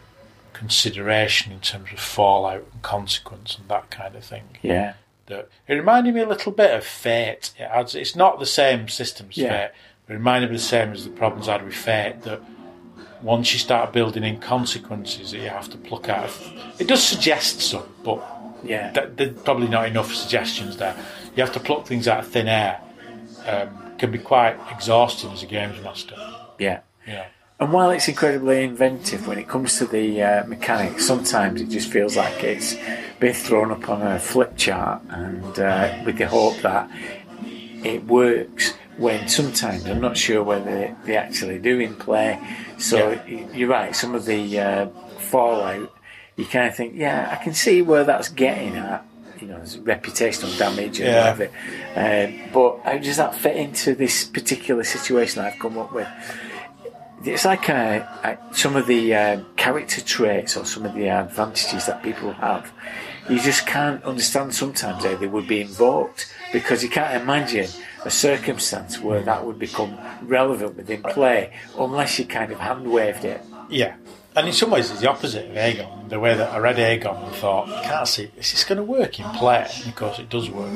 [0.53, 4.59] consideration in terms of fallout and consequence and that kind of thing.
[4.63, 4.93] yeah,
[5.27, 7.53] that it reminded me a little bit of Fate.
[7.59, 9.49] It adds, it's not the same system as Yeah.
[9.69, 9.71] Fate,
[10.07, 12.23] but it reminded me the same as the problems I had with Fate.
[12.23, 12.41] That
[13.23, 17.03] once you start building in consequences that you have to pluck out, of, it does
[17.03, 18.23] suggest some, but
[18.65, 20.97] yeah, th- there's probably not enough suggestions there.
[21.37, 22.81] You have to pluck things out of thin air.
[23.47, 26.17] Um, can be quite exhausting as a games master.
[26.59, 26.81] yeah.
[27.07, 27.25] Know.
[27.61, 31.91] And while it's incredibly inventive when it comes to the uh, mechanics, sometimes it just
[31.93, 32.75] feels like it's
[33.21, 36.91] been thrown up on a flip chart, and uh, with the hope that
[37.85, 38.75] it works.
[38.99, 42.39] When sometimes I'm not sure whether they actually do in play.
[42.79, 43.97] So y you're right.
[43.97, 44.87] Some of the uh,
[45.19, 45.91] fallout,
[46.37, 49.03] you kind of think, yeah, I can see where that's getting at.
[49.41, 51.33] You know, there's reputational damage and Yeah.
[51.33, 51.51] whatever.
[51.97, 56.09] Uh, but how does that fit into this particular situation I've come up with?
[57.25, 61.87] It's like uh, uh, some of the uh, character traits or some of the advantages
[61.87, 62.73] that people have.
[63.31, 67.69] You just can't understand sometimes how they would be invoked because you can't imagine
[68.05, 73.25] a circumstance where that would become relevant within play unless you kind of hand waved
[73.25, 73.41] it.
[73.69, 73.95] Yeah.
[74.35, 76.09] And in some ways, it's the opposite of Agon.
[76.09, 78.85] The way that I read Agon and thought, I can't see, this is going to
[78.85, 79.69] work in play?
[79.79, 80.73] And of course, it does work.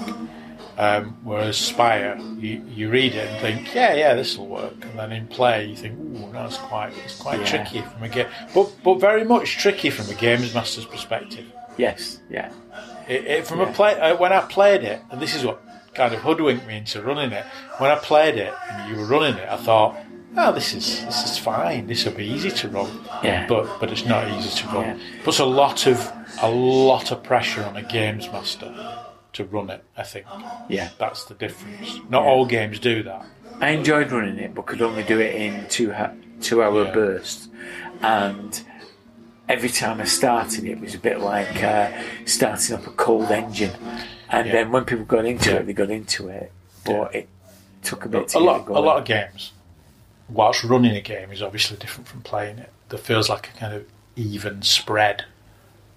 [0.78, 4.98] Um, whereas Spire, you, you read it and think, yeah, yeah, this will work, and
[4.98, 7.46] then in play you think, ooh, no, it's quite it's quite Yeah.
[7.46, 11.46] tricky from a game, but but very much tricky from a games master's perspective.
[11.78, 12.50] Yes, yeah,
[13.08, 13.70] It, it, from Yeah.
[13.70, 15.62] a play uh, when I played it, and this is what
[15.94, 17.44] kind of hoodwinked me into running it.
[17.78, 19.96] When I played it and you were running it, I thought,
[20.36, 21.86] oh, this is this is fine.
[21.86, 22.90] This will be easy to run.
[23.24, 23.46] Yeah.
[23.46, 24.84] But but it's not easy to run.
[24.84, 24.98] Yeah.
[25.24, 26.12] Puts a lot of
[26.42, 28.70] a lot of pressure on a games master
[29.36, 29.82] to run it.
[29.96, 30.26] I think
[30.68, 30.90] yeah.
[30.98, 32.00] that's the difference.
[32.08, 32.30] Not Yeah.
[32.30, 33.24] all games do that.
[33.60, 36.92] I enjoyed running it, but could only do it in two ha- two hour Yeah.
[36.92, 37.48] bursts,
[38.02, 38.60] and
[39.48, 41.90] every time I started, it was a bit like uh,
[42.26, 43.72] starting up a cold engine.
[44.28, 44.52] And Yeah.
[44.52, 45.56] then when people got into Yeah.
[45.58, 46.52] it, they got into it,
[46.84, 47.28] but it
[47.82, 48.84] took a bit to a get lot, a going.
[48.84, 49.52] lot of games.
[50.28, 52.70] Whilst running a game is obviously different from playing it.
[52.88, 53.84] There feels like a kind of
[54.16, 55.24] even spread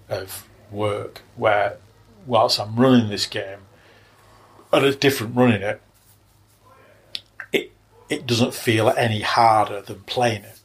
[0.08, 1.22] of work.
[1.36, 1.76] Where,
[2.26, 3.58] whilst I'm running this game,
[4.72, 5.80] and it's different running it,
[7.52, 7.72] it
[8.08, 10.60] it doesn't feel any harder than playing it.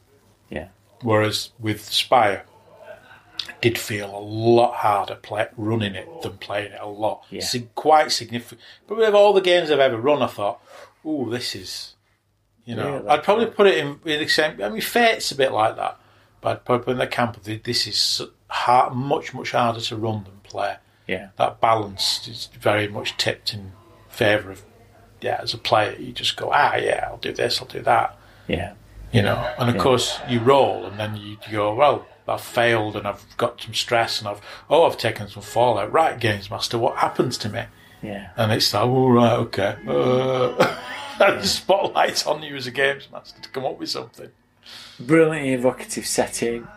[0.50, 0.68] yeah,
[1.02, 2.44] Whereas with Spire,
[3.48, 7.24] it did feel a lot harder play, running it than playing it a lot.
[7.30, 7.42] Yeah.
[7.42, 8.60] Sig- quite significant.
[8.86, 10.60] But with all the games I've ever run, I thought,
[11.04, 11.94] "Ooh, this is,"
[12.64, 13.08] you know, Really?
[13.08, 14.62] I'd probably put it in, in the same.
[14.62, 15.98] I mean, Fate's a bit like that,
[16.40, 19.96] but I'd probably put in the camp of this is hard, much much harder to
[19.96, 20.76] run than play.
[21.06, 23.72] Yeah, That balance is very much tipped in
[24.08, 24.62] favour of.
[25.22, 28.18] Yeah, as a player, you just go, ah, yeah, I'll do this, I'll do that
[28.48, 28.74] yeah,
[29.12, 29.50] you know.
[29.58, 29.82] And of Yeah.
[29.82, 33.72] course, you roll, and then you, you go, well, I've failed, and I've got some
[33.74, 35.90] stress, and I've oh, I've taken some fallout.
[35.90, 37.64] Right, games master, what happens to me?
[38.02, 39.76] yeah, And it's like, oh, right, okay.
[39.88, 40.76] Uh,
[41.20, 44.30] and the spotlight's on you as a games master to come up with something.
[45.00, 46.68] brilliantly evocative setting.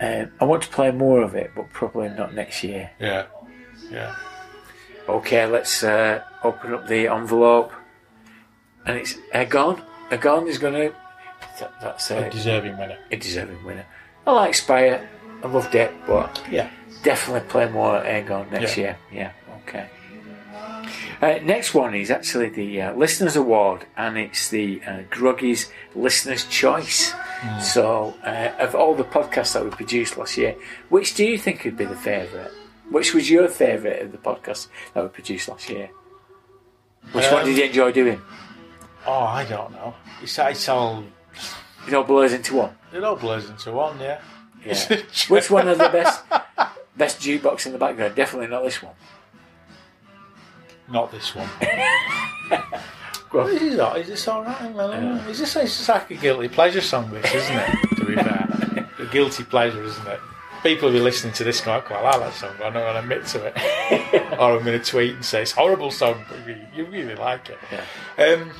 [0.00, 2.92] Um, I want to play more of it, but probably not next year.
[3.00, 3.26] Yeah,
[3.90, 4.14] yeah.
[5.08, 7.72] Okay, let's uh, open up the envelope,
[8.86, 9.82] and it's Agon.
[10.10, 10.94] Agon is going to.
[11.60, 12.98] That, that's A a, deserving winner.
[13.10, 13.86] a deserving winner.
[14.26, 15.08] I like Spire.
[15.42, 16.68] I loved it, but Yeah.
[17.02, 18.82] definitely play more Agon next Yeah.
[18.84, 18.96] year.
[19.12, 19.30] Yeah,
[19.68, 19.86] okay.
[21.20, 26.44] Uh, next one is actually the uh, Listeners Award, and it's the uh, Groggy's Listener's
[26.44, 27.12] Choice.
[27.12, 27.60] Hmm.
[27.60, 30.54] So, uh, of all the podcasts that we produced last year,
[30.90, 32.50] which do you think would be the favourite?
[32.90, 35.90] Which was your favourite of the podcasts that we produced last year?
[37.12, 38.20] Which one Um, did you enjoy doing?
[39.06, 39.94] Oh, I don't know.
[40.22, 41.04] It's, it's all
[41.86, 42.76] It all blurs into one.
[42.92, 43.98] it all blurs into one.
[44.00, 44.20] Yeah.
[44.64, 45.00] Yeah.
[45.28, 46.22] Which one of the best?
[46.96, 48.14] Best jukebox in the background?
[48.16, 48.94] Definitely not this one.
[50.90, 51.48] Not this one.
[53.30, 53.50] Go on.
[53.50, 54.72] Is this, all- is this all right?
[54.74, 54.92] Well,
[55.28, 57.76] Is this it's like a guilty pleasure song, this, isn't it?
[57.98, 60.20] To be fair, a guilty pleasure, isn't it?
[60.62, 62.80] People will be listening to this going, "Well, I like that song, but I'm not
[62.80, 65.90] going to admit to it." or I'm going to tweet and say it's a horrible
[65.90, 67.58] song, but you, you really like it.
[68.18, 68.50] Um,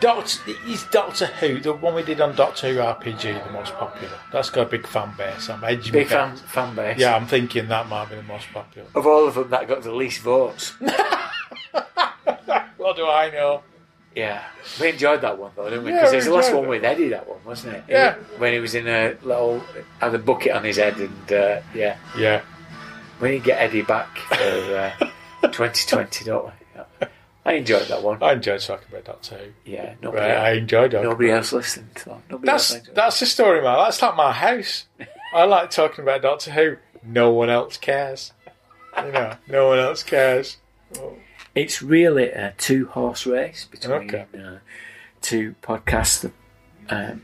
[0.00, 4.18] Doctor is Doctor Who the one we did on Doctor Who RPG the most popular.
[4.32, 5.48] That's got a big fan base.
[5.48, 6.98] I'm edging Big fan, fan base.
[6.98, 8.88] Yeah, I'm thinking that might be the most popular.
[8.96, 10.74] Of all of them, that got the least votes.
[12.82, 13.62] What do I know?
[14.14, 14.42] Yeah,
[14.80, 15.90] we enjoyed that one though, didn't we?
[15.92, 16.68] Yeah, Because we it's the last one it.
[16.68, 17.08] with Eddie.
[17.08, 17.84] That one, wasn't it?
[17.88, 18.14] Yeah.
[18.38, 19.60] When he was in a little
[20.00, 22.42] had a bucket on his head, and uh, yeah, Yeah.
[23.20, 25.06] we need to get Eddie back for uh,
[25.48, 26.52] 2020, don't we?
[26.76, 27.08] Yeah.
[27.44, 28.22] I enjoyed that one.
[28.22, 29.50] I enjoyed talking about Doctor Who.
[29.64, 31.88] Yeah, nobody, Right, I enjoyed talking nobody else listened.
[31.96, 33.78] So nobody That's else that's the story, man.
[33.78, 34.84] That's like my house.
[35.34, 36.76] I like talking about Doctor Who.
[37.02, 38.32] No one else cares.
[38.96, 40.58] You know, no one else cares.
[41.54, 44.26] It's really a two horse race between Okay.
[44.38, 44.58] uh,
[45.20, 46.30] two podcasts.
[46.88, 47.22] Um,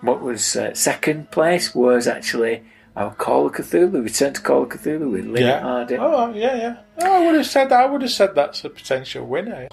[0.00, 2.62] what was uh, second place was actually
[2.94, 5.60] our Call of Cthulhu, Return to Call of Cthulhu with Lynn Yeah.
[5.60, 5.98] Harding.
[6.00, 6.76] Oh, yeah, yeah.
[7.00, 7.80] Oh, I would have said that.
[7.80, 9.68] I would have said that's a potential winner.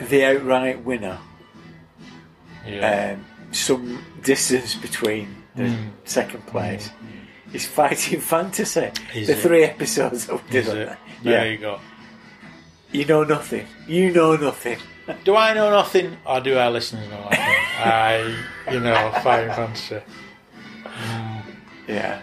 [0.00, 1.18] The outright winner.
[2.66, 3.14] Yeah.
[3.16, 5.88] Um, some distance between the Hmm.
[6.04, 6.90] second place
[7.52, 8.90] is Fighting Fantasy.
[9.14, 9.38] Is the it?
[9.38, 10.98] three episodes that we did on that.
[11.24, 11.50] There Yeah.
[11.50, 11.80] you go.
[12.92, 13.66] You know nothing.
[13.86, 14.78] You know nothing.
[15.24, 17.38] Do I know nothing, or do our listeners know nothing?
[17.40, 18.36] I,
[18.70, 20.00] you know, Fighting Fantasy.
[21.88, 22.20] Yeah.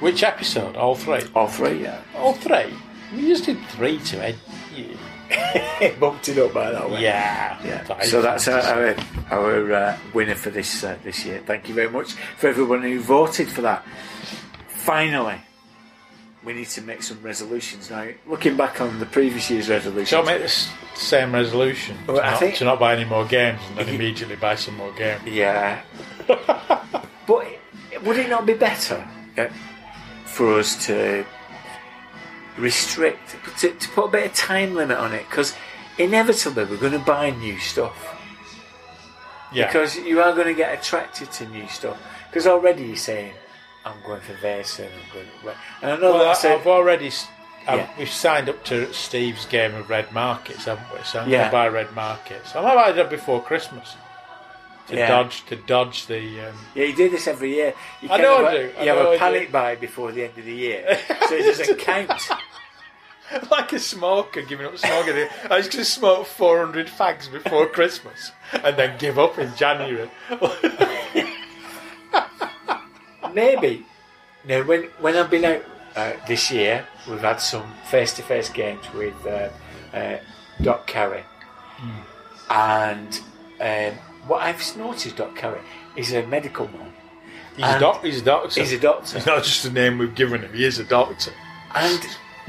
[0.00, 0.76] Which episode?
[0.76, 1.22] All three.
[1.34, 2.00] All three, yeah.
[2.16, 2.72] All three.
[3.14, 4.34] We just did three to.
[4.74, 5.94] Yeah.
[6.00, 7.02] Bumped it up by that way.
[7.02, 7.58] Yeah.
[7.64, 8.00] Yeah.
[8.02, 8.96] So that's our our,
[9.30, 11.42] our uh, winner for this uh, this year.
[11.46, 13.84] Thank you very much for everyone who voted for that.
[14.68, 15.40] Finally,
[16.44, 18.08] we need to make some resolutions now.
[18.26, 22.30] Looking back on the previous year's resolutions, I make this same resolution to, Well, I
[22.32, 25.22] not, think- to not buy any more games and then immediately buy some more games?
[25.26, 25.82] Yeah.
[26.26, 27.46] but
[28.02, 29.06] would it not be better
[29.38, 29.48] uh,
[30.26, 31.24] for us to
[32.58, 35.54] restrict, to, to put a bit of time limit on it, because
[35.98, 38.10] inevitably we're going to buy new stuff.
[39.52, 39.66] Yeah.
[39.66, 41.96] Because you are going to get attracted to new stuff.
[42.28, 43.32] Because already you're saying,
[43.84, 45.48] I'm going for this and I'm going to.
[45.82, 47.08] And I know well, that's I, I've already.
[47.66, 47.88] I've, Yeah.
[47.98, 51.02] We've signed up to Steve's game of red markets, haven't we?
[51.04, 51.38] So I'm Yeah.
[51.38, 52.54] going to buy red markets.
[52.56, 53.96] I might buy that before Christmas
[54.88, 55.08] to Yeah.
[55.08, 56.48] dodge to dodge the.
[56.48, 57.74] Um, Yeah, you do this every year.
[58.02, 58.72] You I know of I do.
[58.78, 60.98] I You have a panic buy before the end of the year,
[61.28, 62.28] so it doesn't count.
[63.50, 65.16] like a smoker giving up smoking.
[65.50, 70.10] I was going to smoke 400 fags before Christmas and then give up in January.
[73.34, 73.84] Maybe.
[74.46, 75.62] Now, when when I've been out
[75.96, 79.48] uh, this year, we've had some face-to-face games with uh,
[79.96, 80.18] uh,
[80.62, 81.24] Doc Carey,
[82.50, 83.20] and
[83.60, 83.94] um,
[84.26, 85.60] what I've noticed, Doc Carey
[85.96, 86.92] is a medical man.
[87.56, 88.60] He's a, doc- he's a doctor.
[88.60, 91.30] He's a doctor, It's not just a name we've given him, he is a doctor.
[91.74, 92.00] and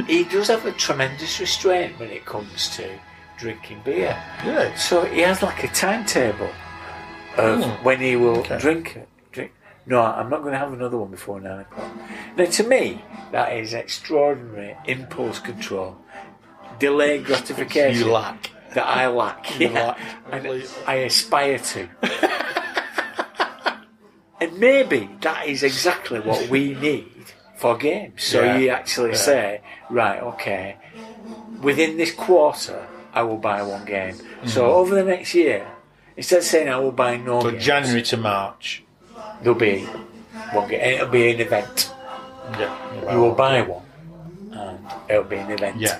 [0.07, 2.89] he does have a tremendous restraint when it comes to
[3.37, 4.17] drinking beer.
[4.43, 4.73] Yeah.
[4.75, 6.49] So he has like a timetable
[7.37, 7.83] of Hmm.
[7.85, 8.57] when he will Okay.
[8.57, 9.07] drink it.
[9.87, 11.91] No, I'm not going to have another one before nine o'clock.
[12.37, 15.97] Now, to me, that is extraordinary impulse control,
[16.79, 18.49] delayed gratification You lack.
[18.73, 19.59] that I lack.
[19.59, 19.99] You yeah, lack
[20.31, 20.63] and.
[20.87, 21.87] I aspire to.
[24.41, 27.11] and maybe that is exactly what we need
[27.55, 28.23] for games.
[28.23, 28.57] So Yeah.
[28.57, 29.15] you actually Yeah.
[29.17, 30.77] say, right, okay,
[31.61, 34.15] within this quarter, I will buy one game.
[34.45, 34.71] So mm-hmm.
[34.79, 35.65] over the next year,
[36.17, 38.83] instead of saying I will buy no So games, January to March.
[39.41, 39.85] There'll be
[40.53, 40.81] one game.
[40.81, 41.91] and It'll be an event.
[42.59, 43.11] Yeah.
[43.13, 43.83] You will buy one,
[44.51, 44.79] and
[45.09, 45.79] it'll be an event.
[45.79, 45.99] Yeah.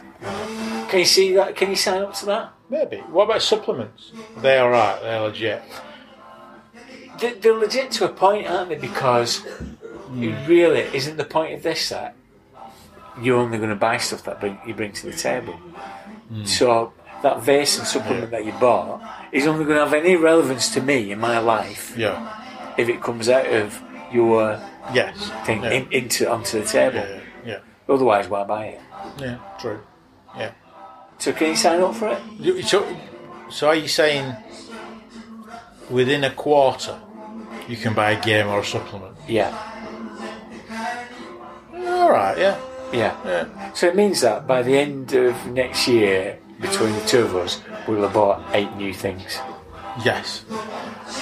[0.90, 1.56] Can you see that?
[1.56, 2.54] Can you sign up to that?
[2.70, 2.98] Maybe.
[2.98, 4.12] What about supplements?
[4.38, 5.62] They're alright, they're legit.
[7.20, 8.76] They- They're legit to a point, aren't they?
[8.76, 10.48] Because it hmm.
[10.48, 12.16] really isn't the point of this that
[13.22, 15.54] you're only going to buy stuff that bring, you bring to the table.
[15.54, 16.44] Hmm.
[16.46, 16.94] So
[17.24, 19.02] that vase and supplement that you bought
[19.32, 22.45] is only going to have any relevance to me in my life Yeah.
[22.78, 23.82] If it comes out of
[24.12, 24.60] your
[24.94, 25.32] Yes.
[25.46, 25.72] thing Yeah.
[25.72, 26.98] in, into onto the table.
[27.00, 27.20] yeah.
[27.46, 27.60] Yeah.
[27.94, 28.82] Otherwise, why buy it?
[29.18, 29.38] Yeah.
[29.60, 29.80] True.
[30.38, 30.52] Yeah.
[31.18, 32.20] So can you sign up for it?
[32.40, 32.86] You- So,
[33.50, 34.36] so are you saying
[35.90, 36.98] within a quarter
[37.68, 39.16] you can buy a game or a supplement?
[39.28, 39.54] Yeah,
[41.88, 42.38] All right.
[42.38, 42.58] Yeah.
[42.94, 43.16] yeah.
[43.26, 43.74] Yeah.
[43.74, 47.62] So it means that by the end of next year, between the two of us,
[47.88, 49.40] we'll have bought eight new things.
[50.04, 50.44] Yes.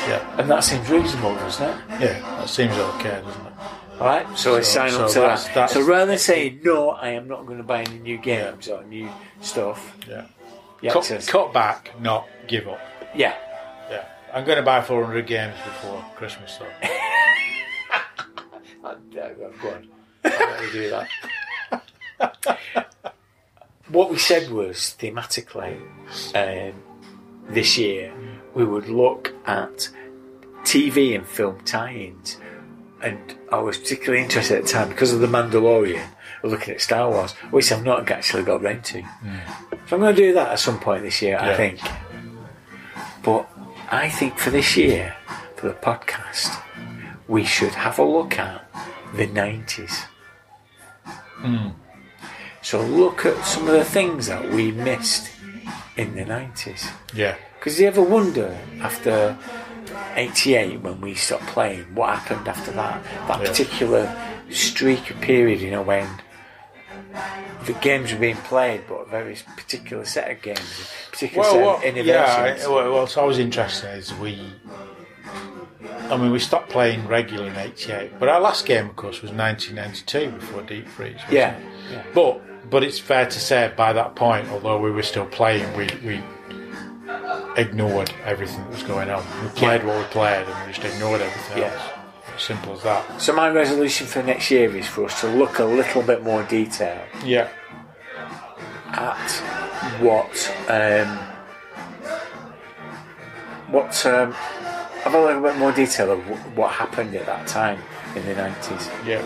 [0.07, 0.35] Yeah.
[0.39, 1.75] And that seems reasonable, doesn't it?
[1.89, 2.19] Yeah.
[2.37, 3.53] That seems okay, doesn't it?
[3.99, 5.53] Alright, so, let's So- sign up to that's- that.
[5.53, 8.67] that's- so rather than saying, no, I am not going to buy any new games
[8.67, 9.09] or new
[9.41, 10.25] stuff, Yeah.
[10.91, 12.79] Cut, cut back, not give up.
[13.15, 13.35] yeah.
[13.89, 14.05] Yeah.
[14.33, 16.87] I'm going to buy 400 games before Christmas, though.
[18.83, 19.87] Uh, yeah, go go on.
[20.25, 22.59] I'll let you do that.
[23.87, 25.79] what we said was thematically
[26.35, 26.73] um,
[27.49, 28.11] this year
[28.53, 29.89] we would look at
[30.63, 32.37] TV and film tie-ins,
[33.01, 36.05] and I was particularly interested at the time because of the Mandalorian.
[36.45, 39.01] Looking at Star Wars, which I've not actually got round to.
[39.87, 41.79] So I'm going to do that at some point this year, I think.
[43.23, 43.49] But
[43.89, 45.15] I think for this year,
[45.55, 46.61] for the podcast,
[47.29, 48.69] we should have a look at
[49.13, 50.03] the 90s.
[51.05, 51.69] Hmm.
[52.61, 55.31] So look at some of the things that we missed
[55.95, 56.91] in the 90s.
[57.13, 57.37] Yeah.
[57.63, 59.37] Because you ever wonder after
[60.15, 63.01] 88 when we stopped playing, what happened after that?
[63.29, 63.47] That Yeah.
[63.47, 64.15] particular
[64.49, 66.05] streak of period, you know, when
[67.65, 71.63] the games were being played, but a very particular set of games, particular Well, set
[71.65, 72.65] what, of yeah, innovations.
[72.65, 74.41] I- well, what's always interesting is we.
[76.11, 79.31] I mean, we stopped playing regularly in '88, but our last game, of course, was
[79.31, 81.15] 1992 before Deep Freeze.
[81.29, 81.55] yeah,
[81.89, 82.01] yeah.
[82.13, 85.87] But but it's fair to say by that point, although we were still playing, we
[86.05, 86.21] we
[87.57, 89.23] ignored everything that was going on.
[89.43, 91.71] We played what we played, and we just ignored everything Yeah.
[91.73, 92.43] else.
[92.43, 93.21] Simple as that.
[93.21, 96.41] So my resolution for next year is for us to look a little bit more
[96.43, 97.47] detail Yeah.
[98.91, 99.31] at
[100.01, 101.19] what um,
[103.71, 107.79] what um, have a little bit more detail of wh- what happened at that time
[108.15, 108.89] in the nineties.
[109.05, 109.21] Yeah.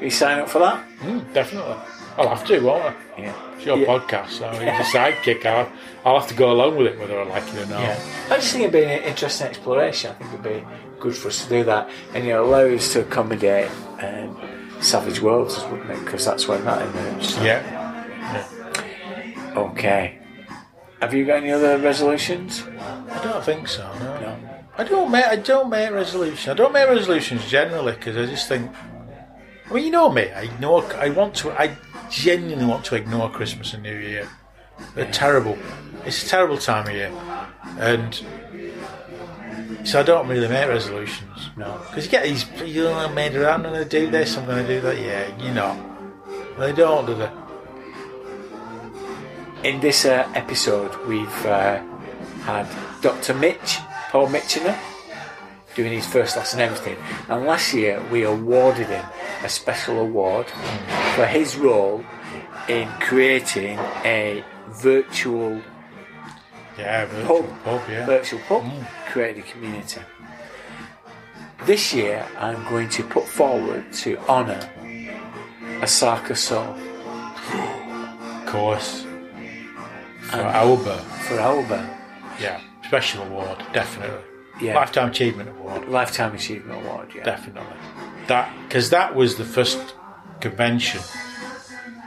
[0.00, 0.82] You sign up for that?
[1.00, 1.76] Mm, definitely.
[2.16, 2.94] I'll have to, won't I?
[3.18, 3.34] Yeah.
[3.56, 3.86] It's your Yeah.
[3.86, 5.44] podcast, so you're sidekick.
[5.46, 5.70] I'll,
[6.04, 7.80] I'll have to go along with it whether I like it or not.
[7.80, 8.00] Yeah.
[8.30, 10.10] I just think it'd be an interesting exploration.
[10.10, 10.66] I think it'd be
[10.98, 13.70] good for us to do that, and it allows us to accommodate
[14.02, 14.36] um,
[14.80, 16.00] Savage Worlds, wouldn't it?
[16.04, 17.36] Because that's when that emerged.
[17.42, 17.62] Yeah.
[19.56, 20.18] Okay.
[21.00, 22.62] Have you got any other resolutions?
[22.78, 23.90] I don't think so.
[23.98, 24.20] No.
[24.20, 24.36] No.
[24.78, 25.24] I don't make.
[25.24, 26.48] I don't make resolutions.
[26.48, 28.70] I don't make resolutions generally because I just think.
[29.68, 30.30] I mean, you know me.
[30.30, 30.78] I know.
[30.92, 31.50] I want to.
[31.52, 31.76] I.
[32.10, 34.28] genuinely want to ignore Christmas and New Year.
[34.94, 35.58] They're terrible.
[36.04, 37.12] It's a terrible time of year,
[37.78, 38.14] and
[39.84, 41.50] so I don't really make resolutions.
[41.56, 42.46] No, because you get these.
[42.64, 43.44] You know, I made it.
[43.44, 44.36] I'm going to do this.
[44.36, 44.98] I'm going to do that.
[44.98, 45.76] Yeah, you know,
[46.58, 47.30] they don't do they?
[49.68, 51.82] In this uh, episode, we've uh,
[52.44, 52.66] had
[53.02, 53.34] Dr.
[53.34, 53.78] Mitch,
[54.10, 54.78] Paul Mitchener,
[55.74, 56.96] doing his first lesson and everything.
[57.28, 59.04] And last year, we awarded him
[59.44, 60.46] a special award
[61.14, 62.04] for his role
[62.68, 65.60] in creating a virtual
[66.78, 67.80] Yeah, virtual pub, pub.
[67.88, 68.86] Yeah, virtual pub, mm.
[69.06, 70.00] created a community.
[71.66, 74.60] This year, I'm going to put forward to honour
[75.80, 76.76] Asaka Soul
[77.52, 79.06] of course.
[80.22, 81.88] For Owlbear, for Owlbear.
[82.40, 84.29] yeah, special award, definitely.
[84.60, 84.74] Yeah.
[84.74, 87.24] Lifetime Achievement Award, Lifetime Achievement Award, yeah.
[87.24, 87.76] definitely.
[88.26, 89.94] That because that was the first
[90.40, 91.00] convention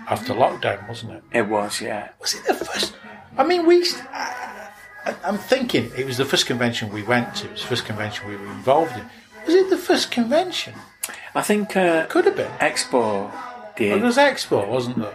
[0.10, 1.24] after lockdown, wasn't it?
[1.32, 2.10] It was, yeah.
[2.20, 2.94] Was it the first?
[3.38, 3.86] I mean, we.
[4.12, 7.46] I, I'm thinking it was the first convention we went to.
[7.48, 9.06] It was the first convention we were involved in.
[9.46, 10.74] Was it the first convention?
[11.36, 12.52] I think uh, Could have been.
[12.60, 13.32] Expo
[13.78, 15.14] It was Expo, wasn't it?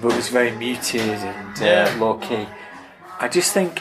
[0.00, 1.96] but it was very muted and uh, Yeah.
[2.00, 2.46] low key.
[3.20, 3.80] I just think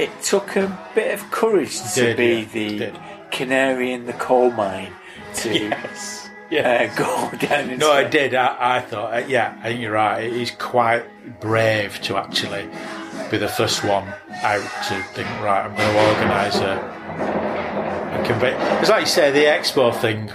[0.00, 2.98] it took a bit of courage to did, be yeah, the did.
[3.30, 4.92] canary in the coal mine
[5.36, 6.28] to Yes.
[6.50, 6.90] Yeah.
[6.92, 8.34] uh, go down No, I did.
[8.34, 10.24] I, I thought, uh, yeah, I think you're right.
[10.24, 11.04] It is quite
[11.40, 12.68] brave to actually
[13.30, 14.08] be the first one
[14.42, 18.60] out to think, right, I'm going to organise a, a convention.
[18.80, 20.30] It's like you say, the expo thing,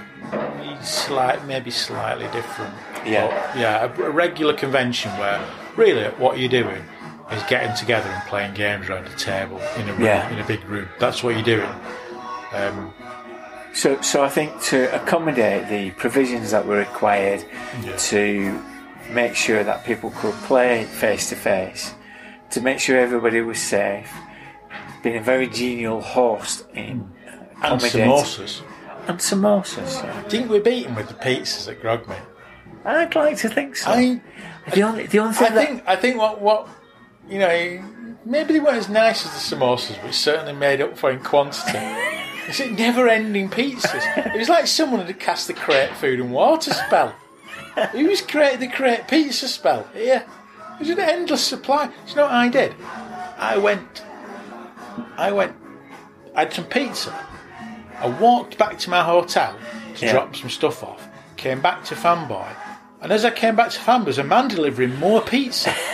[0.82, 2.74] slight, maybe slightly different.
[3.06, 3.28] Yeah.
[3.28, 5.44] But, yeah, a, a regular convention where
[5.76, 6.84] really what are you're doing
[7.32, 10.30] is getting together and playing games around a table in a room, Yeah.
[10.30, 10.88] in a big room.
[11.00, 11.70] That's what you're doing.
[12.54, 12.94] Um,
[13.74, 17.44] So, so I think to accommodate the provisions that were required
[17.84, 17.94] Yeah.
[17.98, 18.62] to
[19.12, 21.94] make sure that people could play face to face,
[22.52, 24.10] to make sure everybody was safe,
[25.04, 27.12] being a very genial host in
[27.62, 28.62] and samosas.
[29.10, 30.02] and samosas.
[30.02, 30.24] Yeah.
[30.30, 32.22] Didn't we beat him with the pizzas at Grogmeet?
[32.86, 33.92] I'd like to think so.
[33.92, 34.22] I,
[34.74, 36.68] the only, the only thing I that think I think what what
[37.30, 37.84] you know
[38.26, 41.78] maybe they weren't as nice as the samosas, but certainly made up for in quantity.
[42.48, 44.36] It's a never-ending pizzas.
[44.36, 47.16] It was like someone had cast the create food and water spell.
[47.92, 49.88] Who's created the create pizza spell?
[49.96, 50.22] Yeah,
[50.76, 51.88] it was an endless supply.
[51.88, 52.76] Do you know what I did?
[53.40, 54.04] I went,
[55.18, 55.56] I went,
[56.36, 57.12] I had some pizza.
[58.00, 59.58] I walked back to my hotel
[59.96, 60.12] to Yeah.
[60.12, 61.08] drop some stuff off.
[61.38, 62.46] Came back to Fanboy,
[63.02, 65.74] and as I came back to Fanboy, there was a man delivering more pizza.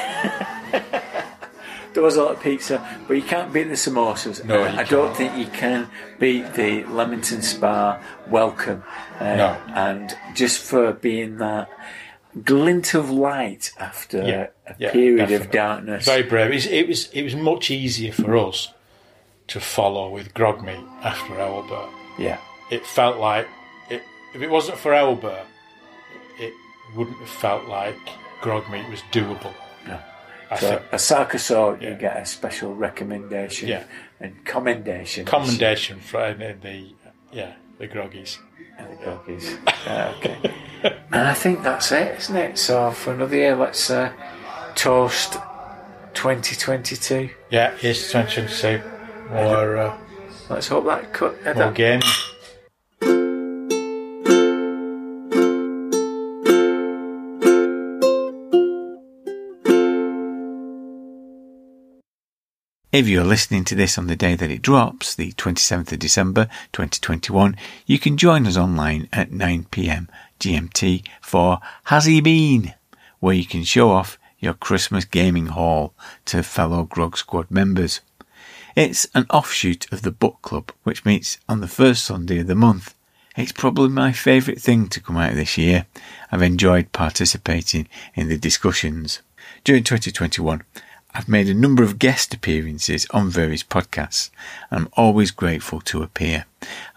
[1.93, 4.43] there was a lot of pizza, but you can't beat the samosas.
[4.45, 5.89] No, Uh, I don't think you can
[6.19, 8.83] beat the Leamington Spa welcome.
[9.19, 9.57] Uh, No.
[9.75, 11.69] And just for being that
[12.45, 16.05] glint of light after Yeah, a yeah, period of darkness.
[16.05, 16.51] Very brave.
[16.51, 18.73] It was, it was it was much easier for us
[19.47, 21.89] to follow with Grogmeet after Owlbear.
[22.17, 22.37] yeah.
[22.69, 23.47] It felt like
[23.89, 24.01] it,
[24.33, 25.43] if it wasn't for Owlbear,
[26.39, 26.53] it
[26.95, 27.97] wouldn't have felt like
[28.41, 29.53] Grogmeet was doable.
[30.51, 31.89] I So think a Sarkasort, Yeah.
[31.89, 33.83] you get a special recommendation Yeah.
[34.19, 35.25] and commendation.
[35.25, 36.93] commendation for uh, the
[37.31, 38.37] yeah the Groggies.
[38.77, 39.57] And the doggies.
[39.87, 40.37] Uh, okay.
[41.11, 42.57] and I think that's it, isn't it?
[42.57, 44.11] So for another year, let's uh,
[44.75, 45.37] toast
[46.13, 47.29] 2022.
[47.49, 48.81] Yeah, here's 2022.
[49.29, 49.97] More uh,
[50.49, 51.35] Let's hope that cut.
[51.45, 52.30] uh, more games.
[62.91, 66.49] If you're listening to this on the day that it drops, the 27th of December
[66.73, 67.55] 2021,
[67.85, 70.09] you can join us online at 9pm
[70.41, 72.73] GMT for Has He Been?
[73.21, 75.93] where you can show off your Christmas gaming haul
[76.25, 78.01] to fellow Grog Squad members.
[78.75, 82.55] It's an offshoot of the book club, which meets on the first Sunday of the
[82.55, 82.93] month.
[83.37, 85.85] It's probably my favourite thing to come out this year.
[86.29, 89.21] I've enjoyed participating in the discussions.
[89.63, 90.63] During 2021,
[91.13, 94.29] I've made a number of guest appearances on various podcasts,
[94.69, 96.45] and I'm always grateful to appear.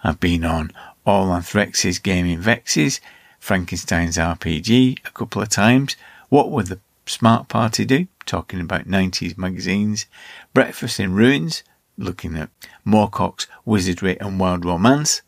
[0.03, 0.71] I've been on
[1.05, 3.01] All Anthrex's Gaming Vexes,
[3.39, 5.97] Frankenstein's RPG a couple of times,
[6.29, 8.07] What Would the Smart Party Do?
[8.25, 10.05] talking about 90s magazines,
[10.53, 11.63] Breakfast in Ruins,
[11.97, 12.49] looking at
[12.85, 15.21] Moorcock's Wizardry and Wild Romance,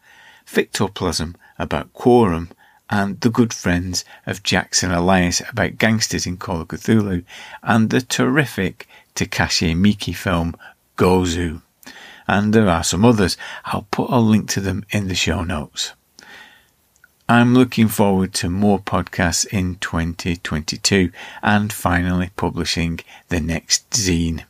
[0.46, 2.50] Fictoplasm about Quorum,
[2.90, 7.24] and The Good Friends of Jackson Elias about gangsters in Call of Cthulhu,
[7.64, 10.56] and the terrific Takashi Miike film
[10.98, 11.62] Gozu.
[12.28, 13.38] And there are some others.
[13.66, 15.94] I'll put a link to them in the show notes.
[17.30, 21.12] I'm looking forward to more podcasts in 2022
[21.42, 24.46] and finally publishing the next zine.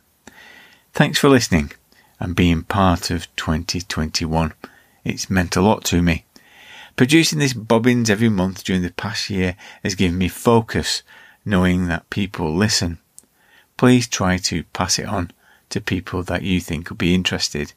[0.92, 1.72] Thanks for listening
[2.20, 4.52] and being part of 2021.
[5.04, 6.24] It's meant a lot to me.
[6.98, 9.54] Producing this bobbins every month during the past year
[9.84, 11.04] has given me focus,
[11.44, 12.98] knowing that people listen.
[13.76, 15.30] Please try to pass it on
[15.68, 17.72] to people that you think will be interested.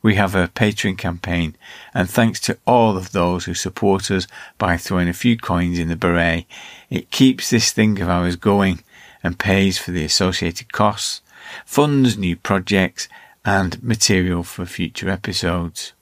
[0.00, 1.58] We have a Patreon campaign,
[1.92, 4.26] and thanks to all of those who support us
[4.56, 6.46] by throwing a few coins in the beret,
[6.88, 8.82] it keeps this thing of ours going
[9.22, 11.20] and pays for the associated costs,
[11.66, 13.10] funds new projects,
[13.44, 15.92] and material for future episodes.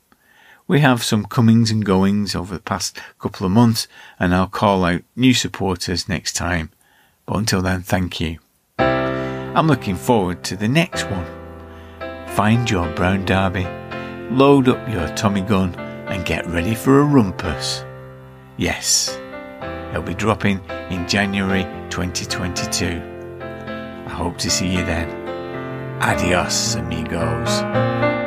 [0.67, 3.87] We have some comings and goings over the past couple of months,
[4.19, 6.71] and I'll call out new supporters next time.
[7.27, 8.39] But until then, thank you.
[8.79, 11.27] I'm looking forward to the next one.
[12.29, 13.67] Find your brown derby,
[14.35, 15.75] load up your Tommy gun,
[16.09, 17.85] and get ready for a rumpus.
[18.57, 19.19] Yes,
[19.91, 23.03] it'll be dropping in January 2022.
[24.07, 25.11] I hope to see you then.
[26.01, 28.24] Adios, amigos.